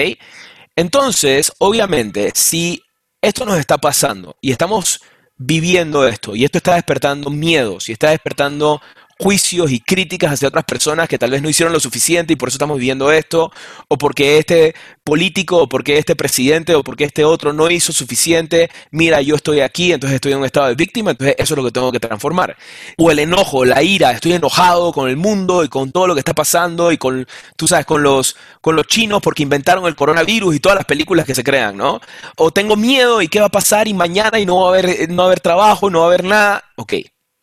Entonces, 0.76 1.52
obviamente, 1.58 2.30
si 2.34 2.82
esto 3.20 3.44
nos 3.44 3.58
está 3.58 3.76
pasando 3.78 4.36
y 4.40 4.52
estamos 4.52 5.00
viviendo 5.40 6.06
esto. 6.06 6.36
Y 6.36 6.44
esto 6.44 6.58
está 6.58 6.74
despertando 6.74 7.30
miedos 7.30 7.88
y 7.88 7.92
está 7.92 8.10
despertando 8.10 8.80
juicios 9.20 9.70
y 9.70 9.80
críticas 9.80 10.32
hacia 10.32 10.48
otras 10.48 10.64
personas 10.64 11.06
que 11.06 11.18
tal 11.18 11.30
vez 11.30 11.42
no 11.42 11.50
hicieron 11.50 11.74
lo 11.74 11.80
suficiente 11.80 12.32
y 12.32 12.36
por 12.36 12.48
eso 12.48 12.56
estamos 12.56 12.78
viviendo 12.78 13.12
esto, 13.12 13.52
o 13.86 13.98
porque 13.98 14.38
este 14.38 14.74
político, 15.04 15.58
o 15.58 15.68
porque 15.68 15.98
este 15.98 16.16
presidente, 16.16 16.74
o 16.74 16.82
porque 16.82 17.04
este 17.04 17.22
otro 17.26 17.52
no 17.52 17.70
hizo 17.70 17.92
suficiente, 17.92 18.70
mira, 18.90 19.20
yo 19.20 19.36
estoy 19.36 19.60
aquí, 19.60 19.92
entonces 19.92 20.14
estoy 20.14 20.32
en 20.32 20.38
un 20.38 20.46
estado 20.46 20.68
de 20.68 20.74
víctima, 20.74 21.10
entonces 21.10 21.36
eso 21.38 21.52
es 21.52 21.58
lo 21.58 21.64
que 21.64 21.70
tengo 21.70 21.92
que 21.92 22.00
transformar. 22.00 22.56
O 22.96 23.10
el 23.10 23.18
enojo, 23.18 23.66
la 23.66 23.82
ira, 23.82 24.12
estoy 24.12 24.32
enojado 24.32 24.90
con 24.92 25.10
el 25.10 25.18
mundo 25.18 25.64
y 25.64 25.68
con 25.68 25.92
todo 25.92 26.06
lo 26.06 26.14
que 26.14 26.20
está 26.20 26.32
pasando 26.32 26.90
y 26.90 26.96
con, 26.96 27.26
tú 27.56 27.68
sabes, 27.68 27.84
con 27.84 28.02
los, 28.02 28.36
con 28.62 28.74
los 28.74 28.86
chinos 28.86 29.20
porque 29.20 29.42
inventaron 29.42 29.84
el 29.84 29.96
coronavirus 29.96 30.56
y 30.56 30.60
todas 30.60 30.76
las 30.76 30.86
películas 30.86 31.26
que 31.26 31.34
se 31.34 31.44
crean, 31.44 31.76
¿no? 31.76 32.00
O 32.38 32.52
tengo 32.52 32.74
miedo 32.74 33.20
y 33.20 33.28
qué 33.28 33.40
va 33.40 33.46
a 33.46 33.50
pasar 33.50 33.86
y 33.86 33.92
mañana 33.92 34.40
y 34.40 34.46
no 34.46 34.62
va 34.62 34.68
a 34.68 34.78
haber, 34.78 35.10
no 35.10 35.16
va 35.18 35.24
a 35.24 35.26
haber 35.26 35.40
trabajo, 35.40 35.90
no 35.90 35.98
va 36.00 36.04
a 36.06 36.08
haber 36.08 36.24
nada. 36.24 36.64
Ok, 36.76 36.94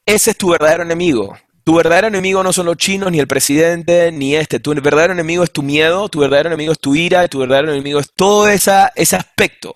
ese 0.07 0.31
es 0.31 0.37
tu 0.37 0.49
verdadero 0.49 0.81
enemigo. 0.83 1.37
Tu 1.67 1.75
verdadero 1.75 2.07
enemigo 2.07 2.41
no 2.43 2.53
son 2.53 2.67
los 2.67 2.77
chinos, 2.77 3.11
ni 3.11 3.19
el 3.19 3.27
presidente, 3.27 4.09
ni 4.13 4.35
este. 4.35 4.57
Tu 4.61 4.73
verdadero 4.73 5.11
enemigo 5.11 5.43
es 5.43 5.51
tu 5.51 5.63
miedo, 5.63 6.07
tu 6.07 6.21
verdadero 6.21 6.47
enemigo 6.47 6.71
es 6.71 6.79
tu 6.79 6.95
ira, 6.95 7.27
tu 7.27 7.39
verdadero 7.39 7.73
enemigo 7.73 7.99
es 7.99 8.09
todo 8.15 8.47
esa, 8.47 8.93
ese 8.95 9.17
aspecto. 9.17 9.73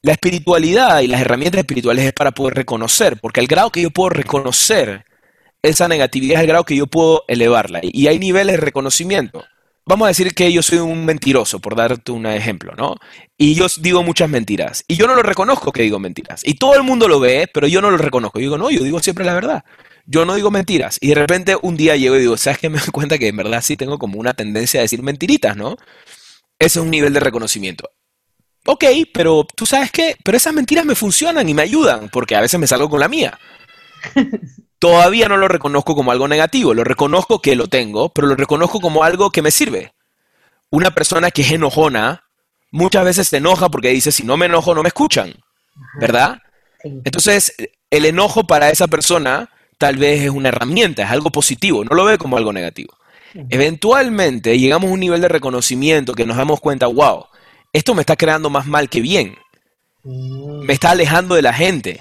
La 0.00 0.12
espiritualidad 0.12 1.02
y 1.02 1.06
las 1.08 1.20
herramientas 1.20 1.58
espirituales 1.58 2.06
es 2.06 2.14
para 2.14 2.30
poder 2.30 2.54
reconocer, 2.54 3.20
porque 3.20 3.40
el 3.40 3.48
grado 3.48 3.68
que 3.68 3.82
yo 3.82 3.90
puedo 3.90 4.08
reconocer 4.08 5.04
esa 5.60 5.88
negatividad 5.88 6.36
es 6.36 6.40
el 6.40 6.46
grado 6.46 6.64
que 6.64 6.74
yo 6.74 6.86
puedo 6.86 7.24
elevarla. 7.28 7.80
Y 7.82 8.06
hay 8.06 8.18
niveles 8.18 8.56
de 8.56 8.62
reconocimiento. 8.62 9.44
Vamos 9.84 10.06
a 10.06 10.08
decir 10.08 10.34
que 10.34 10.50
yo 10.54 10.62
soy 10.62 10.78
un 10.78 11.04
mentiroso, 11.04 11.60
por 11.60 11.76
darte 11.76 12.12
un 12.12 12.24
ejemplo, 12.24 12.72
¿no? 12.78 12.96
Y 13.36 13.54
yo 13.54 13.66
digo 13.78 14.02
muchas 14.02 14.30
mentiras. 14.30 14.86
Y 14.88 14.96
yo 14.96 15.06
no 15.06 15.14
lo 15.14 15.22
reconozco 15.22 15.70
que 15.70 15.82
digo 15.82 15.98
mentiras. 15.98 16.40
Y 16.46 16.54
todo 16.54 16.76
el 16.76 16.82
mundo 16.82 17.08
lo 17.08 17.20
ve, 17.20 17.46
pero 17.52 17.66
yo 17.66 17.82
no 17.82 17.90
lo 17.90 17.98
reconozco. 17.98 18.38
Yo 18.38 18.44
digo, 18.44 18.56
no, 18.56 18.70
yo 18.70 18.82
digo 18.82 19.00
siempre 19.00 19.26
la 19.26 19.34
verdad 19.34 19.64
yo 20.06 20.24
no 20.24 20.34
digo 20.34 20.50
mentiras. 20.50 20.98
Y 21.00 21.08
de 21.08 21.14
repente 21.14 21.56
un 21.60 21.76
día 21.76 21.96
llego 21.96 22.16
y 22.16 22.20
digo, 22.20 22.36
¿sabes 22.36 22.58
qué? 22.58 22.68
Me 22.70 22.78
doy 22.78 22.88
cuenta 22.88 23.18
que 23.18 23.28
en 23.28 23.36
verdad 23.36 23.62
sí 23.62 23.76
tengo 23.76 23.98
como 23.98 24.18
una 24.18 24.34
tendencia 24.34 24.80
a 24.80 24.82
decir 24.82 25.02
mentiritas, 25.02 25.56
¿no? 25.56 25.76
Ese 26.58 26.78
es 26.78 26.84
un 26.84 26.90
nivel 26.90 27.12
de 27.12 27.20
reconocimiento. 27.20 27.90
Ok, 28.66 28.84
pero 29.12 29.46
tú 29.54 29.66
sabes 29.66 29.90
qué, 29.90 30.16
pero 30.24 30.36
esas 30.36 30.54
mentiras 30.54 30.86
me 30.86 30.94
funcionan 30.94 31.46
y 31.48 31.54
me 31.54 31.62
ayudan, 31.62 32.08
porque 32.08 32.34
a 32.34 32.40
veces 32.40 32.58
me 32.58 32.66
salgo 32.66 32.88
con 32.88 33.00
la 33.00 33.08
mía. 33.08 33.38
Todavía 34.78 35.28
no 35.28 35.36
lo 35.36 35.48
reconozco 35.48 35.94
como 35.94 36.12
algo 36.12 36.28
negativo, 36.28 36.72
lo 36.72 36.84
reconozco 36.84 37.40
que 37.40 37.56
lo 37.56 37.68
tengo, 37.68 38.10
pero 38.10 38.26
lo 38.26 38.36
reconozco 38.36 38.80
como 38.80 39.04
algo 39.04 39.30
que 39.30 39.42
me 39.42 39.50
sirve. 39.50 39.92
Una 40.70 40.94
persona 40.94 41.30
que 41.30 41.42
es 41.42 41.52
enojona, 41.52 42.24
muchas 42.70 43.04
veces 43.04 43.28
se 43.28 43.36
enoja 43.36 43.68
porque 43.68 43.90
dice, 43.90 44.12
si 44.12 44.24
no 44.24 44.36
me 44.36 44.46
enojo, 44.46 44.74
no 44.74 44.82
me 44.82 44.88
escuchan, 44.88 45.34
¿verdad? 46.00 46.38
Entonces, 46.82 47.54
el 47.90 48.04
enojo 48.06 48.46
para 48.46 48.70
esa 48.70 48.86
persona 48.88 49.50
tal 49.78 49.96
vez 49.96 50.22
es 50.22 50.30
una 50.30 50.48
herramienta, 50.48 51.02
es 51.02 51.10
algo 51.10 51.30
positivo, 51.30 51.84
no 51.84 51.94
lo 51.94 52.04
ve 52.04 52.18
como 52.18 52.36
algo 52.36 52.52
negativo. 52.52 52.94
Eventualmente 53.50 54.58
llegamos 54.58 54.90
a 54.90 54.92
un 54.92 55.00
nivel 55.00 55.20
de 55.20 55.28
reconocimiento 55.28 56.14
que 56.14 56.24
nos 56.24 56.36
damos 56.36 56.60
cuenta, 56.60 56.86
wow, 56.86 57.26
esto 57.72 57.94
me 57.94 58.02
está 58.02 58.16
creando 58.16 58.48
más 58.48 58.66
mal 58.66 58.88
que 58.88 59.00
bien. 59.00 59.36
Me 60.04 60.72
está 60.72 60.92
alejando 60.92 61.34
de 61.34 61.42
la 61.42 61.52
gente. 61.52 62.00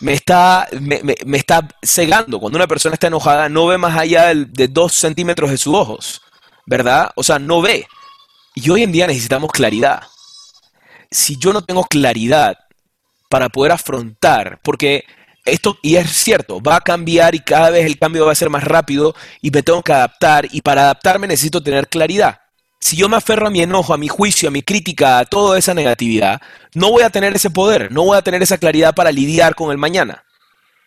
Me 0.00 0.12
está, 0.12 0.68
me, 0.80 1.14
está 1.38 1.68
cegando. 1.82 2.40
Cuando 2.40 2.56
una 2.56 2.66
persona 2.66 2.94
está 2.94 3.06
enojada, 3.06 3.48
no 3.48 3.66
ve 3.66 3.78
más 3.78 3.96
allá 3.96 4.34
de, 4.34 4.68
dos 4.68 4.94
centímetros 4.94 5.50
de 5.50 5.58
sus 5.58 5.74
ojos. 5.74 6.22
¿Verdad? 6.66 7.12
O 7.14 7.22
sea, 7.22 7.38
no 7.38 7.62
ve. 7.62 7.86
Y 8.54 8.68
hoy 8.70 8.82
en 8.82 8.90
día 8.90 9.06
necesitamos 9.06 9.52
claridad. 9.52 10.02
Si 11.10 11.38
yo 11.38 11.52
no 11.52 11.62
tengo 11.62 11.84
claridad 11.84 12.58
para 13.28 13.48
poder 13.48 13.72
afrontar, 13.72 14.58
porque 14.62 15.04
esto, 15.46 15.78
y 15.82 15.96
es 15.96 16.10
cierto, 16.10 16.60
va 16.60 16.76
a 16.76 16.80
cambiar 16.80 17.34
y 17.34 17.40
cada 17.40 17.70
vez 17.70 17.86
el 17.86 17.98
cambio 17.98 18.26
va 18.26 18.32
a 18.32 18.36
ser 18.36 18.50
más 18.50 18.64
rápido 18.64 19.14
y 19.40 19.50
me 19.50 19.62
tengo 19.62 19.82
que 19.82 19.92
adaptar 19.92 20.46
y 20.50 20.60
para 20.60 20.82
adaptarme 20.82 21.26
necesito 21.26 21.62
tener 21.62 21.88
claridad. 21.88 22.40
Si 22.80 22.96
yo 22.96 23.08
me 23.08 23.16
aferro 23.16 23.46
a 23.46 23.50
mi 23.50 23.62
enojo, 23.62 23.94
a 23.94 23.98
mi 23.98 24.08
juicio, 24.08 24.48
a 24.48 24.52
mi 24.52 24.62
crítica, 24.62 25.18
a 25.18 25.24
toda 25.24 25.58
esa 25.58 25.74
negatividad, 25.74 26.40
no 26.74 26.90
voy 26.90 27.02
a 27.02 27.10
tener 27.10 27.34
ese 27.34 27.50
poder, 27.50 27.90
no 27.90 28.04
voy 28.04 28.18
a 28.18 28.22
tener 28.22 28.42
esa 28.42 28.58
claridad 28.58 28.94
para 28.94 29.10
lidiar 29.10 29.54
con 29.54 29.70
el 29.70 29.78
mañana. 29.78 30.24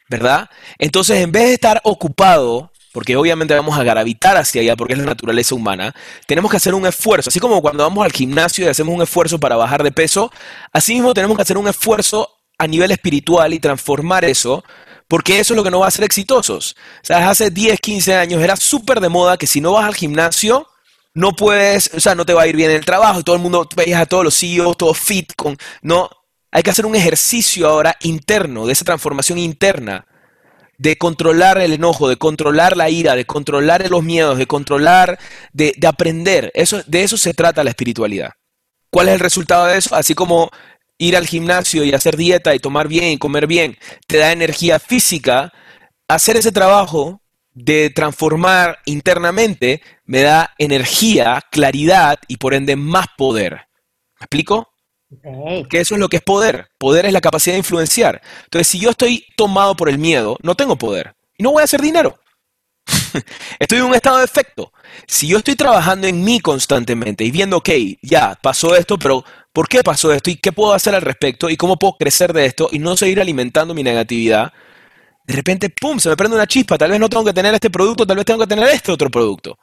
¿Verdad? 0.09 0.49
Entonces, 0.77 1.19
en 1.19 1.31
vez 1.31 1.43
de 1.43 1.53
estar 1.53 1.81
ocupado, 1.83 2.71
porque 2.91 3.15
obviamente 3.15 3.53
vamos 3.53 3.77
a 3.77 3.83
gravitar 3.83 4.37
hacia 4.37 4.61
allá 4.61 4.75
porque 4.75 4.93
es 4.93 4.99
la 4.99 5.05
naturaleza 5.05 5.53
humana, 5.53 5.93
tenemos 6.25 6.49
que 6.49 6.57
hacer 6.57 6.73
un 6.73 6.85
esfuerzo. 6.87 7.29
Así 7.29 7.39
como 7.39 7.61
cuando 7.61 7.83
vamos 7.83 8.03
al 8.03 8.11
gimnasio 8.11 8.65
y 8.65 8.67
hacemos 8.67 8.95
un 8.95 9.01
esfuerzo 9.01 9.39
para 9.39 9.55
bajar 9.55 9.83
de 9.83 9.91
peso, 9.91 10.31
así 10.73 10.93
mismo 10.95 11.13
tenemos 11.13 11.35
que 11.35 11.43
hacer 11.43 11.57
un 11.57 11.67
esfuerzo 11.67 12.38
a 12.59 12.67
nivel 12.67 12.91
espiritual 12.91 13.53
y 13.53 13.59
transformar 13.59 14.25
eso, 14.25 14.63
porque 15.07 15.39
eso 15.39 15.53
es 15.53 15.57
lo 15.57 15.63
que 15.63 15.71
nos 15.71 15.81
va 15.81 15.85
a 15.85 15.87
hacer 15.87 16.03
exitosos. 16.03 16.75
O 17.01 17.05
sea, 17.05 17.29
hace 17.29 17.49
10, 17.49 17.79
15 17.79 18.15
años 18.15 18.43
era 18.43 18.55
súper 18.55 18.99
de 18.99 19.09
moda 19.09 19.37
que 19.37 19.47
si 19.47 19.61
no 19.61 19.73
vas 19.73 19.85
al 19.85 19.95
gimnasio, 19.95 20.67
no 21.15 21.31
puedes, 21.31 21.89
o 21.95 21.99
sea, 21.99 22.13
no 22.13 22.25
te 22.25 22.33
va 22.33 22.43
a 22.43 22.47
ir 22.47 22.55
bien 22.55 22.69
en 22.69 22.77
el 22.77 22.85
trabajo, 22.85 23.23
todo 23.23 23.35
el 23.35 23.41
mundo, 23.41 23.67
veías 23.75 24.01
a 24.01 24.05
todos 24.05 24.23
los 24.23 24.37
CEOs, 24.37 24.77
todo 24.77 24.93
fit, 24.93 25.33
con, 25.35 25.57
no, 25.81 26.09
hay 26.51 26.61
que 26.61 26.69
hacer 26.69 26.85
un 26.85 26.95
ejercicio 26.95 27.67
ahora 27.67 27.95
interno, 28.01 28.67
de 28.67 28.73
esa 28.73 28.85
transformación 28.85 29.39
interna, 29.39 30.05
de 30.77 30.97
controlar 30.97 31.57
el 31.57 31.73
enojo, 31.73 32.07
de 32.07 32.17
controlar 32.17 32.77
la 32.77 32.89
ira, 32.89 33.15
de 33.15 33.25
controlar 33.25 33.89
los 33.89 34.03
miedos, 34.03 34.37
de 34.37 34.47
controlar, 34.47 35.19
de, 35.51 35.73
de 35.75 35.87
aprender. 35.87 36.51
Eso, 36.55 36.81
de 36.87 37.03
eso 37.03 37.17
se 37.17 37.33
trata 37.33 37.63
la 37.65 37.71
espiritualidad. 37.71 38.31
¿Cuál 38.89 39.09
es 39.09 39.15
el 39.15 39.19
resultado 39.19 39.65
de 39.65 39.77
eso? 39.77 39.93
Así 39.93 40.15
como 40.15 40.49
ir 40.99 41.17
al 41.17 41.25
gimnasio 41.25 41.83
y 41.83 41.93
hacer 41.93 42.15
dieta 42.15 42.53
y 42.53 42.59
tomar 42.59 42.87
bien 42.87 43.05
y 43.05 43.17
comer 43.17 43.47
bien 43.47 43.77
te 44.05 44.17
da 44.17 44.31
energía 44.31 44.77
física, 44.77 45.51
hacer 46.07 46.37
ese 46.37 46.51
trabajo 46.51 47.21
de 47.53 47.89
transformar 47.89 48.77
internamente 48.85 49.81
me 50.05 50.21
da 50.21 50.53
energía, 50.59 51.41
claridad 51.51 52.19
y 52.27 52.37
por 52.37 52.53
ende 52.53 52.75
más 52.75 53.07
poder. 53.17 53.53
¿Me 54.19 54.25
explico? 54.25 54.69
Que 55.69 55.79
eso 55.79 55.95
es 55.95 55.99
lo 55.99 56.09
que 56.09 56.17
es 56.17 56.23
poder. 56.23 56.69
Poder 56.77 57.05
es 57.05 57.13
la 57.13 57.21
capacidad 57.21 57.55
de 57.55 57.59
influenciar. 57.59 58.21
Entonces, 58.43 58.67
si 58.67 58.79
yo 58.79 58.91
estoy 58.91 59.25
tomado 59.35 59.75
por 59.75 59.89
el 59.89 59.97
miedo, 59.97 60.37
no 60.43 60.55
tengo 60.55 60.77
poder 60.77 61.15
y 61.37 61.43
no 61.43 61.51
voy 61.51 61.61
a 61.61 61.65
hacer 61.65 61.81
dinero. 61.81 62.19
estoy 63.59 63.79
en 63.79 63.85
un 63.85 63.95
estado 63.95 64.19
de 64.19 64.25
efecto. 64.25 64.71
Si 65.07 65.27
yo 65.27 65.37
estoy 65.37 65.55
trabajando 65.55 66.07
en 66.07 66.23
mí 66.23 66.39
constantemente 66.39 67.23
y 67.23 67.31
viendo, 67.31 67.57
ok, 67.57 67.69
ya 68.01 68.37
pasó 68.41 68.75
esto, 68.75 68.97
pero 68.97 69.23
¿Por 69.59 69.67
qué 69.67 69.83
pasó 69.83 70.13
esto 70.13 70.29
y 70.29 70.37
qué 70.37 70.53
puedo 70.53 70.71
hacer 70.71 70.95
al 70.95 71.01
respecto 71.01 71.49
y 71.49 71.57
cómo 71.57 71.75
puedo 71.75 71.97
crecer 71.99 72.31
de 72.31 72.45
esto 72.45 72.69
y 72.71 72.79
no 72.79 72.95
seguir 72.95 73.19
alimentando 73.19 73.73
mi 73.73 73.83
negatividad? 73.83 74.53
De 75.27 75.35
repente, 75.35 75.69
¡pum!, 75.69 75.99
se 75.99 76.07
me 76.07 76.15
prende 76.15 76.37
una 76.37 76.47
chispa. 76.47 76.77
Tal 76.77 76.91
vez 76.91 76.97
no 76.97 77.09
tengo 77.09 77.25
que 77.25 77.33
tener 77.33 77.53
este 77.53 77.69
producto, 77.69 78.07
tal 78.07 78.15
vez 78.15 78.25
tengo 78.25 78.39
que 78.39 78.47
tener 78.47 78.69
este 78.69 78.89
otro 78.89 79.09
producto. 79.09 79.59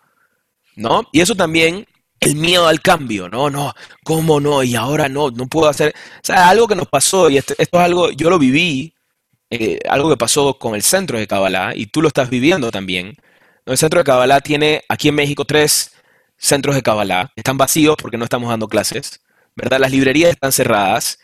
¿No? 0.74 1.08
Y 1.12 1.22
eso 1.22 1.34
también, 1.34 1.86
el 2.20 2.36
miedo 2.36 2.68
al 2.68 2.82
cambio, 2.82 3.30
¿no? 3.30 3.48
No, 3.48 3.72
¿cómo 4.04 4.38
no? 4.38 4.62
Y 4.62 4.76
ahora 4.76 5.08
no, 5.08 5.30
no 5.30 5.46
puedo 5.46 5.66
hacer. 5.66 5.94
O 6.16 6.20
sea, 6.22 6.50
algo 6.50 6.68
que 6.68 6.76
nos 6.76 6.88
pasó, 6.88 7.30
y 7.30 7.38
esto, 7.38 7.54
es 7.56 7.66
algo, 7.72 8.10
yo 8.10 8.28
lo 8.28 8.38
viví, 8.38 8.92
eh, 9.48 9.78
algo 9.88 10.10
que 10.10 10.18
pasó 10.18 10.58
con 10.58 10.74
el 10.74 10.82
centro 10.82 11.18
de 11.18 11.26
Kabbalah, 11.26 11.72
y 11.74 11.86
tú 11.86 12.02
lo 12.02 12.08
estás 12.08 12.28
viviendo 12.28 12.70
también. 12.70 13.16
El 13.64 13.78
centro 13.78 14.00
de 14.00 14.04
Kabbalah 14.04 14.42
tiene 14.42 14.82
aquí 14.90 15.08
en 15.08 15.14
México 15.14 15.46
tres 15.46 15.92
centros 16.36 16.74
de 16.74 16.82
Kabbalah. 16.82 17.32
Están 17.34 17.56
vacíos 17.56 17.96
porque 17.98 18.18
no 18.18 18.24
estamos 18.24 18.50
dando 18.50 18.68
clases. 18.68 19.22
¿Verdad? 19.56 19.80
Las 19.80 19.90
librerías 19.90 20.30
están 20.30 20.52
cerradas. 20.52 21.18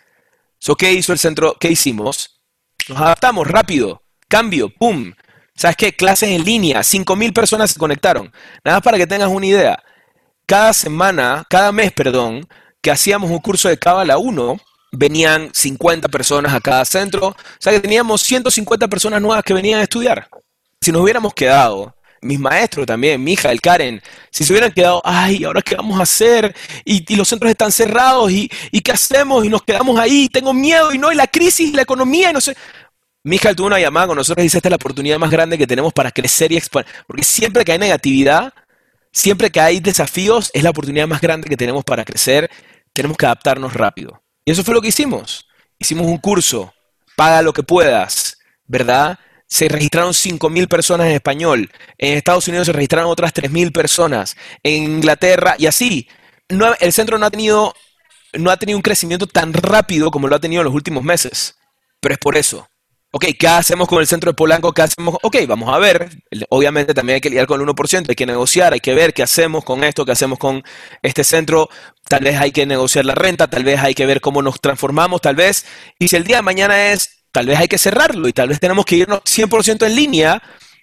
¿qué 0.79 0.92
hizo 0.92 1.12
el 1.12 1.18
centro? 1.18 1.57
¿Qué 1.61 1.71
hicimos? 1.71 2.40
Nos 2.88 2.99
adaptamos 2.99 3.47
rápido. 3.47 4.03
Cambio, 4.29 4.71
¡pum! 4.71 5.12
¿Sabes 5.55 5.77
qué? 5.77 5.95
Clases 5.95 6.31
en 6.31 6.45
línea, 6.45 6.81
5.000 6.81 7.33
personas 7.33 7.71
se 7.71 7.79
conectaron. 7.79 8.33
Nada 8.64 8.79
más 8.79 8.83
para 8.83 8.97
que 8.97 9.07
tengas 9.07 9.29
una 9.29 9.47
idea. 9.47 9.83
Cada 10.47 10.73
semana, 10.73 11.45
cada 11.49 11.71
mes, 11.71 11.92
perdón, 11.92 12.49
que 12.81 12.90
hacíamos 12.90 13.31
un 13.31 13.38
curso 13.38 13.68
de 13.68 13.79
Cábala 13.79 14.18
1, 14.18 14.59
venían 14.92 15.51
50 15.53 16.09
personas 16.09 16.55
a 16.55 16.61
cada 16.61 16.85
centro. 16.85 17.29
O 17.29 17.37
sea 17.59 17.73
que 17.73 17.81
teníamos 17.81 18.23
150 18.23 18.88
personas 18.88 19.21
nuevas 19.21 19.45
que 19.45 19.55
venían 19.55 19.81
a 19.81 19.85
estudiar. 19.85 20.29
Si 20.81 20.90
nos 20.90 21.03
hubiéramos 21.03 21.35
quedado 21.35 21.95
mis 22.22 22.38
maestros 22.38 22.87
también, 22.87 23.22
mi 23.22 23.32
hija, 23.32 23.50
el 23.50 23.61
Karen, 23.61 24.00
si 24.30 24.44
se 24.44 24.52
hubieran 24.52 24.72
quedado, 24.72 25.02
ay, 25.04 25.44
¿ahora 25.44 25.61
qué 25.61 25.74
vamos 25.74 25.98
a 25.98 26.04
hacer? 26.04 26.54
Y, 26.85 27.14
los 27.16 27.28
centros 27.28 27.50
están 27.50 27.72
cerrados, 27.72 28.30
y, 28.30 28.48
qué 28.48 28.92
hacemos? 28.92 29.44
Y 29.44 29.48
nos 29.48 29.62
quedamos 29.62 29.98
ahí, 29.98 30.28
tengo 30.28 30.54
miedo, 30.54 30.92
y 30.94 30.98
no, 30.98 31.12
y 31.12 31.16
la 31.16 31.26
crisis, 31.26 31.74
la 31.74 31.82
economía, 31.82 32.30
y 32.30 32.32
no 32.32 32.40
sé. 32.40 32.56
Mi 33.24 33.37
hija 33.37 33.54
tuvo 33.54 33.66
una 33.66 33.78
llamada 33.78 34.06
con 34.06 34.16
nosotros 34.16 34.42
y 34.42 34.46
dice, 34.46 34.58
esta 34.58 34.68
es 34.68 34.70
la 34.70 34.76
oportunidad 34.76 35.18
más 35.18 35.30
grande 35.30 35.58
que 35.58 35.66
tenemos 35.66 35.92
para 35.92 36.11
crecer 36.11 36.50
y 36.52 36.56
expandir. 36.56 36.92
Porque 37.06 37.22
siempre 37.22 37.64
que 37.64 37.72
hay 37.72 37.78
negatividad, 37.78 38.52
siempre 39.12 39.50
que 39.50 39.61
hay 39.61 39.78
desafíos, 39.78 40.50
es 40.54 40.62
la 40.62 40.70
oportunidad 40.70 41.06
más 41.06 41.20
grande 41.20 41.48
que 41.48 41.56
tenemos 41.56 41.85
para 41.85 42.04
crecer. 42.04 42.50
Tenemos 42.92 43.16
que 43.16 43.26
adaptarnos 43.26 43.74
rápido. 43.74 44.22
Y 44.44 44.50
eso 44.50 44.64
fue 44.64 44.74
lo 44.74 44.80
que 44.80 44.88
hicimos. 44.88 45.46
Hicimos 45.78 46.06
un 46.06 46.18
curso, 46.18 46.74
paga 47.14 47.42
lo 47.42 47.52
que 47.52 47.62
puedas, 47.62 48.38
¿verdad? 48.66 49.18
Se 49.53 49.69
registraron 49.69 50.15
5.000 50.15 50.67
personas 50.67 51.09
en 51.09 51.12
español. 51.12 51.71
En 51.99 52.17
Estados 52.17 52.49
Unidos 52.49 52.65
se 52.65 52.73
registraron 52.73 53.11
otras 53.11 53.35
3.000 53.35 53.71
personas. 53.71 54.35
En 54.62 54.85
Inglaterra 54.85 55.57
y 55.59 55.67
así. 55.67 56.09
el 56.49 56.93
centro 56.95 57.19
no 57.19 57.27
ha, 57.27 57.31
tenido, 57.31 57.75
no 58.33 58.51
ha 58.51 58.57
tenido 58.57 58.79
un 58.79 58.83
crecimiento 58.83 59.27
tan 59.27 59.53
rápido 59.53 60.11
como 60.11 60.27
lo 60.27 60.37
ha 60.37 60.41
tenido 60.41 60.62
en 60.62 60.65
los 60.65 60.75
últimos 60.75 61.05
meses. 61.05 61.55
Pero 62.01 62.15
es 62.15 62.19
por 62.19 62.38
eso. 62.38 62.67
Ok, 63.11 63.27
¿qué 63.38 63.47
hacemos 63.47 63.88
con 63.88 64.01
el 64.01 64.07
centro 64.07 64.31
de 64.31 64.35
Polanco? 64.35 64.73
¿Qué 64.73 64.81
hacemos? 64.81 65.19
Ok, 65.23 65.37
vamos 65.47 65.69
a 65.69 65.79
ver. 65.79 66.09
Obviamente 66.49 66.95
también 66.95 67.17
hay 67.17 67.21
que 67.21 67.29
lidiar 67.29 67.47
con 67.47 67.61
el 67.61 67.67
1%, 67.67 68.09
hay 68.09 68.15
que 68.15 68.25
negociar, 68.25 68.73
hay 68.73 68.81
que 68.81 68.95
ver 68.95 69.12
qué 69.12 69.23
hacemos 69.23 69.65
con 69.65 69.85
esto, 69.85 70.07
qué 70.07 70.12
hacemos 70.12 70.38
con 70.38 70.62
este 71.03 71.25
centro. 71.25 71.69
Tal 72.09 72.25
vez 72.25 72.41
hay 72.41 72.53
que 72.53 72.65
negociar 72.65 73.05
la 73.05 73.15
renta, 73.15 73.51
tal 73.51 73.65
vez 73.65 73.81
hay 73.81 73.95
que 73.95 74.07
ver 74.07 74.23
cómo 74.23 74.41
nos 74.41 74.62
transformamos, 74.62 75.21
tal 75.21 75.37
vez. 75.37 75.67
Y 75.99 76.09
si 76.09 76.17
el 76.17 76.25
día 76.25 76.37
de 76.37 76.43
mañana 76.43 76.91
es 76.93 77.21
tal 77.33 77.47
vez 77.47 77.59
hay 77.59 77.68
que 77.68 77.79
cerrarlo 77.79 78.29
y 78.29 78.33
tal 78.33 78.49
vez 78.49 78.61
tenemos 78.61 78.85
que 78.85 78.97
irnos 78.97 79.21
100% 79.21 79.87
en 79.87 79.97
línea. 79.97 80.42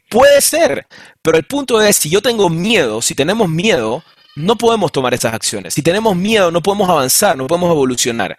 Puede 0.10 0.42
ser, 0.42 0.88
pero 1.22 1.38
el 1.38 1.46
punto 1.46 1.82
es, 1.82 1.96
si 1.96 2.10
yo 2.10 2.22
tengo 2.22 2.50
miedo, 2.50 3.02
si 3.02 3.14
tenemos 3.14 3.48
miedo, 3.48 4.04
no 4.36 4.58
podemos 4.58 4.92
tomar 4.92 5.14
esas 5.14 5.34
acciones. 5.34 5.74
Si 5.74 5.84
tenemos 5.84 6.16
miedo, 6.16 6.52
no 6.52 6.62
podemos 6.62 6.90
avanzar, 6.90 7.38
no 7.38 7.48
podemos 7.48 7.72
evolucionar. 7.72 8.38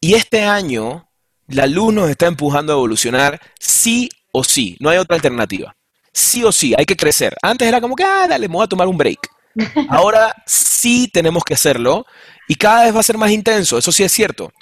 Y 0.00 0.14
este 0.14 0.44
año, 0.44 1.08
la 1.48 1.66
luz 1.66 1.92
nos 1.92 2.08
está 2.08 2.26
empujando 2.26 2.72
a 2.72 2.76
evolucionar 2.76 3.40
sí 3.58 4.08
o 4.32 4.44
sí, 4.44 4.76
no 4.80 4.90
hay 4.90 4.98
otra 4.98 5.16
alternativa. 5.16 5.74
Sí 6.12 6.44
o 6.44 6.52
sí, 6.52 6.74
hay 6.78 6.84
que 6.84 6.96
crecer. 6.96 7.36
Antes 7.42 7.66
era 7.66 7.80
como 7.80 7.96
que, 7.96 8.04
ah, 8.04 8.26
dale, 8.28 8.48
me 8.48 8.54
voy 8.54 8.64
a 8.64 8.68
tomar 8.68 8.86
un 8.86 8.96
break. 8.96 9.28
Ahora 9.88 10.34
sí 10.46 11.08
tenemos 11.12 11.42
que 11.42 11.54
hacerlo 11.54 12.06
y 12.46 12.54
cada 12.54 12.84
vez 12.84 12.94
va 12.94 13.00
a 13.00 13.04
ser 13.04 13.18
más 13.18 13.30
intenso, 13.30 13.78
eso 13.78 13.90
sí 13.92 14.02
es 14.02 14.12
cierto, 14.12 14.52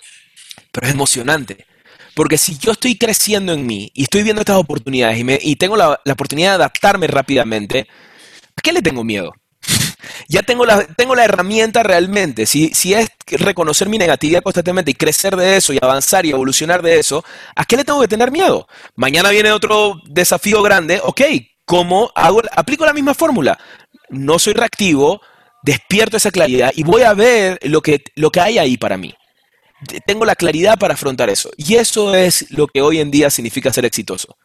pero 0.71 0.87
es 0.87 0.93
emocionante. 0.93 1.67
Porque 2.14 2.38
si 2.38 2.59
yo 2.59 2.72
estoy 2.72 2.96
creciendo 2.96 3.53
en 3.53 3.66
mí 3.66 3.90
y 3.94 4.03
estoy 4.03 4.22
viendo 4.22 4.40
estas 4.40 4.57
oportunidades 4.57 5.18
y, 5.42 5.57
tengo 5.57 5.77
la, 5.77 6.01
oportunidad 6.11 6.51
de 6.51 6.55
adaptarme 6.57 7.07
rápidamente, 7.07 7.87
¿a 8.57 8.61
qué 8.62 8.72
le 8.72 8.83
tengo 8.83 9.03
miedo? 9.03 9.33
ya 10.29 10.42
tengo 10.42 10.66
la, 10.66 10.85
tengo 10.85 11.14
la 11.14 11.25
herramienta 11.25 11.83
realmente. 11.83 12.46
Si, 12.46 12.75
si 12.75 12.94
es 12.94 13.09
reconocer 13.27 13.88
mi 13.88 13.98
negatividad 13.98 14.42
constantemente 14.42 14.90
y 14.90 14.94
crecer 14.94 15.37
de 15.37 15.57
eso 15.57 15.72
y 15.72 15.79
avanzar 15.81 16.27
y 16.27 16.31
evolucionar 16.31 16.83
de 16.83 16.98
eso, 16.98 17.25
¿a 17.57 17.64
qué 17.64 17.77
le 17.77 17.85
tengo 17.85 18.01
que 18.01 18.09
tener 18.09 18.31
miedo? 18.31 18.66
Mañana 18.94 19.31
viene 19.31 19.53
otro 19.53 20.01
desafío 20.07 20.62
grande. 20.62 21.01
Ok, 21.03 21.22
¿cómo 21.64 22.11
hago? 22.14 22.42
Aplico 22.55 22.85
la 22.85 22.92
misma 22.92 23.14
fórmula. 23.14 23.59
No 24.11 24.38
soy 24.38 24.53
reactivo, 24.53 25.22
despierto 25.62 26.18
esa 26.18 26.31
claridad 26.31 26.72
y 26.75 26.83
voy 26.83 27.03
a 27.03 27.14
ver 27.14 27.59
lo 27.62 27.81
que, 27.81 28.03
lo 28.16 28.31
que 28.31 28.40
hay 28.40 28.59
ahí 28.59 28.77
para 28.77 28.98
mí 28.98 29.14
tengo 30.07 30.25
la 30.25 30.35
claridad 30.35 30.79
para 30.79 30.95
afrontar 30.95 31.31
eso. 31.31 31.51
Y 31.57 31.75
eso 31.75 32.14
es 32.14 32.51
lo 32.51 32.66
que 32.66 32.83
hoy 32.83 33.01
en 33.01 33.11
día 33.11 33.31
significa 33.31 33.73
ser 33.73 33.85
exitoso. 33.85 34.37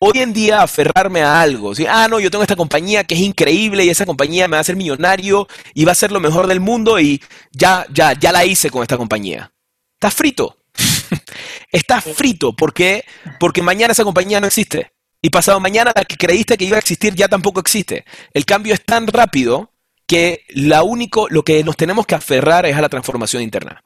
Hoy 0.00 0.20
en 0.20 0.32
día 0.32 0.62
aferrarme 0.62 1.22
a 1.22 1.40
algo, 1.40 1.72
ah, 1.88 2.06
no, 2.08 2.20
yo 2.20 2.30
tengo 2.30 2.44
esta 2.44 2.54
compañía 2.54 3.02
que 3.02 3.16
es 3.16 3.20
increíble 3.20 3.84
y 3.84 3.90
esa 3.90 4.06
compañía 4.06 4.46
me 4.46 4.52
va 4.52 4.58
a 4.58 4.60
hacer 4.60 4.76
millonario 4.76 5.48
y 5.74 5.84
va 5.84 5.90
a 5.90 5.96
ser 5.96 6.12
lo 6.12 6.20
mejor 6.20 6.46
del 6.46 6.60
mundo 6.60 7.00
y 7.00 7.20
ya, 7.50 7.84
ya, 7.92 8.12
ya 8.12 8.30
la 8.30 8.44
hice 8.44 8.70
con 8.70 8.82
esta 8.82 8.96
compañía. 8.96 9.52
Estás 9.94 10.14
frito. 10.14 10.56
Estás 11.72 12.04
frito. 12.04 12.54
¿Por 12.54 12.72
qué? 12.72 13.04
Porque 13.40 13.60
mañana 13.60 13.92
esa 13.92 14.04
compañía 14.04 14.40
no 14.40 14.46
existe. 14.46 14.92
Y 15.20 15.30
pasado 15.30 15.58
mañana 15.58 15.92
la 15.92 16.04
que 16.04 16.16
creíste 16.16 16.56
que 16.56 16.64
iba 16.64 16.76
a 16.76 16.78
existir 16.78 17.16
ya 17.16 17.26
tampoco 17.26 17.58
existe. 17.58 18.04
El 18.32 18.44
cambio 18.44 18.74
es 18.74 18.84
tan 18.84 19.08
rápido 19.08 19.72
que 20.06 20.44
la 20.50 20.84
único, 20.84 21.26
lo 21.28 21.42
que 21.42 21.64
nos 21.64 21.76
tenemos 21.76 22.06
que 22.06 22.14
aferrar 22.14 22.66
es 22.66 22.76
a 22.76 22.80
la 22.80 22.88
transformación 22.88 23.42
interna. 23.42 23.82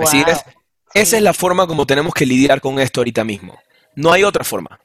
Así 0.00 0.22
es. 0.26 0.42
Esa 0.94 1.16
es 1.16 1.22
la 1.22 1.34
forma 1.34 1.66
como 1.66 1.86
tenemos 1.86 2.14
que 2.14 2.26
lidiar 2.26 2.60
con 2.60 2.78
esto 2.78 3.00
ahorita 3.00 3.24
mismo. 3.24 3.58
No 3.94 4.12
hay 4.12 4.24
otra 4.24 4.44
forma. 4.44 4.80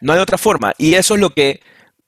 No 0.00 0.12
hay 0.12 0.18
otra 0.18 0.38
forma. 0.38 0.74
Y 0.78 0.94
eso 0.94 1.14
es 1.14 1.20
lo 1.20 1.30
que 1.30 1.60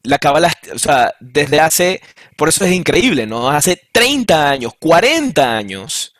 la 0.02 0.18
cabala, 0.18 0.52
o 0.74 0.78
sea, 0.78 1.14
desde 1.20 1.60
hace, 1.60 2.00
por 2.36 2.48
eso 2.48 2.64
es 2.64 2.72
increíble, 2.72 3.26
¿no? 3.26 3.48
Hace 3.50 3.80
30 3.92 4.50
años, 4.50 4.72
40 4.78 5.56
años, 5.56 6.14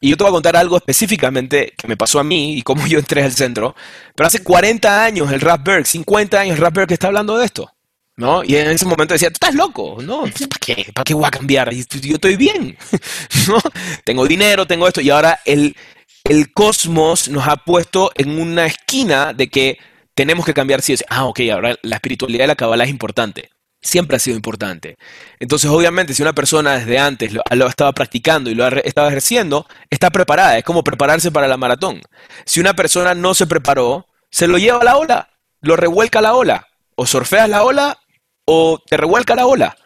y 0.00 0.10
yo 0.10 0.16
te 0.16 0.24
voy 0.24 0.30
a 0.30 0.32
contar 0.32 0.56
algo 0.56 0.76
específicamente 0.76 1.72
que 1.76 1.88
me 1.88 1.96
pasó 1.96 2.18
a 2.18 2.24
mí 2.24 2.56
y 2.56 2.62
cómo 2.62 2.86
yo 2.86 2.98
entré 2.98 3.22
al 3.22 3.32
centro, 3.32 3.74
pero 4.14 4.26
hace 4.26 4.42
40 4.42 5.04
años 5.04 5.32
el 5.32 5.40
Rapberg, 5.40 5.86
50 5.86 6.40
años 6.40 6.56
el 6.56 6.62
Rapberg 6.62 6.92
está 6.92 7.08
hablando 7.08 7.36
de 7.38 7.46
esto. 7.46 7.72
¿No? 8.16 8.42
Y 8.42 8.56
en 8.56 8.70
ese 8.70 8.86
momento 8.86 9.14
decía, 9.14 9.28
tú 9.28 9.34
estás 9.34 9.54
loco, 9.54 9.98
¿no? 10.02 10.22
¿Para 10.22 10.58
qué? 10.60 10.90
¿Para 10.94 11.04
qué 11.04 11.14
voy 11.14 11.26
a 11.26 11.30
cambiar? 11.30 11.72
Yo 11.72 12.14
estoy 12.14 12.36
bien, 12.36 12.76
¿no? 13.48 13.58
Tengo 14.04 14.26
dinero, 14.26 14.66
tengo 14.66 14.88
esto, 14.88 15.00
y 15.00 15.10
ahora 15.10 15.40
el, 15.44 15.76
el 16.24 16.52
cosmos 16.52 17.28
nos 17.28 17.46
ha 17.46 17.56
puesto 17.56 18.10
en 18.14 18.40
una 18.40 18.66
esquina 18.66 19.32
de 19.32 19.48
que 19.48 19.78
tenemos 20.14 20.46
que 20.46 20.54
cambiar 20.54 20.80
si 20.80 20.94
es, 20.94 21.04
ah, 21.08 21.26
ok, 21.26 21.40
ahora 21.52 21.76
la 21.82 21.96
espiritualidad 21.96 22.44
de 22.44 22.48
la 22.48 22.56
cabala 22.56 22.84
es 22.84 22.90
importante. 22.90 23.50
Siempre 23.82 24.16
ha 24.16 24.18
sido 24.18 24.34
importante. 24.34 24.96
Entonces, 25.38 25.70
obviamente, 25.70 26.14
si 26.14 26.22
una 26.22 26.32
persona 26.32 26.78
desde 26.78 26.98
antes 26.98 27.32
lo, 27.32 27.42
lo 27.50 27.66
estaba 27.68 27.92
practicando 27.92 28.50
y 28.50 28.54
lo 28.54 28.66
estaba 28.66 29.08
ejerciendo, 29.08 29.66
está 29.90 30.10
preparada. 30.10 30.58
Es 30.58 30.64
como 30.64 30.82
prepararse 30.82 31.30
para 31.30 31.46
la 31.46 31.58
maratón. 31.58 32.00
Si 32.46 32.58
una 32.58 32.74
persona 32.74 33.14
no 33.14 33.34
se 33.34 33.46
preparó, 33.46 34.06
se 34.30 34.48
lo 34.48 34.58
lleva 34.58 34.78
a 34.78 34.84
la 34.84 34.96
ola, 34.96 35.30
lo 35.60 35.76
revuelca 35.76 36.18
a 36.20 36.22
la 36.22 36.34
ola. 36.34 36.66
O 36.96 37.06
surfeas 37.06 37.48
la 37.48 37.62
ola 37.62 37.98
o 38.46 38.78
te 38.78 38.96
revuelca 38.96 39.34
la 39.34 39.46
ola, 39.46 39.76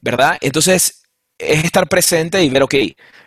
¿verdad? 0.00 0.36
Entonces, 0.40 1.02
es 1.38 1.64
estar 1.64 1.88
presente 1.88 2.42
y 2.42 2.50
ver, 2.50 2.64
ok, 2.64 2.74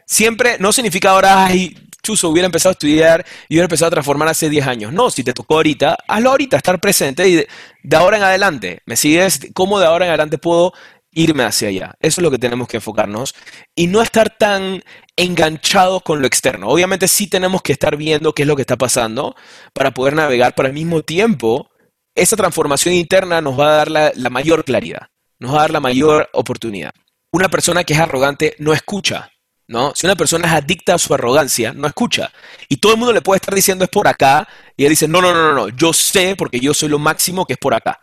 siempre 0.06 0.58
no 0.60 0.72
significa 0.72 1.12
ahora, 1.12 1.46
ay, 1.46 1.76
chuso, 2.04 2.30
hubiera 2.30 2.46
empezado 2.46 2.72
a 2.72 2.74
estudiar 2.74 3.26
y 3.48 3.56
hubiera 3.56 3.66
empezado 3.66 3.88
a 3.88 3.92
transformar 3.92 4.28
hace 4.28 4.50
10 4.50 4.68
años. 4.68 4.94
No, 4.94 5.10
si 5.10 5.24
te 5.24 5.34
tocó 5.34 5.56
ahorita, 5.56 5.98
hazlo 6.08 6.32
ahorita, 6.32 6.58
estar 6.58 6.80
presente 6.80 7.28
y 7.28 7.36
de, 7.36 7.48
ahora 7.96 8.18
en 8.18 8.24
adelante, 8.24 8.82
¿me 8.86 8.96
sigues? 8.96 9.40
¿Cómo 9.54 9.80
de 9.80 9.86
ahora 9.86 10.06
en 10.06 10.10
adelante 10.10 10.38
puedo 10.38 10.74
irme 11.12 11.44
hacia 11.44 11.70
allá? 11.70 11.96
Eso 12.00 12.22
es 12.22 12.24
lo 12.24 12.32
que 12.32 12.40
tenemos 12.40 12.68
que 12.68 12.78
enfocarnos 12.78 13.36
y 13.76 13.88
no 13.88 14.02
estar 14.02 14.36
tan 14.38 14.84
enganchados 15.16 16.02
con 16.04 16.22
lo 16.22 16.28
externo. 16.28 16.68
Obviamente 16.68 17.08
sí 17.08 17.28
tenemos 17.28 17.62
que 17.62 17.74
estar 17.74 17.96
viendo 17.96 18.34
qué 18.34 18.44
es 18.44 18.48
lo 18.48 18.56
que 18.56 18.64
está 18.64 18.78
pasando 18.78 19.36
para 19.74 19.92
poder 19.92 20.16
navegar, 20.16 20.54
pero 20.56 20.68
al 20.68 20.74
mismo 20.74 21.04
tiempo 21.04 21.71
esa 22.16 22.36
transformación 22.36 22.94
interna 22.94 23.42
nos 23.42 23.60
va 23.60 23.68
a 23.68 23.86
dar 23.86 23.92
la, 23.92 24.30
mayor 24.30 24.64
claridad, 24.64 25.08
nos 25.40 25.54
va 25.54 25.58
a 25.58 25.62
dar 25.62 25.72
la 25.72 25.80
mayor 25.80 26.30
oportunidad. 26.34 26.92
Una 27.32 27.50
persona 27.50 27.84
que 27.84 27.94
es 27.94 28.00
arrogante 28.00 28.56
no 28.60 28.74
escucha, 28.74 29.32
¿no? 29.68 29.94
Si 29.96 30.06
una 30.06 30.16
persona 30.16 30.48
es 30.48 30.54
adicta 30.54 30.96
a 30.96 30.98
su 30.98 31.14
arrogancia, 31.14 31.74
no 31.74 31.88
escucha. 31.88 32.32
Y 32.68 32.78
todo 32.78 32.94
el 32.94 32.98
mundo 32.98 33.14
le 33.14 33.22
puede 33.22 33.38
estar 33.38 33.56
diciendo 33.56 33.86
es 33.86 33.90
por 33.90 34.08
acá, 34.08 34.48
y 34.76 34.84
él 34.84 34.90
dice, 34.90 35.08
no, 35.08 35.22
no, 35.22 35.34
no, 35.34 35.54
no, 35.54 35.70
yo 35.70 35.94
sé 35.94 36.36
porque 36.36 36.60
yo 36.60 36.74
soy 36.74 36.90
lo 36.90 37.00
máximo 37.00 37.46
que 37.46 37.54
es 37.54 37.60
por 37.60 37.74
acá. 37.74 38.00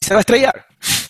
se 0.00 0.14
va 0.14 0.18
a 0.18 0.20
estrellar, 0.20 0.66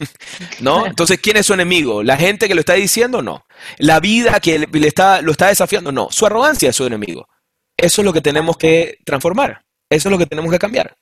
¿no? 0.60 0.86
Entonces, 0.86 1.20
¿quién 1.20 1.36
es 1.36 1.46
su 1.46 1.54
enemigo? 1.54 2.02
¿La 2.02 2.16
gente 2.16 2.48
que 2.48 2.54
lo 2.54 2.60
está 2.60 2.74
diciendo? 2.74 3.20
No. 3.22 3.44
¿La 3.78 4.00
vida 4.00 4.40
que 4.40 4.58
le 4.58 4.88
está, 4.88 5.20
lo 5.20 5.32
está 5.32 5.48
desafiando? 5.48 5.92
No. 5.92 6.08
Su 6.10 6.24
arrogancia 6.24 6.70
es 6.70 6.76
su 6.76 6.86
enemigo. 6.86 7.28
Eso 7.76 8.00
es 8.00 8.04
lo 8.04 8.12
que 8.12 8.20
tenemos 8.20 8.56
que 8.56 8.98
transformar. 9.04 9.62
Eso 9.90 10.08
es 10.08 10.12
lo 10.12 10.18
que 10.18 10.26
tenemos 10.26 10.50
que 10.50 10.58
cambiar. 10.58 10.96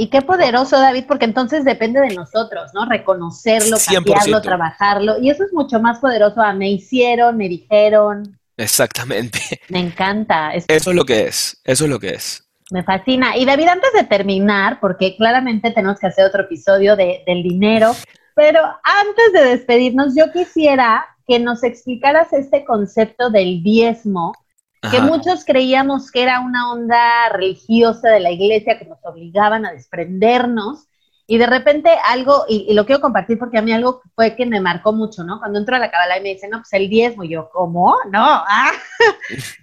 Y 0.00 0.10
qué 0.10 0.22
poderoso, 0.22 0.78
David, 0.78 1.06
porque 1.08 1.24
entonces 1.24 1.64
depende 1.64 1.98
de 2.00 2.14
nosotros, 2.14 2.70
¿no? 2.72 2.84
Reconocerlo, 2.84 3.78
cambiarlo, 3.84 4.40
trabajarlo. 4.40 5.18
Y 5.20 5.28
eso 5.28 5.42
es 5.42 5.52
mucho 5.52 5.80
más 5.80 5.98
poderoso. 5.98 6.40
Ah, 6.40 6.52
me 6.52 6.70
hicieron, 6.70 7.36
me 7.36 7.48
dijeron. 7.48 8.38
Exactamente. 8.56 9.40
Me 9.68 9.80
encanta. 9.80 10.52
Eso 10.54 10.90
es 10.90 10.96
lo 10.96 11.04
que 11.04 11.26
es, 11.26 11.60
eso 11.64 11.84
es 11.84 11.90
lo 11.90 11.98
que 11.98 12.10
es. 12.10 12.48
Me 12.70 12.84
fascina. 12.84 13.36
Y 13.36 13.44
David, 13.44 13.66
antes 13.66 13.92
de 13.92 14.04
terminar, 14.04 14.78
porque 14.78 15.16
claramente 15.16 15.72
tenemos 15.72 15.98
que 15.98 16.06
hacer 16.06 16.26
otro 16.26 16.44
episodio 16.44 16.94
de, 16.94 17.24
del 17.26 17.42
dinero, 17.42 17.92
pero 18.36 18.60
antes 18.84 19.32
de 19.32 19.50
despedirnos, 19.50 20.14
yo 20.16 20.30
quisiera 20.30 21.06
que 21.26 21.40
nos 21.40 21.64
explicaras 21.64 22.32
este 22.32 22.64
concepto 22.64 23.30
del 23.30 23.64
diezmo 23.64 24.32
que 24.80 25.00
muchos 25.00 25.44
creíamos 25.44 26.10
que 26.10 26.22
era 26.22 26.40
una 26.40 26.70
onda 26.72 27.28
religiosa 27.30 28.10
de 28.10 28.20
la 28.20 28.30
iglesia 28.30 28.78
que 28.78 28.84
nos 28.84 28.98
obligaban 29.04 29.66
a 29.66 29.72
desprendernos 29.72 30.88
y 31.30 31.36
de 31.36 31.46
repente 31.46 31.90
algo, 32.06 32.46
y, 32.48 32.72
lo 32.72 32.86
quiero 32.86 33.02
compartir 33.02 33.38
porque 33.38 33.58
a 33.58 33.62
mí 33.62 33.70
algo 33.70 34.00
fue 34.14 34.34
que 34.34 34.46
me 34.46 34.62
marcó 34.62 34.94
mucho, 34.94 35.24
¿no? 35.24 35.38
Cuando 35.38 35.58
entro 35.58 35.76
a 35.76 35.78
la 35.78 35.90
cabala 35.90 36.16
y 36.16 36.22
me 36.22 36.30
dicen, 36.30 36.48
no, 36.48 36.56
pues 36.60 36.72
el 36.72 36.88
diezmo, 36.88 37.22
y 37.22 37.28
yo, 37.28 37.50
¿cómo? 37.52 37.94
No, 38.10 38.24
ah. 38.48 38.72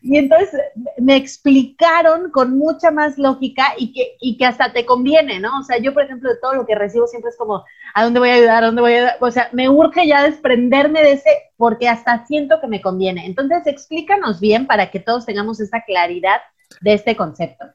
y 0.04 0.16
entonces 0.16 0.62
me 1.00 1.16
explicaron 1.16 2.30
con 2.30 2.56
mucha 2.56 2.92
más 2.92 3.18
lógica 3.18 3.74
y 3.80 3.94
que, 3.94 4.16
y 4.22 4.38
que 4.38 4.46
hasta 4.46 4.74
te 4.74 4.86
conviene, 4.86 5.40
¿no? 5.40 5.60
O 5.60 5.64
sea, 5.64 5.80
yo, 5.80 5.92
por 5.92 6.04
ejemplo, 6.04 6.30
de 6.30 6.38
todo 6.40 6.54
lo 6.54 6.68
que 6.68 6.76
recibo 6.76 7.08
siempre 7.08 7.32
es 7.32 7.38
como, 7.38 7.66
¿a 7.96 8.04
dónde 8.04 8.20
voy 8.20 8.30
a 8.30 8.36
ayudar? 8.36 8.64
¿A 8.64 8.68
dónde 8.68 8.82
voy 8.84 8.94
a 8.94 8.98
ayudar? 8.98 9.18
O 9.22 9.32
sea, 9.32 9.50
me 9.52 9.68
urge 9.68 10.06
ya 10.06 10.22
desprenderme 10.22 11.02
de 11.02 11.14
ese, 11.14 11.32
porque 11.58 11.90
hasta 11.90 12.28
siento 12.28 12.62
que 12.62 12.68
me 12.68 12.82
conviene. 12.84 13.26
Entonces, 13.26 13.66
explícanos 13.66 14.40
bien 14.40 14.68
para 14.68 14.92
que 14.92 15.00
todos 15.00 15.26
tengamos 15.26 15.60
esta 15.60 15.84
claridad 15.84 16.42
de 16.82 16.94
este 16.94 17.16
concepto 17.16 17.66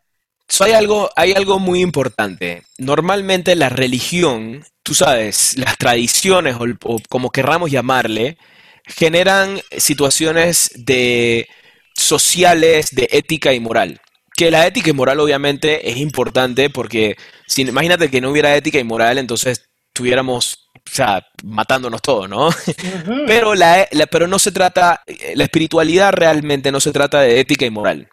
hay, 0.60 0.72
algo, 0.72 1.10
hay 1.16 1.32
algo 1.32 1.58
muy 1.58 1.80
importante. 1.80 2.64
Normalmente 2.78 3.54
la 3.54 3.68
religión, 3.68 4.64
tú 4.82 4.94
sabes, 4.94 5.56
las 5.56 5.78
tradiciones 5.78 6.56
o, 6.56 7.00
como 7.08 7.30
querramos 7.30 7.70
llamarle, 7.70 8.36
generan 8.84 9.60
situaciones 9.76 10.72
de 10.74 11.48
sociales, 11.94 12.88
de 12.92 13.08
ética 13.12 13.52
y 13.52 13.60
moral. 13.60 14.00
Que 14.36 14.50
la 14.50 14.66
ética 14.66 14.90
y 14.90 14.94
moral 14.94 15.20
obviamente 15.20 15.88
es 15.90 15.98
importante 15.98 16.70
porque 16.70 17.16
si, 17.46 17.62
imagínate 17.62 18.10
que 18.10 18.20
no 18.20 18.30
hubiera 18.30 18.56
ética 18.56 18.78
y 18.78 18.84
moral, 18.84 19.18
entonces 19.18 19.70
tuviéramos, 19.92 20.70
o 20.74 20.90
sea, 20.90 21.26
matándonos 21.44 22.00
todos, 22.00 22.28
¿no? 22.28 22.48
pero, 23.26 23.54
la, 23.54 23.86
pero 24.10 24.26
no 24.26 24.38
se 24.38 24.50
trata, 24.50 25.02
la 25.34 25.44
espiritualidad 25.44 26.12
realmente 26.12 26.72
no 26.72 26.80
se 26.80 26.92
trata 26.92 27.20
de 27.20 27.40
ética 27.40 27.66
y 27.66 27.70
moral. 27.70 28.08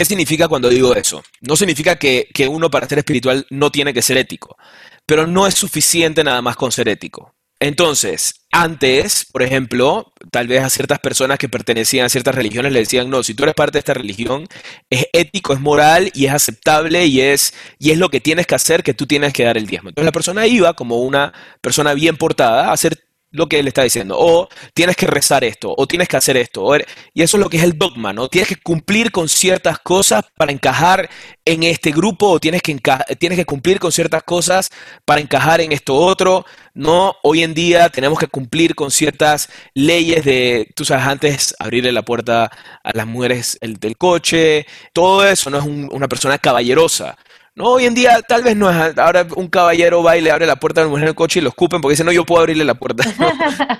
¿Qué 0.00 0.06
significa 0.06 0.48
cuando 0.48 0.70
digo 0.70 0.94
eso? 0.94 1.22
No 1.42 1.56
significa 1.56 1.96
que, 1.96 2.26
uno 2.48 2.70
para 2.70 2.88
ser 2.88 2.96
espiritual 2.96 3.46
no 3.50 3.70
tiene 3.70 3.92
que 3.92 4.00
ser 4.00 4.16
ético, 4.16 4.56
pero 5.04 5.26
no 5.26 5.46
es 5.46 5.52
suficiente 5.52 6.24
nada 6.24 6.40
más 6.40 6.56
con 6.56 6.72
ser 6.72 6.88
ético. 6.88 7.34
Entonces, 7.58 8.46
antes, 8.50 9.26
por 9.30 9.42
ejemplo, 9.42 10.14
tal 10.30 10.48
vez 10.48 10.62
a 10.62 10.70
ciertas 10.70 11.00
personas 11.00 11.38
que 11.38 11.50
pertenecían 11.50 12.06
a 12.06 12.08
ciertas 12.08 12.34
religiones 12.34 12.72
le 12.72 12.78
decían, 12.78 13.10
no, 13.10 13.22
si 13.22 13.34
tú 13.34 13.42
eres 13.42 13.54
parte 13.54 13.72
de 13.72 13.80
esta 13.80 13.92
religión, 13.92 14.48
es 14.88 15.04
ético, 15.12 15.52
es 15.52 15.60
moral 15.60 16.10
y 16.14 16.24
es 16.24 16.32
aceptable 16.32 17.04
y 17.04 17.20
es, 17.20 17.52
y 17.78 17.90
es 17.90 17.98
lo 17.98 18.08
que 18.08 18.20
tienes 18.20 18.46
que 18.46 18.54
hacer 18.54 18.82
que 18.82 18.94
tú 18.94 19.06
tienes 19.06 19.34
que 19.34 19.44
dar 19.44 19.58
el 19.58 19.66
diezmo. 19.66 19.90
Entonces 19.90 20.06
la 20.06 20.12
persona 20.12 20.46
iba 20.46 20.72
como 20.72 21.02
una 21.02 21.34
persona 21.60 21.92
bien 21.92 22.16
portada 22.16 22.70
a 22.70 22.72
hacer 22.72 23.04
lo 23.30 23.48
que 23.48 23.58
él 23.58 23.68
está 23.68 23.82
diciendo. 23.82 24.16
O 24.18 24.48
tienes 24.74 24.96
que 24.96 25.06
rezar 25.06 25.44
esto, 25.44 25.74
o 25.76 25.86
tienes 25.86 26.08
que 26.08 26.16
hacer 26.16 26.36
esto. 26.36 26.66
y 27.14 27.22
eso 27.22 27.36
es 27.36 27.42
lo 27.42 27.48
que 27.48 27.58
es 27.58 27.62
el 27.64 27.78
dogma, 27.78 28.12
¿no? 28.12 28.28
Tienes 28.28 28.48
que 28.48 28.56
cumplir 28.56 29.10
con 29.12 29.28
ciertas 29.28 29.78
cosas 29.78 30.24
para 30.36 30.52
encajar 30.52 31.08
en 31.44 31.62
este 31.62 31.92
grupo, 31.92 32.30
o 32.30 32.40
tienes 32.40 32.62
que, 32.62 32.78
tienes 33.18 33.38
que 33.38 33.44
cumplir 33.44 33.78
con 33.80 33.92
ciertas 33.92 34.22
cosas 34.22 34.70
para 35.04 35.20
encajar 35.20 35.60
en 35.60 35.72
esto 35.72 35.94
otro. 35.96 36.44
No, 36.74 37.16
hoy 37.22 37.42
en 37.42 37.54
día 37.54 37.88
tenemos 37.88 38.18
que 38.18 38.28
cumplir 38.28 38.74
con 38.74 38.90
ciertas 38.90 39.48
leyes 39.74 40.24
de, 40.24 40.68
tú 40.76 40.84
sabes, 40.84 41.06
antes 41.06 41.54
abrirle 41.58 41.92
la 41.92 42.02
puerta 42.02 42.50
a 42.82 42.90
las 42.94 43.06
mujeres 43.06 43.58
del 43.60 43.96
coche. 43.96 44.66
Todo 44.92 45.26
eso 45.26 45.50
no 45.50 45.58
es 45.58 45.64
una 45.64 46.08
persona 46.08 46.38
caballerosa. 46.38 47.16
No, 47.54 47.64
hoy 47.64 47.84
en 47.84 47.94
día 47.94 48.22
tal 48.22 48.42
vez 48.42 48.56
no 48.56 48.70
es. 48.70 48.96
Ahora 48.98 49.26
un 49.36 49.48
caballero 49.48 50.02
va 50.02 50.16
y 50.16 50.20
le 50.20 50.30
abre 50.30 50.46
la 50.46 50.56
puerta 50.56 50.80
a 50.80 50.84
la 50.84 50.90
mujer 50.90 51.04
en 51.04 51.08
el 51.08 51.14
coche 51.14 51.40
y 51.40 51.42
lo 51.42 51.50
escupen 51.50 51.80
porque 51.80 51.92
dice, 51.92 52.04
no, 52.04 52.12
yo 52.12 52.24
puedo 52.24 52.40
abrirle 52.40 52.64
la 52.64 52.74
puerta. 52.74 53.04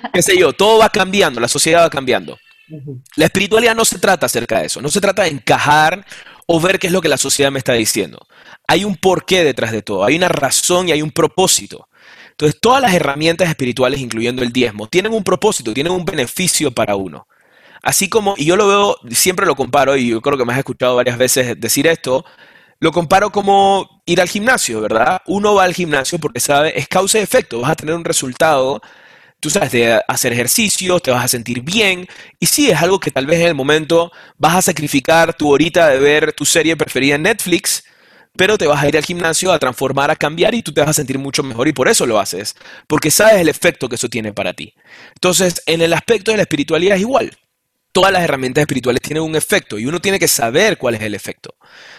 ¿Qué 0.13 0.21
sé 0.21 0.37
yo? 0.37 0.53
Todo 0.53 0.79
va 0.79 0.89
cambiando, 0.89 1.39
la 1.39 1.47
sociedad 1.47 1.83
va 1.83 1.89
cambiando. 1.89 2.37
La 3.15 3.25
espiritualidad 3.25 3.75
no 3.75 3.85
se 3.85 3.99
trata 3.99 4.27
acerca 4.27 4.59
de 4.59 4.67
eso, 4.67 4.81
no 4.81 4.89
se 4.89 5.01
trata 5.01 5.23
de 5.23 5.29
encajar 5.29 6.05
o 6.47 6.59
ver 6.59 6.79
qué 6.79 6.87
es 6.87 6.93
lo 6.93 7.01
que 7.01 7.09
la 7.09 7.17
sociedad 7.17 7.51
me 7.51 7.59
está 7.59 7.73
diciendo. 7.73 8.19
Hay 8.67 8.85
un 8.85 8.95
porqué 8.95 9.43
detrás 9.43 9.71
de 9.71 9.81
todo, 9.81 10.05
hay 10.05 10.15
una 10.15 10.29
razón 10.29 10.87
y 10.87 10.91
hay 10.93 11.01
un 11.01 11.11
propósito. 11.11 11.89
Entonces, 12.31 12.59
todas 12.61 12.81
las 12.81 12.93
herramientas 12.93 13.49
espirituales, 13.49 13.99
incluyendo 13.99 14.41
el 14.41 14.51
diezmo, 14.51 14.87
tienen 14.87 15.13
un 15.13 15.23
propósito, 15.23 15.73
tienen 15.73 15.93
un 15.93 16.05
beneficio 16.05 16.71
para 16.71 16.95
uno. 16.95 17.27
Así 17.83 18.09
como, 18.09 18.35
y 18.37 18.45
yo 18.45 18.55
lo 18.55 18.67
veo, 18.67 18.97
siempre 19.11 19.45
lo 19.45 19.55
comparo, 19.55 19.97
y 19.97 20.09
yo 20.09 20.21
creo 20.21 20.37
que 20.37 20.45
me 20.45 20.53
has 20.53 20.59
escuchado 20.59 20.95
varias 20.95 21.17
veces 21.17 21.59
decir 21.59 21.87
esto, 21.87 22.25
lo 22.81 22.91
comparo 22.91 23.31
como 23.31 24.01
ir 24.07 24.19
al 24.19 24.27
gimnasio, 24.27 24.81
¿verdad? 24.81 25.21
Uno 25.27 25.53
va 25.53 25.65
al 25.65 25.73
gimnasio 25.73 26.17
porque 26.17 26.39
sabe, 26.39 26.77
es 26.77 26.87
causa 26.87 27.19
y 27.19 27.21
efecto, 27.21 27.61
vas 27.61 27.71
a 27.71 27.75
tener 27.75 27.93
un 27.93 28.03
resultado, 28.03 28.81
tú 29.39 29.51
sabes, 29.51 29.71
de 29.71 30.01
hacer 30.07 30.33
ejercicios, 30.33 31.01
te 31.03 31.11
vas 31.11 31.23
a 31.23 31.27
sentir 31.27 31.61
bien, 31.61 32.07
y 32.39 32.47
sí, 32.47 32.71
es 32.71 32.81
algo 32.81 32.99
que 32.99 33.11
tal 33.11 33.27
vez 33.27 33.39
en 33.39 33.49
el 33.49 33.55
momento 33.55 34.11
vas 34.37 34.55
a 34.55 34.61
sacrificar 34.63 35.35
tu 35.35 35.51
horita 35.51 35.89
de 35.89 35.99
ver 35.99 36.33
tu 36.33 36.43
serie 36.43 36.75
preferida 36.75 37.15
en 37.15 37.21
Netflix, 37.21 37.83
pero 38.35 38.57
te 38.57 38.65
vas 38.65 38.83
a 38.83 38.87
ir 38.87 38.97
al 38.97 39.05
gimnasio 39.05 39.51
a 39.53 39.59
transformar, 39.59 40.09
a 40.09 40.15
cambiar 40.15 40.55
y 40.55 40.63
tú 40.63 40.73
te 40.73 40.81
vas 40.81 40.89
a 40.89 40.93
sentir 40.93 41.19
mucho 41.19 41.43
mejor 41.43 41.67
y 41.67 41.73
por 41.73 41.87
eso 41.87 42.07
lo 42.07 42.19
haces, 42.19 42.55
porque 42.87 43.11
sabes 43.11 43.41
el 43.41 43.49
efecto 43.49 43.89
que 43.89 43.95
eso 43.95 44.09
tiene 44.09 44.33
para 44.33 44.53
ti. 44.53 44.73
Entonces, 45.13 45.61
en 45.67 45.83
el 45.83 45.93
aspecto 45.93 46.31
de 46.31 46.37
la 46.37 46.43
espiritualidad 46.43 46.95
es 46.95 47.01
igual. 47.01 47.37
Todas 47.91 48.11
las 48.11 48.23
herramientas 48.23 48.61
espirituales 48.63 49.01
tienen 49.01 49.21
un 49.21 49.35
efecto 49.35 49.77
y 49.77 49.85
uno 49.85 49.99
tiene 49.99 50.17
que 50.17 50.29
saber 50.29 50.77
cuál 50.77 50.95
es 50.95 51.01
el 51.01 51.13
efecto. 51.13 51.55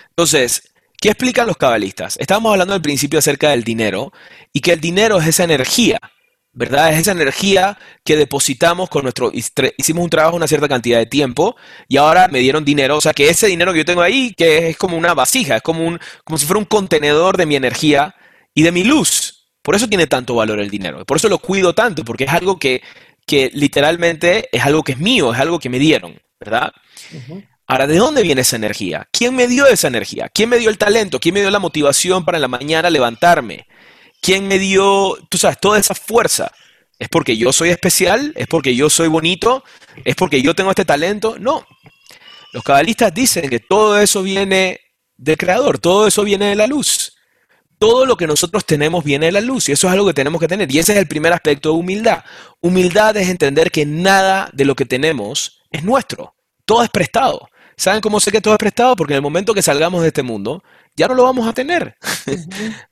Entonces, 0.08 0.71
¿Qué 1.02 1.08
explican 1.08 1.48
los 1.48 1.56
cabalistas? 1.56 2.16
Estábamos 2.20 2.52
hablando 2.52 2.74
al 2.74 2.80
principio 2.80 3.18
acerca 3.18 3.50
del 3.50 3.64
dinero 3.64 4.12
y 4.52 4.60
que 4.60 4.72
el 4.72 4.80
dinero 4.80 5.18
es 5.18 5.26
esa 5.26 5.42
energía, 5.42 5.98
¿verdad? 6.52 6.92
Es 6.92 7.00
esa 7.00 7.10
energía 7.10 7.76
que 8.04 8.14
depositamos 8.14 8.88
con 8.88 9.02
nuestro... 9.02 9.32
Hicimos 9.34 10.04
un 10.04 10.10
trabajo 10.10 10.36
una 10.36 10.46
cierta 10.46 10.68
cantidad 10.68 11.00
de 11.00 11.06
tiempo 11.06 11.56
y 11.88 11.96
ahora 11.96 12.28
me 12.28 12.38
dieron 12.38 12.64
dinero, 12.64 12.98
o 12.98 13.00
sea 13.00 13.12
que 13.14 13.28
ese 13.28 13.48
dinero 13.48 13.72
que 13.72 13.80
yo 13.80 13.84
tengo 13.84 14.00
ahí, 14.00 14.32
que 14.36 14.68
es 14.68 14.76
como 14.76 14.96
una 14.96 15.12
vasija, 15.12 15.56
es 15.56 15.62
como, 15.62 15.84
un, 15.84 15.98
como 16.22 16.38
si 16.38 16.46
fuera 16.46 16.60
un 16.60 16.66
contenedor 16.66 17.36
de 17.36 17.46
mi 17.46 17.56
energía 17.56 18.14
y 18.54 18.62
de 18.62 18.70
mi 18.70 18.84
luz. 18.84 19.48
Por 19.60 19.74
eso 19.74 19.88
tiene 19.88 20.06
tanto 20.06 20.36
valor 20.36 20.60
el 20.60 20.70
dinero, 20.70 21.04
por 21.04 21.16
eso 21.16 21.28
lo 21.28 21.38
cuido 21.38 21.74
tanto, 21.74 22.04
porque 22.04 22.24
es 22.24 22.30
algo 22.30 22.60
que, 22.60 22.80
que 23.26 23.50
literalmente 23.54 24.48
es 24.52 24.64
algo 24.64 24.84
que 24.84 24.92
es 24.92 24.98
mío, 24.98 25.34
es 25.34 25.40
algo 25.40 25.58
que 25.58 25.68
me 25.68 25.80
dieron, 25.80 26.16
¿verdad? 26.38 26.70
Ahora, 27.72 27.86
¿de 27.86 27.96
dónde 27.96 28.22
viene 28.22 28.42
esa 28.42 28.56
energía? 28.56 29.08
¿Quién 29.10 29.34
me 29.34 29.46
dio 29.46 29.66
esa 29.66 29.88
energía? 29.88 30.28
¿Quién 30.28 30.50
me 30.50 30.58
dio 30.58 30.68
el 30.68 30.76
talento? 30.76 31.18
¿Quién 31.18 31.32
me 31.32 31.40
dio 31.40 31.50
la 31.50 31.58
motivación 31.58 32.22
para 32.22 32.36
en 32.36 32.42
la 32.42 32.48
mañana 32.48 32.90
levantarme? 32.90 33.66
¿Quién 34.20 34.46
me 34.46 34.58
dio, 34.58 35.16
tú 35.30 35.38
sabes, 35.38 35.58
toda 35.58 35.78
esa 35.78 35.94
fuerza? 35.94 36.52
¿Es 36.98 37.08
porque 37.08 37.34
yo 37.38 37.50
soy 37.50 37.70
especial? 37.70 38.34
¿Es 38.36 38.46
porque 38.46 38.76
yo 38.76 38.90
soy 38.90 39.08
bonito? 39.08 39.64
¿Es 40.04 40.14
porque 40.16 40.42
yo 40.42 40.54
tengo 40.54 40.68
este 40.68 40.84
talento? 40.84 41.36
No. 41.40 41.66
Los 42.52 42.62
cabalistas 42.62 43.14
dicen 43.14 43.48
que 43.48 43.60
todo 43.60 43.98
eso 43.98 44.22
viene 44.22 44.78
del 45.16 45.38
Creador, 45.38 45.78
todo 45.78 46.06
eso 46.06 46.24
viene 46.24 46.48
de 46.48 46.56
la 46.56 46.66
luz. 46.66 47.16
Todo 47.78 48.04
lo 48.04 48.18
que 48.18 48.26
nosotros 48.26 48.66
tenemos 48.66 49.02
viene 49.02 49.24
de 49.24 49.32
la 49.32 49.40
luz 49.40 49.70
y 49.70 49.72
eso 49.72 49.86
es 49.86 49.94
algo 49.94 50.08
que 50.08 50.12
tenemos 50.12 50.42
que 50.42 50.48
tener. 50.48 50.70
Y 50.70 50.78
ese 50.78 50.92
es 50.92 50.98
el 50.98 51.08
primer 51.08 51.32
aspecto 51.32 51.70
de 51.70 51.76
humildad. 51.76 52.22
Humildad 52.60 53.16
es 53.16 53.30
entender 53.30 53.70
que 53.70 53.86
nada 53.86 54.50
de 54.52 54.66
lo 54.66 54.74
que 54.74 54.84
tenemos 54.84 55.62
es 55.70 55.82
nuestro. 55.82 56.34
Todo 56.66 56.82
es 56.82 56.90
prestado. 56.90 57.48
¿Saben 57.76 58.00
cómo 58.00 58.20
sé 58.20 58.30
que 58.30 58.40
todo 58.40 58.54
es 58.54 58.58
prestado? 58.58 58.96
Porque 58.96 59.14
en 59.14 59.16
el 59.16 59.22
momento 59.22 59.54
que 59.54 59.62
salgamos 59.62 60.02
de 60.02 60.08
este 60.08 60.22
mundo, 60.22 60.62
ya 60.96 61.08
no 61.08 61.14
lo 61.14 61.24
vamos 61.24 61.48
a 61.48 61.52
tener, 61.52 61.96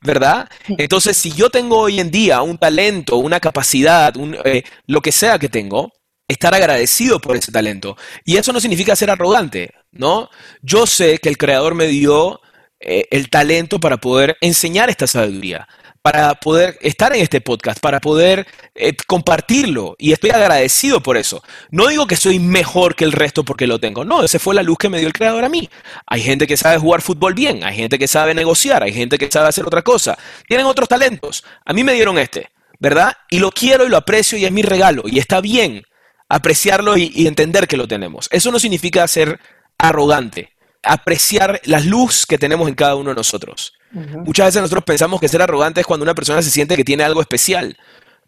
¿verdad? 0.00 0.48
Entonces, 0.68 1.16
si 1.16 1.32
yo 1.32 1.50
tengo 1.50 1.78
hoy 1.78 2.00
en 2.00 2.10
día 2.10 2.42
un 2.42 2.58
talento, 2.58 3.16
una 3.16 3.40
capacidad, 3.40 4.14
eh, 4.44 4.62
lo 4.86 5.00
que 5.00 5.12
sea 5.12 5.38
que 5.38 5.48
tengo, 5.48 5.92
estar 6.28 6.54
agradecido 6.54 7.20
por 7.20 7.36
ese 7.36 7.52
talento. 7.52 7.96
Y 8.24 8.36
eso 8.36 8.52
no 8.52 8.60
significa 8.60 8.96
ser 8.96 9.10
arrogante, 9.10 9.74
¿no? 9.90 10.30
Yo 10.62 10.86
sé 10.86 11.18
que 11.18 11.28
el 11.28 11.36
Creador 11.36 11.74
me 11.74 11.88
dio 11.88 12.40
eh, 12.78 13.06
el 13.10 13.28
talento 13.28 13.80
para 13.80 13.98
poder 13.98 14.38
enseñar 14.40 14.88
esta 14.88 15.06
sabiduría 15.06 15.68
para 16.02 16.34
poder 16.34 16.78
estar 16.80 17.14
en 17.14 17.20
este 17.20 17.40
podcast, 17.40 17.78
para 17.80 18.00
poder 18.00 18.46
eh, 18.74 18.96
compartirlo. 19.06 19.96
Y 19.98 20.12
estoy 20.12 20.30
agradecido 20.30 21.02
por 21.02 21.16
eso. 21.16 21.42
No 21.70 21.88
digo 21.88 22.06
que 22.06 22.16
soy 22.16 22.38
mejor 22.38 22.94
que 22.94 23.04
el 23.04 23.12
resto 23.12 23.44
porque 23.44 23.66
lo 23.66 23.78
tengo. 23.78 24.04
No, 24.04 24.22
esa 24.22 24.38
fue 24.38 24.54
la 24.54 24.62
luz 24.62 24.78
que 24.78 24.88
me 24.88 24.98
dio 24.98 25.06
el 25.06 25.12
creador 25.12 25.44
a 25.44 25.48
mí. 25.48 25.68
Hay 26.06 26.22
gente 26.22 26.46
que 26.46 26.56
sabe 26.56 26.78
jugar 26.78 27.02
fútbol 27.02 27.34
bien, 27.34 27.64
hay 27.64 27.76
gente 27.76 27.98
que 27.98 28.08
sabe 28.08 28.34
negociar, 28.34 28.82
hay 28.82 28.92
gente 28.92 29.18
que 29.18 29.30
sabe 29.30 29.48
hacer 29.48 29.66
otra 29.66 29.82
cosa. 29.82 30.16
Tienen 30.48 30.66
otros 30.66 30.88
talentos. 30.88 31.44
A 31.64 31.72
mí 31.72 31.84
me 31.84 31.92
dieron 31.92 32.18
este, 32.18 32.50
¿verdad? 32.78 33.12
Y 33.28 33.38
lo 33.38 33.50
quiero 33.50 33.84
y 33.84 33.90
lo 33.90 33.98
aprecio 33.98 34.38
y 34.38 34.46
es 34.46 34.52
mi 34.52 34.62
regalo. 34.62 35.02
Y 35.06 35.18
está 35.18 35.40
bien 35.40 35.82
apreciarlo 36.28 36.96
y, 36.96 37.12
y 37.14 37.26
entender 37.26 37.68
que 37.68 37.76
lo 37.76 37.86
tenemos. 37.86 38.28
Eso 38.32 38.50
no 38.50 38.58
significa 38.58 39.06
ser 39.06 39.38
arrogante. 39.76 40.50
Apreciar 40.82 41.60
la 41.64 41.80
luz 41.80 42.26
que 42.26 42.38
tenemos 42.38 42.68
en 42.68 42.74
cada 42.74 42.96
uno 42.96 43.10
de 43.10 43.16
nosotros. 43.16 43.74
Muchas 43.92 44.46
veces 44.46 44.62
nosotros 44.62 44.84
pensamos 44.84 45.20
que 45.20 45.28
ser 45.28 45.42
arrogante 45.42 45.80
es 45.80 45.86
cuando 45.86 46.04
una 46.04 46.14
persona 46.14 46.42
se 46.42 46.50
siente 46.50 46.76
que 46.76 46.84
tiene 46.84 47.02
algo 47.02 47.20
especial. 47.20 47.76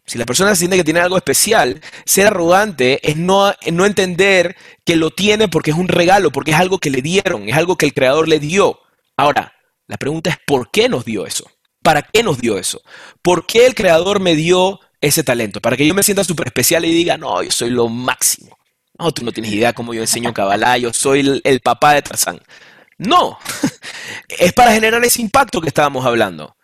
Si 0.05 0.17
la 0.17 0.25
persona 0.25 0.49
se 0.49 0.57
siente 0.57 0.75
que 0.75 0.83
tiene 0.83 0.99
algo 0.99 1.15
especial, 1.15 1.81
ser 2.05 2.27
arrogante 2.27 2.99
es 3.09 3.15
no, 3.15 3.53
no 3.71 3.85
entender 3.85 4.57
que 4.83 4.97
lo 4.97 5.11
tiene 5.11 5.47
porque 5.47 5.71
es 5.71 5.77
un 5.77 5.87
regalo, 5.87 6.31
porque 6.31 6.51
es 6.51 6.57
algo 6.57 6.79
que 6.79 6.89
le 6.89 7.01
dieron, 7.01 7.47
es 7.47 7.55
algo 7.55 7.77
que 7.77 7.85
el 7.85 7.93
creador 7.93 8.27
le 8.27 8.39
dio. 8.39 8.79
Ahora, 9.15 9.53
la 9.87 9.97
pregunta 9.97 10.29
es 10.29 10.37
¿por 10.45 10.71
qué 10.71 10.89
nos 10.89 11.05
dio 11.05 11.25
eso? 11.25 11.49
¿Para 11.81 12.01
qué 12.01 12.21
nos 12.21 12.39
dio 12.39 12.57
eso? 12.57 12.81
¿Por 13.21 13.45
qué 13.45 13.65
el 13.65 13.75
creador 13.75 14.19
me 14.19 14.35
dio 14.35 14.81
ese 14.99 15.23
talento? 15.23 15.61
Para 15.61 15.77
que 15.77 15.87
yo 15.87 15.93
me 15.93 16.03
sienta 16.03 16.23
súper 16.25 16.47
especial 16.47 16.83
y 16.83 16.93
diga, 16.93 17.17
no, 17.17 17.41
yo 17.41 17.51
soy 17.51 17.69
lo 17.69 17.87
máximo. 17.87 18.57
No, 18.97 19.11
tú 19.11 19.25
no 19.25 19.31
tienes 19.31 19.51
idea 19.51 19.73
cómo 19.73 19.93
yo 19.93 20.01
enseño 20.01 20.33
Kabbalah, 20.33 20.77
yo 20.77 20.93
soy 20.93 21.41
el, 21.43 21.59
papá 21.61 21.93
de 21.93 22.01
Tarzán. 22.01 22.39
No, 22.97 23.39
es 24.29 24.53
para 24.53 24.71
generar 24.71 25.03
ese 25.03 25.21
impacto 25.21 25.59
que 25.61 25.67
estábamos 25.67 26.05
hablando. 26.05 26.55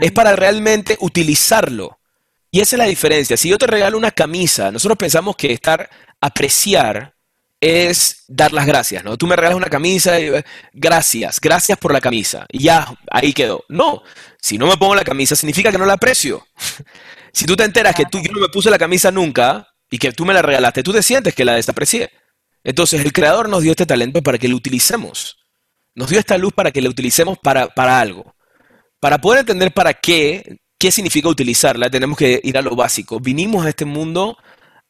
Es 0.00 0.12
para 0.12 0.34
realmente 0.34 0.96
utilizarlo. 1.00 1.98
Y 2.50 2.60
esa 2.60 2.76
es 2.76 2.78
la 2.78 2.84
diferencia. 2.86 3.36
Si 3.36 3.48
yo 3.48 3.58
te 3.58 3.66
regalo 3.66 3.98
una 3.98 4.12
camisa, 4.12 4.70
nosotros 4.70 4.96
pensamos 4.96 5.36
que 5.36 5.52
estar, 5.52 5.90
apreciar, 6.20 7.14
es 7.60 8.24
dar 8.28 8.52
las 8.52 8.66
gracias, 8.66 9.02
¿no? 9.02 9.16
Tú 9.16 9.26
me 9.26 9.36
regalas 9.36 9.56
una 9.56 9.68
camisa 9.68 10.20
y 10.20 10.30
gracias, 10.72 11.40
gracias 11.40 11.78
por 11.78 11.92
la 11.92 12.00
camisa. 12.00 12.46
Y 12.50 12.64
ya, 12.64 12.86
ahí 13.10 13.32
quedó. 13.32 13.64
No, 13.68 14.02
si 14.40 14.58
no 14.58 14.66
me 14.66 14.76
pongo 14.76 14.94
la 14.94 15.04
camisa 15.04 15.34
significa 15.34 15.72
que 15.72 15.78
no 15.78 15.86
la 15.86 15.94
aprecio. 15.94 16.46
si 17.32 17.44
tú 17.46 17.56
te 17.56 17.64
enteras 17.64 17.94
que 17.94 18.04
tú, 18.04 18.20
yo 18.20 18.30
no 18.32 18.40
me 18.40 18.48
puse 18.48 18.70
la 18.70 18.78
camisa 18.78 19.10
nunca 19.10 19.73
y 19.94 19.98
que 19.98 20.10
tú 20.10 20.24
me 20.24 20.34
la 20.34 20.42
regalaste, 20.42 20.82
tú 20.82 20.92
te 20.92 21.04
sientes 21.04 21.36
que 21.36 21.44
la 21.44 21.54
desaprecié. 21.54 22.10
Entonces 22.64 23.00
el 23.00 23.12
Creador 23.12 23.48
nos 23.48 23.62
dio 23.62 23.70
este 23.70 23.86
talento 23.86 24.24
para 24.24 24.38
que 24.38 24.48
lo 24.48 24.56
utilicemos. 24.56 25.38
Nos 25.94 26.10
dio 26.10 26.18
esta 26.18 26.36
luz 26.36 26.52
para 26.52 26.72
que 26.72 26.82
la 26.82 26.88
utilicemos 26.88 27.38
para, 27.38 27.68
para 27.68 28.00
algo. 28.00 28.34
Para 28.98 29.18
poder 29.18 29.42
entender 29.42 29.72
para 29.72 29.94
qué, 29.94 30.58
qué 30.80 30.90
significa 30.90 31.28
utilizarla, 31.28 31.90
tenemos 31.90 32.18
que 32.18 32.40
ir 32.42 32.58
a 32.58 32.62
lo 32.62 32.74
básico. 32.74 33.20
Vinimos 33.20 33.64
a 33.64 33.68
este 33.68 33.84
mundo 33.84 34.36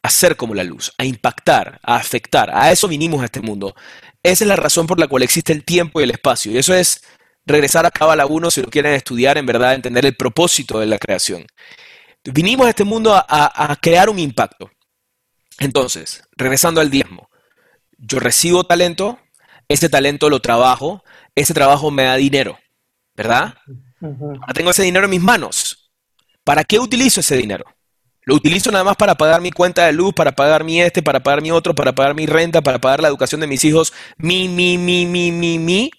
a 0.02 0.08
ser 0.08 0.36
como 0.36 0.54
la 0.54 0.64
luz, 0.64 0.90
a 0.96 1.04
impactar, 1.04 1.80
a 1.82 1.96
afectar. 1.96 2.50
A 2.54 2.72
eso 2.72 2.88
vinimos 2.88 3.20
a 3.20 3.26
este 3.26 3.42
mundo. 3.42 3.74
Esa 4.22 4.44
es 4.44 4.48
la 4.48 4.56
razón 4.56 4.86
por 4.86 4.98
la 4.98 5.06
cual 5.06 5.22
existe 5.22 5.52
el 5.52 5.66
tiempo 5.66 6.00
y 6.00 6.04
el 6.04 6.12
espacio. 6.12 6.50
Y 6.50 6.56
eso 6.56 6.72
es 6.72 7.02
regresar 7.44 7.84
a 7.84 7.90
Cábala 7.90 8.24
1 8.24 8.50
si 8.50 8.62
lo 8.62 8.70
quieren 8.70 8.94
estudiar, 8.94 9.36
en 9.36 9.44
verdad, 9.44 9.74
entender 9.74 10.06
el 10.06 10.16
propósito 10.16 10.80
de 10.80 10.86
la 10.86 10.96
creación. 10.96 11.44
Vinimos 12.24 12.64
a 12.64 12.70
este 12.70 12.84
mundo 12.84 13.14
a, 13.14 13.24
a 13.28 13.76
crear 13.76 14.08
un 14.08 14.18
impacto. 14.18 14.70
Entonces, 15.58 16.22
regresando 16.36 16.80
al 16.80 16.90
diezmo, 16.90 17.30
yo 17.98 18.18
recibo 18.18 18.64
talento, 18.64 19.18
ese 19.68 19.88
talento 19.88 20.28
lo 20.28 20.40
trabajo, 20.40 21.04
ese 21.34 21.54
trabajo 21.54 21.90
me 21.90 22.04
da 22.04 22.16
dinero, 22.16 22.58
¿verdad? 23.14 23.54
Ahora 24.00 24.52
tengo 24.54 24.70
ese 24.70 24.82
dinero 24.82 25.04
en 25.04 25.10
mis 25.10 25.22
manos. 25.22 25.90
¿Para 26.44 26.64
qué 26.64 26.78
utilizo 26.78 27.20
ese 27.20 27.36
dinero? 27.36 27.64
Lo 28.26 28.34
utilizo 28.34 28.70
nada 28.70 28.84
más 28.84 28.96
para 28.96 29.14
pagar 29.14 29.40
mi 29.40 29.50
cuenta 29.50 29.86
de 29.86 29.92
luz, 29.92 30.12
para 30.14 30.32
pagar 30.32 30.64
mi 30.64 30.80
este, 30.80 31.02
para 31.02 31.20
pagar 31.22 31.42
mi 31.42 31.50
otro, 31.50 31.74
para 31.74 31.94
pagar 31.94 32.14
mi 32.14 32.26
renta, 32.26 32.62
para 32.62 32.78
pagar 32.78 33.00
la 33.00 33.08
educación 33.08 33.40
de 33.40 33.46
mis 33.46 33.64
hijos, 33.64 33.92
mi, 34.16 34.48
mi, 34.48 34.78
mi, 34.78 35.06
mi, 35.06 35.30
mi, 35.30 35.58
mi, 35.58 35.90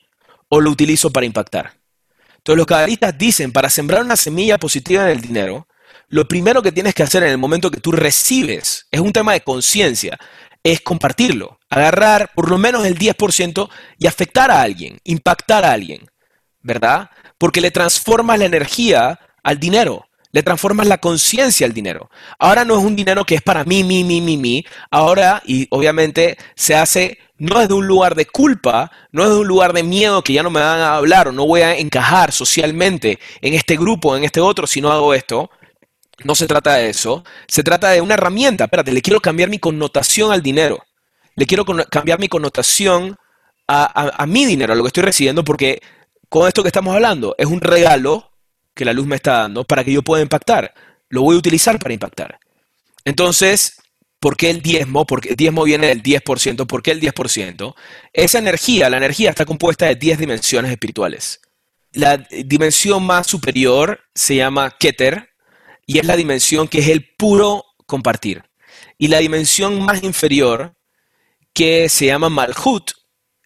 o 0.49 0.59
lo 0.59 0.71
utilizo 0.71 1.11
para 1.11 1.25
impactar. 1.25 1.73
Entonces 2.37 2.57
los 2.57 2.65
cabalistas 2.65 3.17
dicen, 3.17 3.51
para 3.51 3.69
sembrar 3.69 4.03
una 4.03 4.15
semilla 4.15 4.57
positiva 4.57 5.03
en 5.03 5.09
el 5.09 5.21
dinero, 5.21 5.67
lo 6.15 6.29
primero 6.29 6.61
que 6.61 6.71
tienes 6.71 6.93
que 6.93 7.03
hacer 7.03 7.23
en 7.23 7.31
el 7.31 7.37
momento 7.37 7.69
que 7.69 7.81
tú 7.81 7.91
recibes, 7.91 8.87
es 8.89 9.01
un 9.01 9.11
tema 9.11 9.33
de 9.33 9.41
conciencia, 9.41 10.17
es 10.63 10.79
compartirlo, 10.79 11.59
agarrar 11.69 12.31
por 12.33 12.49
lo 12.49 12.57
menos 12.57 12.85
el 12.85 12.97
10% 12.97 13.69
y 13.97 14.07
afectar 14.07 14.49
a 14.49 14.61
alguien, 14.61 14.97
impactar 15.03 15.65
a 15.65 15.73
alguien, 15.73 16.09
¿verdad? 16.61 17.09
Porque 17.37 17.59
le 17.59 17.69
transformas 17.69 18.39
la 18.39 18.45
energía 18.45 19.19
al 19.43 19.59
dinero. 19.59 20.05
Le 20.31 20.41
transformas 20.41 20.87
la 20.87 20.99
conciencia 20.99 21.67
al 21.67 21.73
dinero. 21.73 22.09
Ahora 22.39 22.63
no 22.63 22.77
es 22.77 22.85
un 22.85 22.95
dinero 22.95 23.25
que 23.25 23.35
es 23.35 23.41
para 23.41 23.65
mí, 23.65 23.83
mí, 23.83 24.05
mí, 24.05 24.21
mí, 24.21 24.37
mí. 24.37 24.65
Ahora, 24.91 25.41
y 25.45 25.67
obviamente 25.69 26.37
se 26.55 26.75
hace 26.75 27.17
no 27.37 27.59
desde 27.59 27.73
un 27.73 27.87
lugar 27.87 28.15
de 28.15 28.25
culpa, 28.25 28.89
no 29.11 29.25
desde 29.25 29.41
un 29.41 29.47
lugar 29.47 29.73
de 29.73 29.83
miedo 29.83 30.23
que 30.23 30.31
ya 30.31 30.43
no 30.43 30.49
me 30.49 30.61
van 30.61 30.79
a 30.79 30.95
hablar 30.95 31.27
o 31.27 31.33
no 31.33 31.45
voy 31.45 31.61
a 31.61 31.77
encajar 31.77 32.31
socialmente 32.31 33.19
en 33.41 33.53
este 33.53 33.75
grupo, 33.75 34.15
en 34.15 34.23
este 34.23 34.39
otro, 34.39 34.65
si 34.65 34.79
no 34.79 34.93
hago 34.93 35.13
esto. 35.13 35.49
No 36.23 36.35
se 36.35 36.47
trata 36.47 36.75
de 36.75 36.89
eso. 36.89 37.23
Se 37.47 37.63
trata 37.63 37.89
de 37.89 38.01
una 38.01 38.13
herramienta. 38.13 38.65
Espérate, 38.65 38.91
le 38.91 39.01
quiero 39.01 39.19
cambiar 39.19 39.49
mi 39.49 39.59
connotación 39.59 40.31
al 40.31 40.41
dinero. 40.41 40.83
Le 41.35 41.45
quiero 41.45 41.65
cambiar 41.65 42.19
mi 42.19 42.29
connotación 42.29 43.17
a, 43.67 44.23
a 44.23 44.25
mi 44.25 44.45
dinero, 44.45 44.73
a 44.73 44.75
lo 44.75 44.83
que 44.83 44.87
estoy 44.87 45.03
recibiendo, 45.03 45.43
porque 45.43 45.81
con 46.29 46.47
esto 46.47 46.61
que 46.63 46.69
estamos 46.69 46.93
hablando 46.95 47.35
es 47.37 47.47
un 47.47 47.61
regalo 47.61 48.31
que 48.73 48.85
la 48.85 48.93
luz 48.93 49.07
me 49.07 49.15
está 49.15 49.39
dando 49.39 49.63
para 49.63 49.83
que 49.83 49.91
yo 49.91 50.01
pueda 50.01 50.21
impactar. 50.21 50.73
Lo 51.09 51.21
voy 51.21 51.35
a 51.35 51.39
utilizar 51.39 51.79
para 51.79 51.93
impactar. 51.93 52.39
Entonces, 53.05 53.77
¿por 54.19 54.35
qué 54.35 54.49
el 54.49 54.61
diezmo? 54.61 55.05
Porque 55.05 55.29
el 55.29 55.35
diezmo 55.35 55.63
viene 55.63 55.87
del 55.87 56.03
10%. 56.03 56.67
¿Por 56.67 56.83
qué 56.83 56.91
el 56.91 57.01
10%? 57.01 57.75
Esa 58.13 58.39
energía, 58.39 58.89
la 58.89 58.97
energía 58.97 59.29
está 59.29 59.45
compuesta 59.45 59.85
de 59.85 59.95
10 59.95 60.19
dimensiones 60.19 60.71
espirituales. 60.71 61.39
La 61.93 62.17
dimensión 62.17 63.03
más 63.03 63.27
superior 63.27 64.01
se 64.13 64.35
llama 64.35 64.75
Keter 64.77 65.29
y 65.85 65.99
es 65.99 66.05
la 66.05 66.15
dimensión 66.15 66.67
que 66.67 66.79
es 66.79 66.87
el 66.87 67.13
puro 67.15 67.65
compartir. 67.85 68.43
Y 68.97 69.07
la 69.07 69.19
dimensión 69.19 69.81
más 69.81 70.03
inferior, 70.03 70.75
que 71.53 71.89
se 71.89 72.07
llama 72.07 72.29
Malhut, 72.29 72.91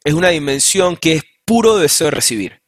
es 0.04 0.14
una 0.14 0.30
dimensión 0.30 0.98
que 0.98 1.14
es 1.14 1.24
puro 1.46 1.78
deseo 1.78 2.06
de 2.06 2.12
recibir. 2.12 2.62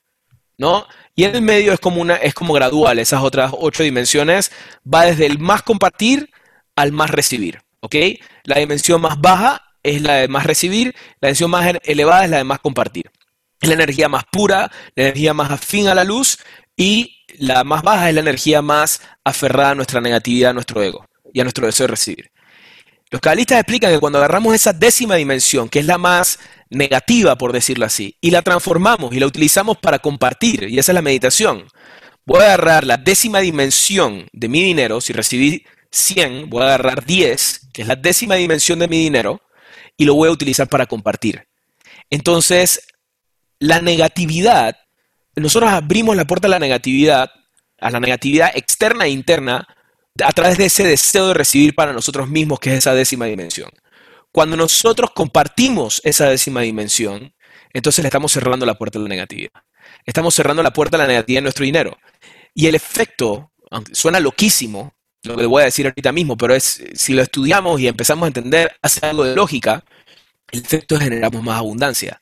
¿No? 0.58 0.86
Y 1.16 1.24
en 1.24 1.36
el 1.36 1.42
medio 1.42 1.74
es 1.74 1.80
como, 1.80 2.02
una, 2.02 2.16
es 2.16 2.34
como 2.34 2.54
gradual, 2.54 3.00
esas 3.00 3.22
otras 3.22 3.52
ocho 3.58 3.84
dimensiones, 3.84 4.52
va 4.92 5.06
desde 5.06 5.26
el 5.26 5.40
más 5.40 5.64
compartir 5.64 6.30
al 6.76 6.92
más 6.92 7.10
recibir, 7.10 7.62
¿ok? 7.82 7.96
La 8.44 8.60
dimensión 8.60 9.02
más 9.02 9.20
baja 9.20 9.62
es 9.84 10.02
la 10.02 10.16
de 10.16 10.28
más 10.28 10.46
recibir, 10.46 10.96
la 11.20 11.28
dimensión 11.28 11.52
más 11.52 11.74
elevada 11.84 12.26
es 12.26 12.30
la 12.30 12.38
de 12.38 12.44
más 12.44 12.60
compartir. 12.60 13.12
Es 13.60 13.70
la 13.70 13.76
energía 13.76 14.10
más 14.10 14.24
pura, 14.32 14.72
la 14.96 15.04
energía 15.04 15.34
más 15.34 15.52
afín 15.52 15.88
a 15.88 15.96
la 15.96 16.04
luz 16.04 16.40
y 16.76 17.21
la 17.38 17.64
más 17.64 17.84
baja 17.84 18.10
es 18.10 18.16
la 18.16 18.22
energía 18.22 18.62
más 18.62 19.02
aferrada 19.24 19.72
a 19.72 19.76
nuestra 19.76 20.02
negatividad, 20.02 20.52
a 20.52 20.54
nuestro 20.54 20.82
ego 20.82 21.06
y 21.34 21.40
a 21.40 21.44
nuestro 21.44 21.66
deseo 21.66 21.86
de 21.86 21.92
recibir. 21.92 22.32
Los 23.10 23.20
cabalistas 23.20 23.60
explican 23.60 23.92
que 23.92 24.00
cuando 24.00 24.20
agarramos 24.20 24.56
esa 24.56 24.72
décima 24.72 25.16
dimensión, 25.16 25.68
que 25.68 25.80
es 25.80 25.86
la 25.86 25.98
más 25.98 26.40
negativa, 26.70 27.38
por 27.38 27.52
decirlo 27.52 27.86
así, 27.86 28.16
y 28.22 28.32
la 28.32 28.42
transformamos 28.42 29.14
y 29.14 29.20
la 29.20 29.26
utilizamos 29.26 29.78
para 29.78 30.00
compartir, 30.00 30.64
y 30.70 30.80
esa 30.80 30.94
es 30.94 30.96
la 30.96 31.02
meditación. 31.02 31.68
Voy 32.26 32.40
a 32.40 32.46
agarrar 32.46 32.86
la 32.86 32.96
décima 32.96 33.40
dimensión 33.40 34.28
de 34.32 34.48
mi 34.48 34.64
dinero, 34.64 35.02
si 35.02 35.12
recibí 35.12 35.66
100, 35.92 36.50
voy 36.50 36.62
a 36.62 36.68
agarrar 36.68 37.06
10, 37.06 37.68
que 37.74 37.82
es 37.82 37.88
la 37.88 37.98
décima 37.98 38.36
dimensión 38.36 38.80
de 38.80 38.88
mi 38.88 39.00
dinero, 39.00 39.42
y 39.98 40.06
lo 40.06 40.16
voy 40.16 40.30
a 40.30 40.32
utilizar 40.32 40.70
para 40.70 40.86
compartir. 40.86 41.48
Entonces, 42.10 42.88
la 43.60 43.82
negatividad, 43.82 44.78
nosotros 45.36 45.72
abrimos 45.72 46.16
la 46.16 46.26
puerta 46.26 46.48
a 46.48 46.52
la 46.52 46.60
negatividad, 46.60 47.30
a 47.80 47.90
la 47.90 48.00
negatividad 48.00 48.52
externa 48.56 49.06
e 49.06 49.10
interna, 49.10 49.68
a 50.24 50.32
través 50.32 50.58
de 50.58 50.66
ese 50.66 50.84
deseo 50.84 51.30
de 51.30 51.34
recibir 51.34 51.74
para 51.74 51.94
nosotros 51.94 52.30
mismos, 52.30 52.60
que 52.60 52.72
es 52.72 52.80
esa 52.80 52.94
décima 52.94 53.26
dimensión. 53.26 53.70
Cuando 54.32 54.56
nosotros 54.56 55.12
compartimos 55.12 56.02
esa 56.04 56.30
décima 56.30 56.62
dimensión, 56.62 57.34
entonces 57.74 58.04
le 58.04 58.08
estamos 58.08 58.32
cerrando 58.32 58.66
la 58.66 58.76
puerta 58.76 59.00
a 59.00 59.02
la 59.02 59.08
negatividad. 59.08 59.52
Estamos 60.06 60.34
cerrando 60.36 60.64
la 60.64 60.72
puerta 60.72 60.98
a 60.98 61.00
la 61.00 61.08
negatividad 61.08 61.40
en 61.40 61.44
nuestro 61.44 61.66
dinero. 61.66 61.98
Y 62.54 62.68
el 62.68 62.76
efecto, 62.76 63.52
suena 63.92 64.20
loquísimo, 64.20 64.94
lo 65.24 65.38
que 65.38 65.46
voy 65.46 65.62
a 65.62 65.66
decir 65.66 65.86
ahorita 65.86 66.12
mismo, 66.12 66.36
pero 66.36 66.56
es, 66.56 66.84
si 66.94 67.14
lo 67.14 67.22
estudiamos 67.22 67.80
y 67.80 67.88
empezamos 67.88 68.26
a 68.26 68.28
entender, 68.28 68.76
hace 68.82 69.06
algo 69.06 69.24
de 69.24 69.36
lógica, 69.36 69.84
el 70.52 70.62
efecto 70.62 70.96
es 70.96 71.02
generamos 71.02 71.44
más 71.44 71.58
abundancia, 71.58 72.22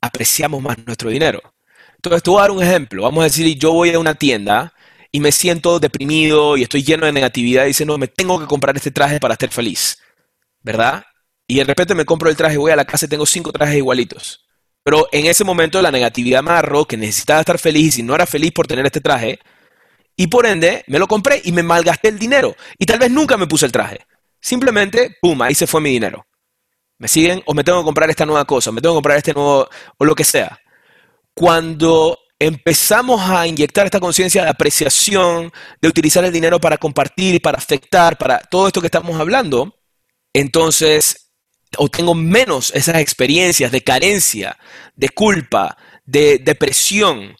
apreciamos 0.00 0.62
más 0.62 0.76
nuestro 0.86 1.10
dinero. 1.10 1.40
Entonces, 1.98 2.22
te 2.22 2.30
voy 2.30 2.38
a 2.38 2.42
dar 2.42 2.50
un 2.50 2.62
ejemplo. 2.62 3.02
Vamos 3.02 3.20
a 3.20 3.24
decir, 3.24 3.58
yo 3.58 3.72
voy 3.72 3.92
a 3.92 3.98
una 3.98 4.14
tienda 4.14 4.72
y 5.12 5.20
me 5.20 5.32
siento 5.32 5.80
deprimido 5.80 6.56
y 6.56 6.62
estoy 6.62 6.82
lleno 6.82 7.06
de 7.06 7.12
negatividad 7.12 7.64
y 7.64 7.68
dice, 7.68 7.84
no, 7.84 7.98
me 7.98 8.08
tengo 8.08 8.38
que 8.40 8.46
comprar 8.46 8.76
este 8.76 8.90
traje 8.90 9.20
para 9.20 9.34
estar 9.34 9.50
feliz. 9.50 9.98
¿Verdad? 10.62 11.04
y 11.48 11.56
de 11.56 11.64
repente 11.64 11.94
me 11.94 12.04
compro 12.04 12.28
el 12.28 12.36
traje, 12.36 12.58
voy 12.58 12.70
a 12.70 12.76
la 12.76 12.84
casa 12.84 13.06
y 13.06 13.08
tengo 13.08 13.24
cinco 13.24 13.50
trajes 13.50 13.76
igualitos. 13.76 14.46
Pero 14.84 15.08
en 15.10 15.26
ese 15.26 15.44
momento 15.44 15.80
la 15.80 15.90
negatividad 15.90 16.42
me 16.42 16.50
agarró, 16.50 16.84
que 16.84 16.96
necesitaba 16.96 17.40
estar 17.40 17.58
feliz 17.58 17.86
y 17.86 17.90
si 17.90 18.02
no 18.02 18.14
era 18.14 18.26
feliz 18.26 18.52
por 18.52 18.66
tener 18.66 18.84
este 18.84 19.00
traje, 19.00 19.40
y 20.14 20.26
por 20.26 20.46
ende 20.46 20.84
me 20.88 20.98
lo 20.98 21.08
compré 21.08 21.40
y 21.42 21.52
me 21.52 21.62
malgasté 21.62 22.08
el 22.08 22.18
dinero. 22.18 22.54
Y 22.78 22.84
tal 22.84 22.98
vez 22.98 23.10
nunca 23.10 23.36
me 23.38 23.46
puse 23.46 23.64
el 23.64 23.72
traje. 23.72 24.00
Simplemente, 24.40 25.16
pum, 25.20 25.40
ahí 25.40 25.54
se 25.54 25.66
fue 25.66 25.80
mi 25.80 25.90
dinero. 25.90 26.26
¿Me 26.98 27.08
siguen? 27.08 27.42
O 27.46 27.54
me 27.54 27.64
tengo 27.64 27.80
que 27.80 27.84
comprar 27.84 28.10
esta 28.10 28.26
nueva 28.26 28.44
cosa, 28.44 28.70
me 28.70 28.82
tengo 28.82 28.94
que 28.94 28.98
comprar 28.98 29.16
este 29.16 29.32
nuevo, 29.32 29.68
o 29.96 30.04
lo 30.04 30.14
que 30.14 30.24
sea. 30.24 30.58
Cuando 31.38 32.18
empezamos 32.36 33.20
a 33.30 33.46
inyectar 33.46 33.84
esta 33.84 34.00
conciencia 34.00 34.42
de 34.42 34.50
apreciación, 34.50 35.52
de 35.80 35.88
utilizar 35.88 36.24
el 36.24 36.32
dinero 36.32 36.60
para 36.60 36.78
compartir, 36.78 37.40
para 37.40 37.58
afectar, 37.58 38.18
para 38.18 38.40
todo 38.40 38.66
esto 38.66 38.80
que 38.80 38.88
estamos 38.88 39.20
hablando, 39.20 39.72
entonces 40.32 41.30
o 41.76 41.88
tengo 41.88 42.12
menos 42.16 42.72
esas 42.74 42.96
experiencias 42.96 43.70
de 43.70 43.84
carencia, 43.84 44.58
de 44.96 45.10
culpa, 45.10 45.76
de 46.04 46.38
depresión. 46.38 47.36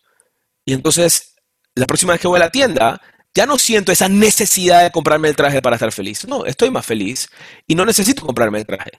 Y 0.64 0.74
entonces, 0.74 1.34
la 1.74 1.86
próxima 1.86 2.12
vez 2.12 2.20
que 2.20 2.28
voy 2.28 2.36
a 2.36 2.44
la 2.44 2.50
tienda, 2.50 3.02
ya 3.34 3.46
no 3.46 3.58
siento 3.58 3.90
esa 3.90 4.08
necesidad 4.08 4.84
de 4.84 4.92
comprarme 4.92 5.26
el 5.26 5.34
traje 5.34 5.60
para 5.60 5.74
estar 5.74 5.90
feliz. 5.90 6.24
No, 6.28 6.44
estoy 6.44 6.70
más 6.70 6.86
feliz 6.86 7.28
y 7.66 7.74
no 7.74 7.84
necesito 7.84 8.24
comprarme 8.24 8.58
el 8.58 8.66
traje. 8.66 8.92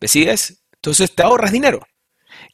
¿Me 0.00 0.06
sigues? 0.06 0.62
Entonces 0.74 1.12
te 1.12 1.24
ahorras 1.24 1.50
dinero. 1.50 1.84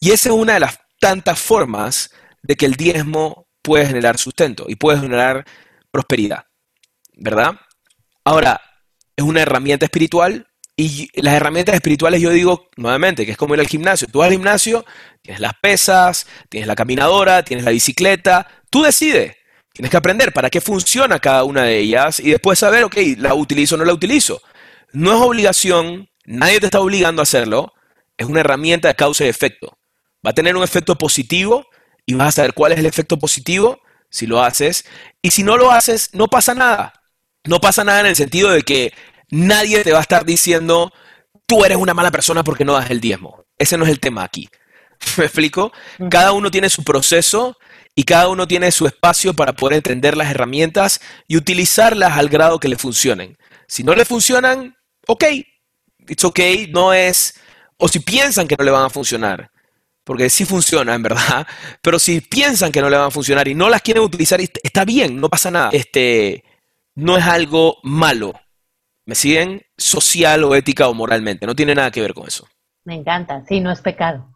Y 0.01 0.13
esa 0.13 0.31
es 0.31 0.35
una 0.35 0.55
de 0.55 0.61
las 0.61 0.79
tantas 0.99 1.39
formas 1.41 2.11
de 2.43 2.57
que 2.57 2.67
el 2.67 2.75
diezmo 2.75 3.49
puede 3.63 3.87
generar 3.87 4.19
sustento 4.19 4.67
y 4.69 4.77
puede 4.77 5.01
generar 5.01 5.45
prosperidad. 5.91 6.45
¿Verdad? 7.15 7.55
Ahora, 8.25 8.61
es 9.17 9.25
una 9.25 9.43
herramienta 9.43 9.87
espiritual 9.87 10.47
Y 10.77 11.09
las 11.21 11.35
herramientas 11.35 11.75
espirituales, 11.75 12.21
yo 12.21 12.31
digo 12.31 12.69
nuevamente, 12.77 13.27
que 13.27 13.33
es 13.33 13.37
como 13.37 13.55
ir 13.55 13.61
al 13.61 13.67
gimnasio. 13.67 14.07
Tú 14.07 14.21
vas 14.21 14.27
al 14.29 14.35
gimnasio, 14.35 14.85
tienes 15.23 15.41
las 15.41 15.55
pesas, 15.61 16.27
tienes 16.49 16.69
la 16.69 16.77
caminadora, 16.77 17.43
tienes 17.43 17.65
la 17.65 17.73
bicicleta, 17.73 18.47
tú 18.71 18.83
decides. 18.85 19.35
Tienes 19.73 19.91
que 19.91 19.97
aprender 19.97 20.33
para 20.33 20.51
qué 20.51 20.61
funciona 20.61 21.19
cada 21.19 21.45
una 21.45 21.65
de 21.65 21.79
ellas 21.79 22.21
y 22.21 22.31
después 22.31 22.59
saber, 22.61 22.85
ok, 22.85 22.97
la 23.19 23.35
utilizo 23.35 23.75
o 23.75 23.79
no 23.79 23.85
la 23.85 23.93
utilizo. 23.93 24.41
No 24.93 25.13
es 25.15 25.21
obligación, 25.21 26.09
nadie 26.25 26.61
te 26.61 26.67
está 26.67 26.81
obligando 26.81 27.23
a 27.23 27.25
hacerlo, 27.25 27.73
es 28.17 28.27
una 28.27 28.41
herramienta 28.41 28.89
de 28.89 28.95
causa 28.95 29.25
y 29.25 29.29
efecto. 29.29 29.78
Va 30.25 30.31
a 30.31 30.35
tener 30.35 30.57
un 30.57 30.63
efecto 30.63 30.97
positivo 30.97 31.67
y 32.07 32.15
vas 32.15 32.29
a 32.29 32.33
saber 32.33 32.55
cuál 32.55 32.73
es 32.73 32.79
el 32.79 32.87
efecto 32.87 33.19
positivo 33.19 33.81
si 34.11 34.27
lo 34.27 34.43
haces. 34.43 34.85
Y 35.23 35.31
si 35.31 35.43
no 35.43 35.57
lo 35.57 35.71
haces, 35.71 36.11
no 36.13 36.29
pasa 36.29 36.55
nada. 36.55 36.93
No 37.45 37.61
pasa 37.61 37.85
nada 37.85 38.01
en 38.01 38.07
el 38.07 38.17
sentido 38.17 38.51
de 38.51 38.63
que 38.63 38.93
nadie 39.31 39.83
te 39.85 39.93
va 39.93 39.99
a 39.99 40.03
estar 40.03 40.25
diciendo, 40.25 40.93
tú 41.47 41.65
eres 41.65 41.79
una 41.79 41.95
mala 41.95 42.11
persona 42.11 42.45
porque 42.45 42.65
no 42.65 42.75
das 42.75 42.91
el 42.91 43.01
diezmo. 43.01 43.45
Ese 43.57 43.77
no 43.79 43.85
es 43.85 43.91
el 43.91 44.01
tema 44.01 44.25
aquí. 44.25 44.49
¿Me 45.17 45.25
explico? 45.25 45.73
Cada 46.11 46.33
uno 46.33 46.51
tiene 46.51 46.71
su 46.71 46.85
proceso 46.85 47.57
y 47.95 48.05
cada 48.05 48.29
uno 48.29 48.47
tiene 48.47 48.71
su 48.71 48.87
espacio 48.87 49.35
para 49.35 49.55
poder 49.55 49.77
entender 49.77 50.17
las 50.17 50.31
herramientas 50.31 51.01
y 51.27 51.37
utilizarlas 51.37 52.17
al 52.17 52.29
grado 52.29 52.59
que 52.59 52.69
le 52.69 52.77
funcionen. 52.77 53.37
Si 53.67 53.83
no 53.83 53.95
le 53.95 54.05
funcionan, 54.05 54.77
ok, 55.07 55.25
it's 56.07 56.25
ok, 56.25 56.41
no 56.71 56.93
es, 56.93 57.35
o 57.77 57.89
si 57.89 58.01
piensan 58.01 58.47
que 58.47 58.57
no 58.57 58.65
le 58.65 58.71
van 58.71 58.85
a 58.85 58.91
funcionar, 58.91 59.51
porque 60.09 60.31
sí 60.31 60.47
funciona 60.47 60.95
en 60.95 61.03
verdad, 61.03 61.47
pero 61.83 61.99
si 61.99 62.23
piensan 62.23 62.73
que 62.73 62.81
no 62.81 62.89
le 62.89 62.97
van 62.97 63.09
a 63.09 63.11
funcionar 63.11 63.47
y 63.47 63.55
no 63.55 63.69
las 63.69 63.83
quieren 63.83 64.03
utilizar, 64.03 64.41
está 64.41 64.87
bien, 64.87 65.21
no 65.21 65.29
pasa 65.29 65.51
nada. 65.51 65.69
Este, 65.71 66.45
no 66.95 67.19
es 67.19 67.25
algo 67.27 67.77
malo. 67.83 68.33
¿Me 69.05 69.15
siguen? 69.15 69.61
Social 69.77 70.45
o 70.45 70.55
ética 70.55 70.89
o 70.89 70.95
moralmente. 70.95 71.45
No 71.45 71.55
tiene 71.55 71.75
nada 71.75 71.91
que 71.91 72.01
ver 72.01 72.15
con 72.15 72.27
eso. 72.27 72.49
Me 72.85 72.95
encanta. 72.95 73.45
Sí, 73.47 73.61
no 73.61 73.71
es 73.71 73.83
pecado. 73.83 74.35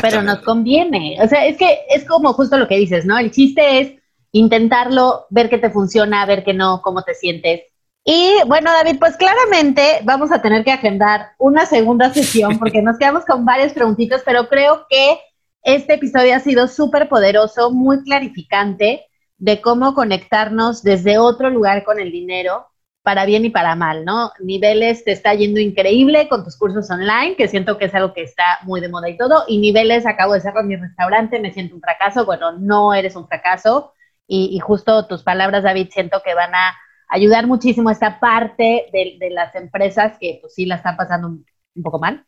Pero 0.00 0.22
nos 0.22 0.38
conviene. 0.38 1.18
O 1.22 1.28
sea, 1.28 1.44
es 1.44 1.58
que 1.58 1.80
es 1.90 2.06
como 2.06 2.32
justo 2.32 2.56
lo 2.56 2.66
que 2.66 2.78
dices, 2.78 3.04
¿no? 3.04 3.18
El 3.18 3.30
chiste 3.32 3.80
es 3.80 3.92
intentarlo, 4.32 5.26
ver 5.28 5.50
que 5.50 5.58
te 5.58 5.68
funciona, 5.68 6.24
ver 6.24 6.42
que 6.42 6.54
no, 6.54 6.80
cómo 6.80 7.02
te 7.02 7.12
sientes. 7.12 7.64
Y 8.08 8.36
bueno, 8.46 8.70
David, 8.70 9.00
pues 9.00 9.16
claramente 9.16 9.98
vamos 10.04 10.30
a 10.30 10.40
tener 10.40 10.62
que 10.62 10.70
agendar 10.70 11.32
una 11.38 11.66
segunda 11.66 12.08
sesión 12.14 12.56
porque 12.60 12.80
nos 12.80 12.98
quedamos 12.98 13.24
con 13.24 13.44
varias 13.44 13.72
preguntitas, 13.72 14.22
pero 14.24 14.48
creo 14.48 14.86
que 14.88 15.18
este 15.64 15.94
episodio 15.94 16.36
ha 16.36 16.38
sido 16.38 16.68
súper 16.68 17.08
poderoso, 17.08 17.72
muy 17.72 18.04
clarificante 18.04 19.04
de 19.38 19.60
cómo 19.60 19.92
conectarnos 19.92 20.84
desde 20.84 21.18
otro 21.18 21.50
lugar 21.50 21.82
con 21.82 21.98
el 21.98 22.12
dinero, 22.12 22.68
para 23.02 23.24
bien 23.24 23.44
y 23.44 23.50
para 23.50 23.74
mal, 23.74 24.04
¿no? 24.04 24.30
Niveles 24.38 25.04
te 25.04 25.10
está 25.10 25.34
yendo 25.34 25.58
increíble 25.58 26.28
con 26.28 26.44
tus 26.44 26.56
cursos 26.56 26.88
online, 26.90 27.34
que 27.34 27.48
siento 27.48 27.76
que 27.76 27.86
es 27.86 27.94
algo 27.94 28.14
que 28.14 28.22
está 28.22 28.58
muy 28.62 28.80
de 28.80 28.88
moda 28.88 29.08
y 29.08 29.16
todo, 29.16 29.42
y 29.48 29.58
niveles 29.58 30.06
acabo 30.06 30.34
de 30.34 30.40
cerrar 30.40 30.64
mi 30.64 30.76
restaurante, 30.76 31.40
me 31.40 31.52
siento 31.52 31.74
un 31.74 31.80
fracaso, 31.80 32.24
bueno, 32.24 32.52
no 32.52 32.94
eres 32.94 33.16
un 33.16 33.26
fracaso, 33.26 33.92
y, 34.28 34.58
justo 34.60 35.06
tus 35.06 35.22
palabras, 35.22 35.64
David, 35.64 35.88
siento 35.92 36.20
que 36.24 36.34
van 36.34 36.54
a 36.54 36.74
ayudar 37.08 37.46
muchísimo 37.46 37.88
a 37.88 37.92
esta 37.92 38.18
parte 38.20 38.86
de, 38.92 39.30
las 39.30 39.54
empresas 39.54 40.16
que 40.20 40.38
pues 40.40 40.54
sí 40.54 40.66
la 40.66 40.76
están 40.76 40.96
pasando 40.96 41.28
un, 41.28 41.44
poco 41.82 41.98
mal. 41.98 42.24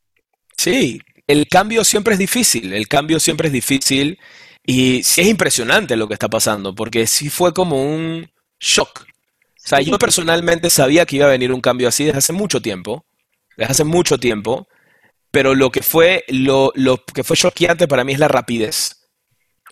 Sí, 0.57 1.01
el 1.27 1.49
cambio 1.49 1.85
siempre 1.85 2.15
es 2.15 2.19
difícil, 2.19 2.73
el 2.73 2.89
cambio 2.89 3.21
siempre 3.21 3.49
es 3.49 3.53
difícil 3.53 4.19
y 4.65 5.03
sí 5.03 5.23
es 5.23 5.29
impresionante 5.29 5.97
lo 5.97 6.07
que 6.07 6.15
está 6.15 6.29
pasando, 6.29 6.75
porque 6.75 7.07
sí 7.07 7.31
fue 7.31 7.53
como 7.53 7.83
un 7.83 8.31
shock. 8.61 9.03
O 9.03 9.69
sea, 9.69 9.81
yo 9.81 9.99
personalmente 9.99 10.71
sabía 10.71 11.05
que 11.05 11.17
iba 11.17 11.27
a 11.27 11.31
venir 11.31 11.53
un 11.53 11.61
cambio 11.61 11.89
así 11.89 12.05
desde 12.05 12.19
hace 12.19 12.33
mucho 12.33 12.63
tiempo, 12.63 13.05
desde 13.57 13.73
hace 13.73 13.85
mucho 13.85 14.19
tiempo, 14.19 14.69
pero 15.31 15.55
lo 15.55 15.71
que 15.71 15.83
fue, 15.83 16.25
lo, 16.29 16.73
lo 16.75 17.05
que 17.05 17.25
fue 17.25 17.37
choqueante 17.37 17.87
para 17.87 18.05
mí 18.05 18.13
es 18.13 18.19
la 18.19 18.29
rapidez, 18.29 19.11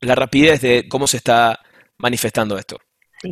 la 0.01 0.15
rapidez 0.15 0.61
de 0.61 0.87
cómo 0.89 1.07
se 1.07 1.17
está 1.17 1.61
manifestando 1.99 2.59
esto. 2.59 2.79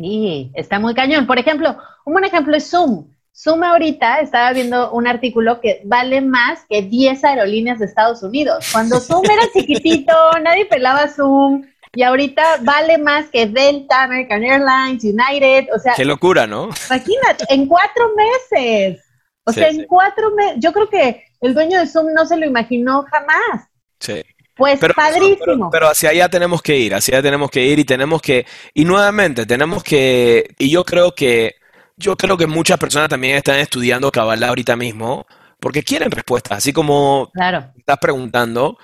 Sí, 0.01 0.51
está 0.53 0.79
muy 0.79 0.93
cañón. 0.93 1.25
Por 1.25 1.39
ejemplo, 1.39 1.77
un 2.05 2.13
buen 2.13 2.25
ejemplo 2.25 2.55
es 2.55 2.69
Zoom. 2.69 3.07
Zoom 3.33 3.63
ahorita 3.63 4.19
estaba 4.19 4.51
viendo 4.51 4.91
un 4.91 5.07
artículo 5.07 5.59
que 5.61 5.81
vale 5.85 6.21
más 6.21 6.65
que 6.69 6.81
10 6.81 7.23
aerolíneas 7.23 7.79
de 7.79 7.85
Estados 7.85 8.23
Unidos. 8.23 8.65
Cuando 8.71 8.99
Zoom 8.99 9.23
era 9.25 9.43
chiquitito, 9.53 10.13
nadie 10.41 10.65
pelaba 10.65 11.07
Zoom. 11.07 11.65
Y 11.93 12.03
ahorita 12.03 12.57
vale 12.61 12.97
más 12.97 13.29
que 13.29 13.45
Delta, 13.45 14.03
American 14.03 14.43
Airlines, 14.43 15.03
United. 15.03 15.67
O 15.73 15.79
sea, 15.79 15.93
qué 15.95 16.03
locura, 16.03 16.45
¿no? 16.45 16.69
Imagínate, 16.89 17.45
en 17.49 17.67
cuatro 17.67 18.11
meses. 18.15 19.01
O 19.45 19.53
sea, 19.53 19.69
en 19.69 19.85
cuatro 19.85 20.31
meses. 20.31 20.57
Yo 20.59 20.73
creo 20.73 20.89
que 20.89 21.23
el 21.39 21.53
dueño 21.53 21.79
de 21.79 21.87
Zoom 21.87 22.13
no 22.13 22.25
se 22.25 22.35
lo 22.35 22.45
imaginó 22.45 23.05
jamás. 23.09 23.69
Sí. 23.99 24.23
Pues 24.55 24.79
padrísimo. 24.79 25.69
pero, 25.69 25.89
hacia 25.89 26.11
allá 26.11 26.29
tenemos 26.29 26.61
que 26.61 26.77
ir, 26.77 26.95
hacia 26.95 27.15
allá 27.17 27.23
tenemos 27.23 27.51
que 27.51 27.65
ir 27.65 27.79
y 27.79 27.83
tenemos 27.83 28.21
que, 28.21 28.45
y 28.73 28.85
nuevamente 28.85 29.45
tenemos 29.45 29.83
que, 29.83 30.55
y 30.57 30.69
yo 30.69 30.85
creo 30.85 31.13
que 31.13 31.55
yo 31.97 32.15
creo 32.17 32.37
que 32.37 32.47
muchas 32.47 32.77
personas 32.77 33.09
también 33.09 33.37
están 33.37 33.59
estudiando 33.59 34.11
Kabbalah 34.11 34.49
ahorita 34.49 34.75
mismo 34.75 35.25
porque 35.59 35.83
quieren 35.83 36.11
respuestas, 36.11 36.57
así 36.57 36.73
como 36.73 37.31
estás 37.77 37.97
preguntando, 37.99 38.77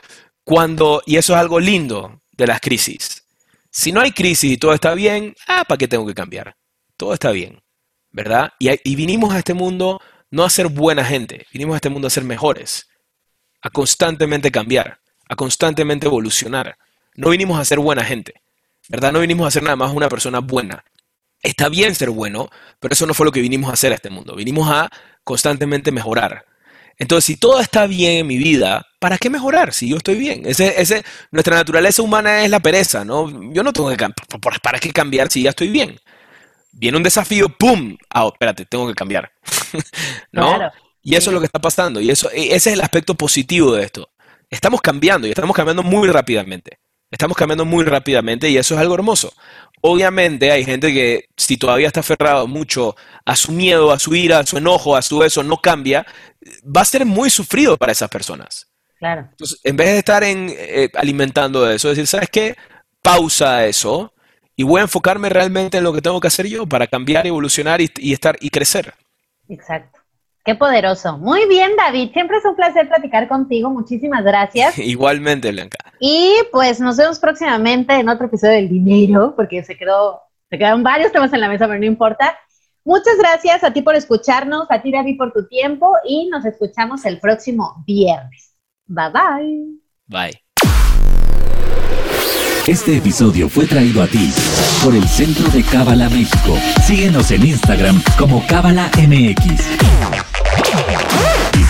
cuando, 0.44 1.02
y 1.06 1.18
eso 1.18 1.34
es 1.34 1.40
algo 1.40 1.60
lindo 1.60 2.22
de 2.32 2.48
las 2.48 2.62
crisis. 2.62 3.26
Si 3.70 3.92
no 3.92 4.02
hay 4.02 4.12
crisis 4.12 4.54
y 4.54 4.58
todo 4.58 4.74
está 4.74 4.94
bien, 4.94 5.36
ah, 5.48 5.64
¿para 5.68 5.78
qué 5.78 5.88
tengo 5.88 6.06
que 6.06 6.14
cambiar? 6.14 6.56
Todo 6.98 7.14
está 7.14 7.32
bien, 7.32 7.62
¿verdad? 8.12 8.52
Y, 8.60 8.70
y 8.84 8.96
vinimos 8.96 9.34
a 9.34 9.40
este 9.40 9.54
mundo 9.54 10.02
no 10.30 10.44
a 10.44 10.50
ser 10.50 10.68
buena 10.68 11.04
gente, 11.04 11.46
vinimos 11.52 11.74
a 11.74 11.78
este 11.78 11.90
mundo 11.90 12.08
a 12.08 12.12
ser 12.12 12.24
mejores, 12.24 12.88
a 13.62 13.70
constantemente 13.70 14.52
cambiar, 14.52 15.01
a 15.32 15.36
constantemente 15.36 16.08
evolucionar. 16.08 16.78
No 17.16 17.30
vinimos 17.30 17.58
a 17.58 17.64
ser 17.64 17.80
buena 17.80 18.04
gente, 18.04 18.34
¿verdad? 18.90 19.14
No 19.14 19.22
vinimos 19.22 19.48
a 19.48 19.52
ser 19.52 19.64
nada 19.64 19.78
más 19.78 19.94
una 19.94 20.10
persona 20.10 20.40
buena. 20.40 20.84
Está 21.42 21.70
bien 21.70 21.96
ser 21.96 22.10
bueno, 22.10 22.50
pero 22.82 22.94
eso 22.94 23.06
no 23.06 23.14
fue 23.14 23.26
lo 23.26 23.32
que 23.32 23.40
vinimos 23.40 23.70
a 23.70 23.74
hacer 23.74 23.94
a 23.94 23.96
este 23.96 24.10
mundo. 24.10 24.36
Vinimos 24.36 24.70
a 24.70 24.90
constantemente 25.24 25.94
mejorar. 25.94 26.46
Entonces, 26.98 27.24
si 27.24 27.38
todo 27.38 27.62
está 27.62 27.88
bien 27.88 28.18
en 28.18 28.28
mi 28.28 28.38
vida, 28.38 28.86
¿para 29.00 29.18
qué 29.18 29.30
mejorar 29.30 29.74
si 29.74 29.88
yo 29.88 29.98
estoy 29.98 30.16
bien? 30.16 30.46
Ese, 30.46 30.80
ese, 30.82 31.04
nuestra 31.32 31.56
naturaleza 31.56 32.02
humana 32.02 32.44
es 32.44 32.50
la 32.50 32.60
pereza, 32.60 33.06
¿no? 33.06 33.54
Yo 33.54 33.64
no 33.64 33.72
tengo 33.72 33.90
que 33.90 34.08
¿para 34.62 34.80
qué 34.80 34.92
cambiar 34.92 35.32
si 35.32 35.44
ya 35.44 35.52
estoy 35.52 35.70
bien? 35.70 35.98
Viene 36.74 36.98
un 36.98 37.04
desafío, 37.04 37.48
¡pum! 37.58 37.96
Ah, 38.10 38.30
espérate, 38.32 38.66
tengo 38.66 38.86
que 38.90 38.96
cambiar. 38.96 39.32
¿No? 40.34 40.60
Y 41.02 41.16
eso 41.16 41.30
es 41.30 41.34
lo 41.34 41.40
que 41.40 41.46
está 41.46 41.60
pasando. 41.60 42.02
Y 42.02 42.12
eso, 42.12 42.30
e, 42.32 42.48
ese 42.48 42.70
es 42.70 42.74
el 42.74 42.82
aspecto 42.82 43.16
positivo 43.16 43.74
de 43.74 43.86
esto. 43.86 44.10
Estamos 44.52 44.82
cambiando 44.82 45.28
y 45.28 45.32
estamos 45.32 45.56
cambiando 45.56 45.82
muy 45.82 46.10
rápidamente. 46.10 46.80
Estamos 47.10 47.36
cambiando 47.36 47.66
muy 47.66 47.84
rápidamente 47.84 48.50
y 48.50 48.58
eso 48.58 48.76
es 48.76 48.82
algo 48.82 48.96
hermoso. 48.96 49.34
Obviamente 49.82 50.52
hay 50.52 50.64
gente 50.64 50.94
que 50.94 51.26
si 51.36 51.58
todavía 51.58 51.88
está 51.88 52.02
aferrado 52.02 52.48
mucho 52.48 52.96
a 53.26 53.36
su 53.36 53.52
miedo, 53.52 53.92
a 53.92 54.00
su 54.00 54.14
ira, 54.14 54.40
a 54.40 54.46
su 54.46 54.58
enojo, 54.58 54.96
a 54.96 55.02
su 55.02 55.24
eso, 55.24 55.42
no 55.42 55.58
cambia, 55.58 56.06
va 56.64 56.82
a 56.82 56.86
ser 56.86 57.06
muy 57.06 57.30
sufrido 57.30 57.78
para 57.78 57.94
esas 57.94 58.10
personas. 58.10 58.68
Claro. 59.00 59.28
Entonces, 59.32 59.60
en 59.64 59.76
vez 59.78 59.88
de 59.88 59.98
estar 59.98 60.24
en, 60.24 60.54
eh, 60.56 60.90
alimentando 60.94 61.70
eso, 61.70 61.90
decir, 61.90 62.06
¿sabes 62.06 62.30
qué? 62.30 62.56
Pausa 63.02 63.66
eso 63.66 64.14
y 64.56 64.64
voy 64.64 64.80
a 64.80 64.84
enfocarme 64.84 65.30
realmente 65.30 65.78
en 65.80 65.84
lo 65.84 65.94
que 65.94 66.02
tengo 66.02 66.20
que 66.20 66.28
hacer 66.28 66.48
yo 66.48 66.68
para 66.68 66.88
cambiar, 66.88 67.26
evolucionar 67.26 67.82
y, 67.82 67.90
y 67.98 68.14
estar 68.14 68.38
y 68.40 68.50
crecer. 68.50 68.94
Exacto. 69.50 70.01
Qué 70.44 70.56
poderoso. 70.56 71.18
Muy 71.20 71.48
bien, 71.48 71.72
David. 71.78 72.12
Siempre 72.14 72.38
es 72.38 72.46
un 72.46 72.56
placer 72.56 72.88
platicar 72.88 73.28
contigo. 73.28 73.70
Muchísimas 73.70 74.24
gracias. 74.24 74.78
Igualmente, 74.80 75.52
Blanca. 75.52 75.78
Y 76.00 76.34
pues 76.52 76.80
nos 76.80 76.98
vemos 76.98 77.20
próximamente 77.20 77.94
en 77.94 78.10
otro 78.10 78.26
episodio 78.26 78.54
del 78.54 78.70
dinero, 78.70 79.34
porque 79.36 79.64
se 79.64 79.78
quedó, 79.78 80.22
se 80.50 80.58
quedaron 80.58 80.84
varios 80.84 81.12
temas 81.12 81.32
en 81.34 81.42
la 81.42 81.50
mesa, 81.50 81.68
pero 81.68 81.80
no 81.80 81.86
importa. 81.86 82.38
Muchas 82.84 83.16
gracias 83.20 83.64
a 83.64 83.72
ti 83.72 83.84
por 83.84 83.96
escucharnos, 83.96 84.66
a 84.72 84.82
ti, 84.82 84.92
David, 84.92 85.18
por 85.18 85.32
tu 85.32 85.48
tiempo 85.48 85.94
y 86.04 86.28
nos 86.30 86.44
escuchamos 86.46 87.06
el 87.06 87.20
próximo 87.20 87.84
viernes. 87.86 88.56
Bye 88.88 89.12
bye. 89.12 89.82
Bye. 90.08 90.42
Este 92.68 92.98
episodio 92.98 93.50
fue 93.50 93.66
traído 93.66 94.02
a 94.02 94.08
ti 94.08 94.32
por 94.84 94.96
el 94.96 95.08
Centro 95.08 95.48
de 95.50 95.64
Cábala 95.64 96.10
México. 96.10 96.58
Síguenos 96.84 97.32
en 97.32 97.46
Instagram 97.46 98.02
como 98.18 98.46
Cábala 98.48 98.90
MX. 98.98 100.31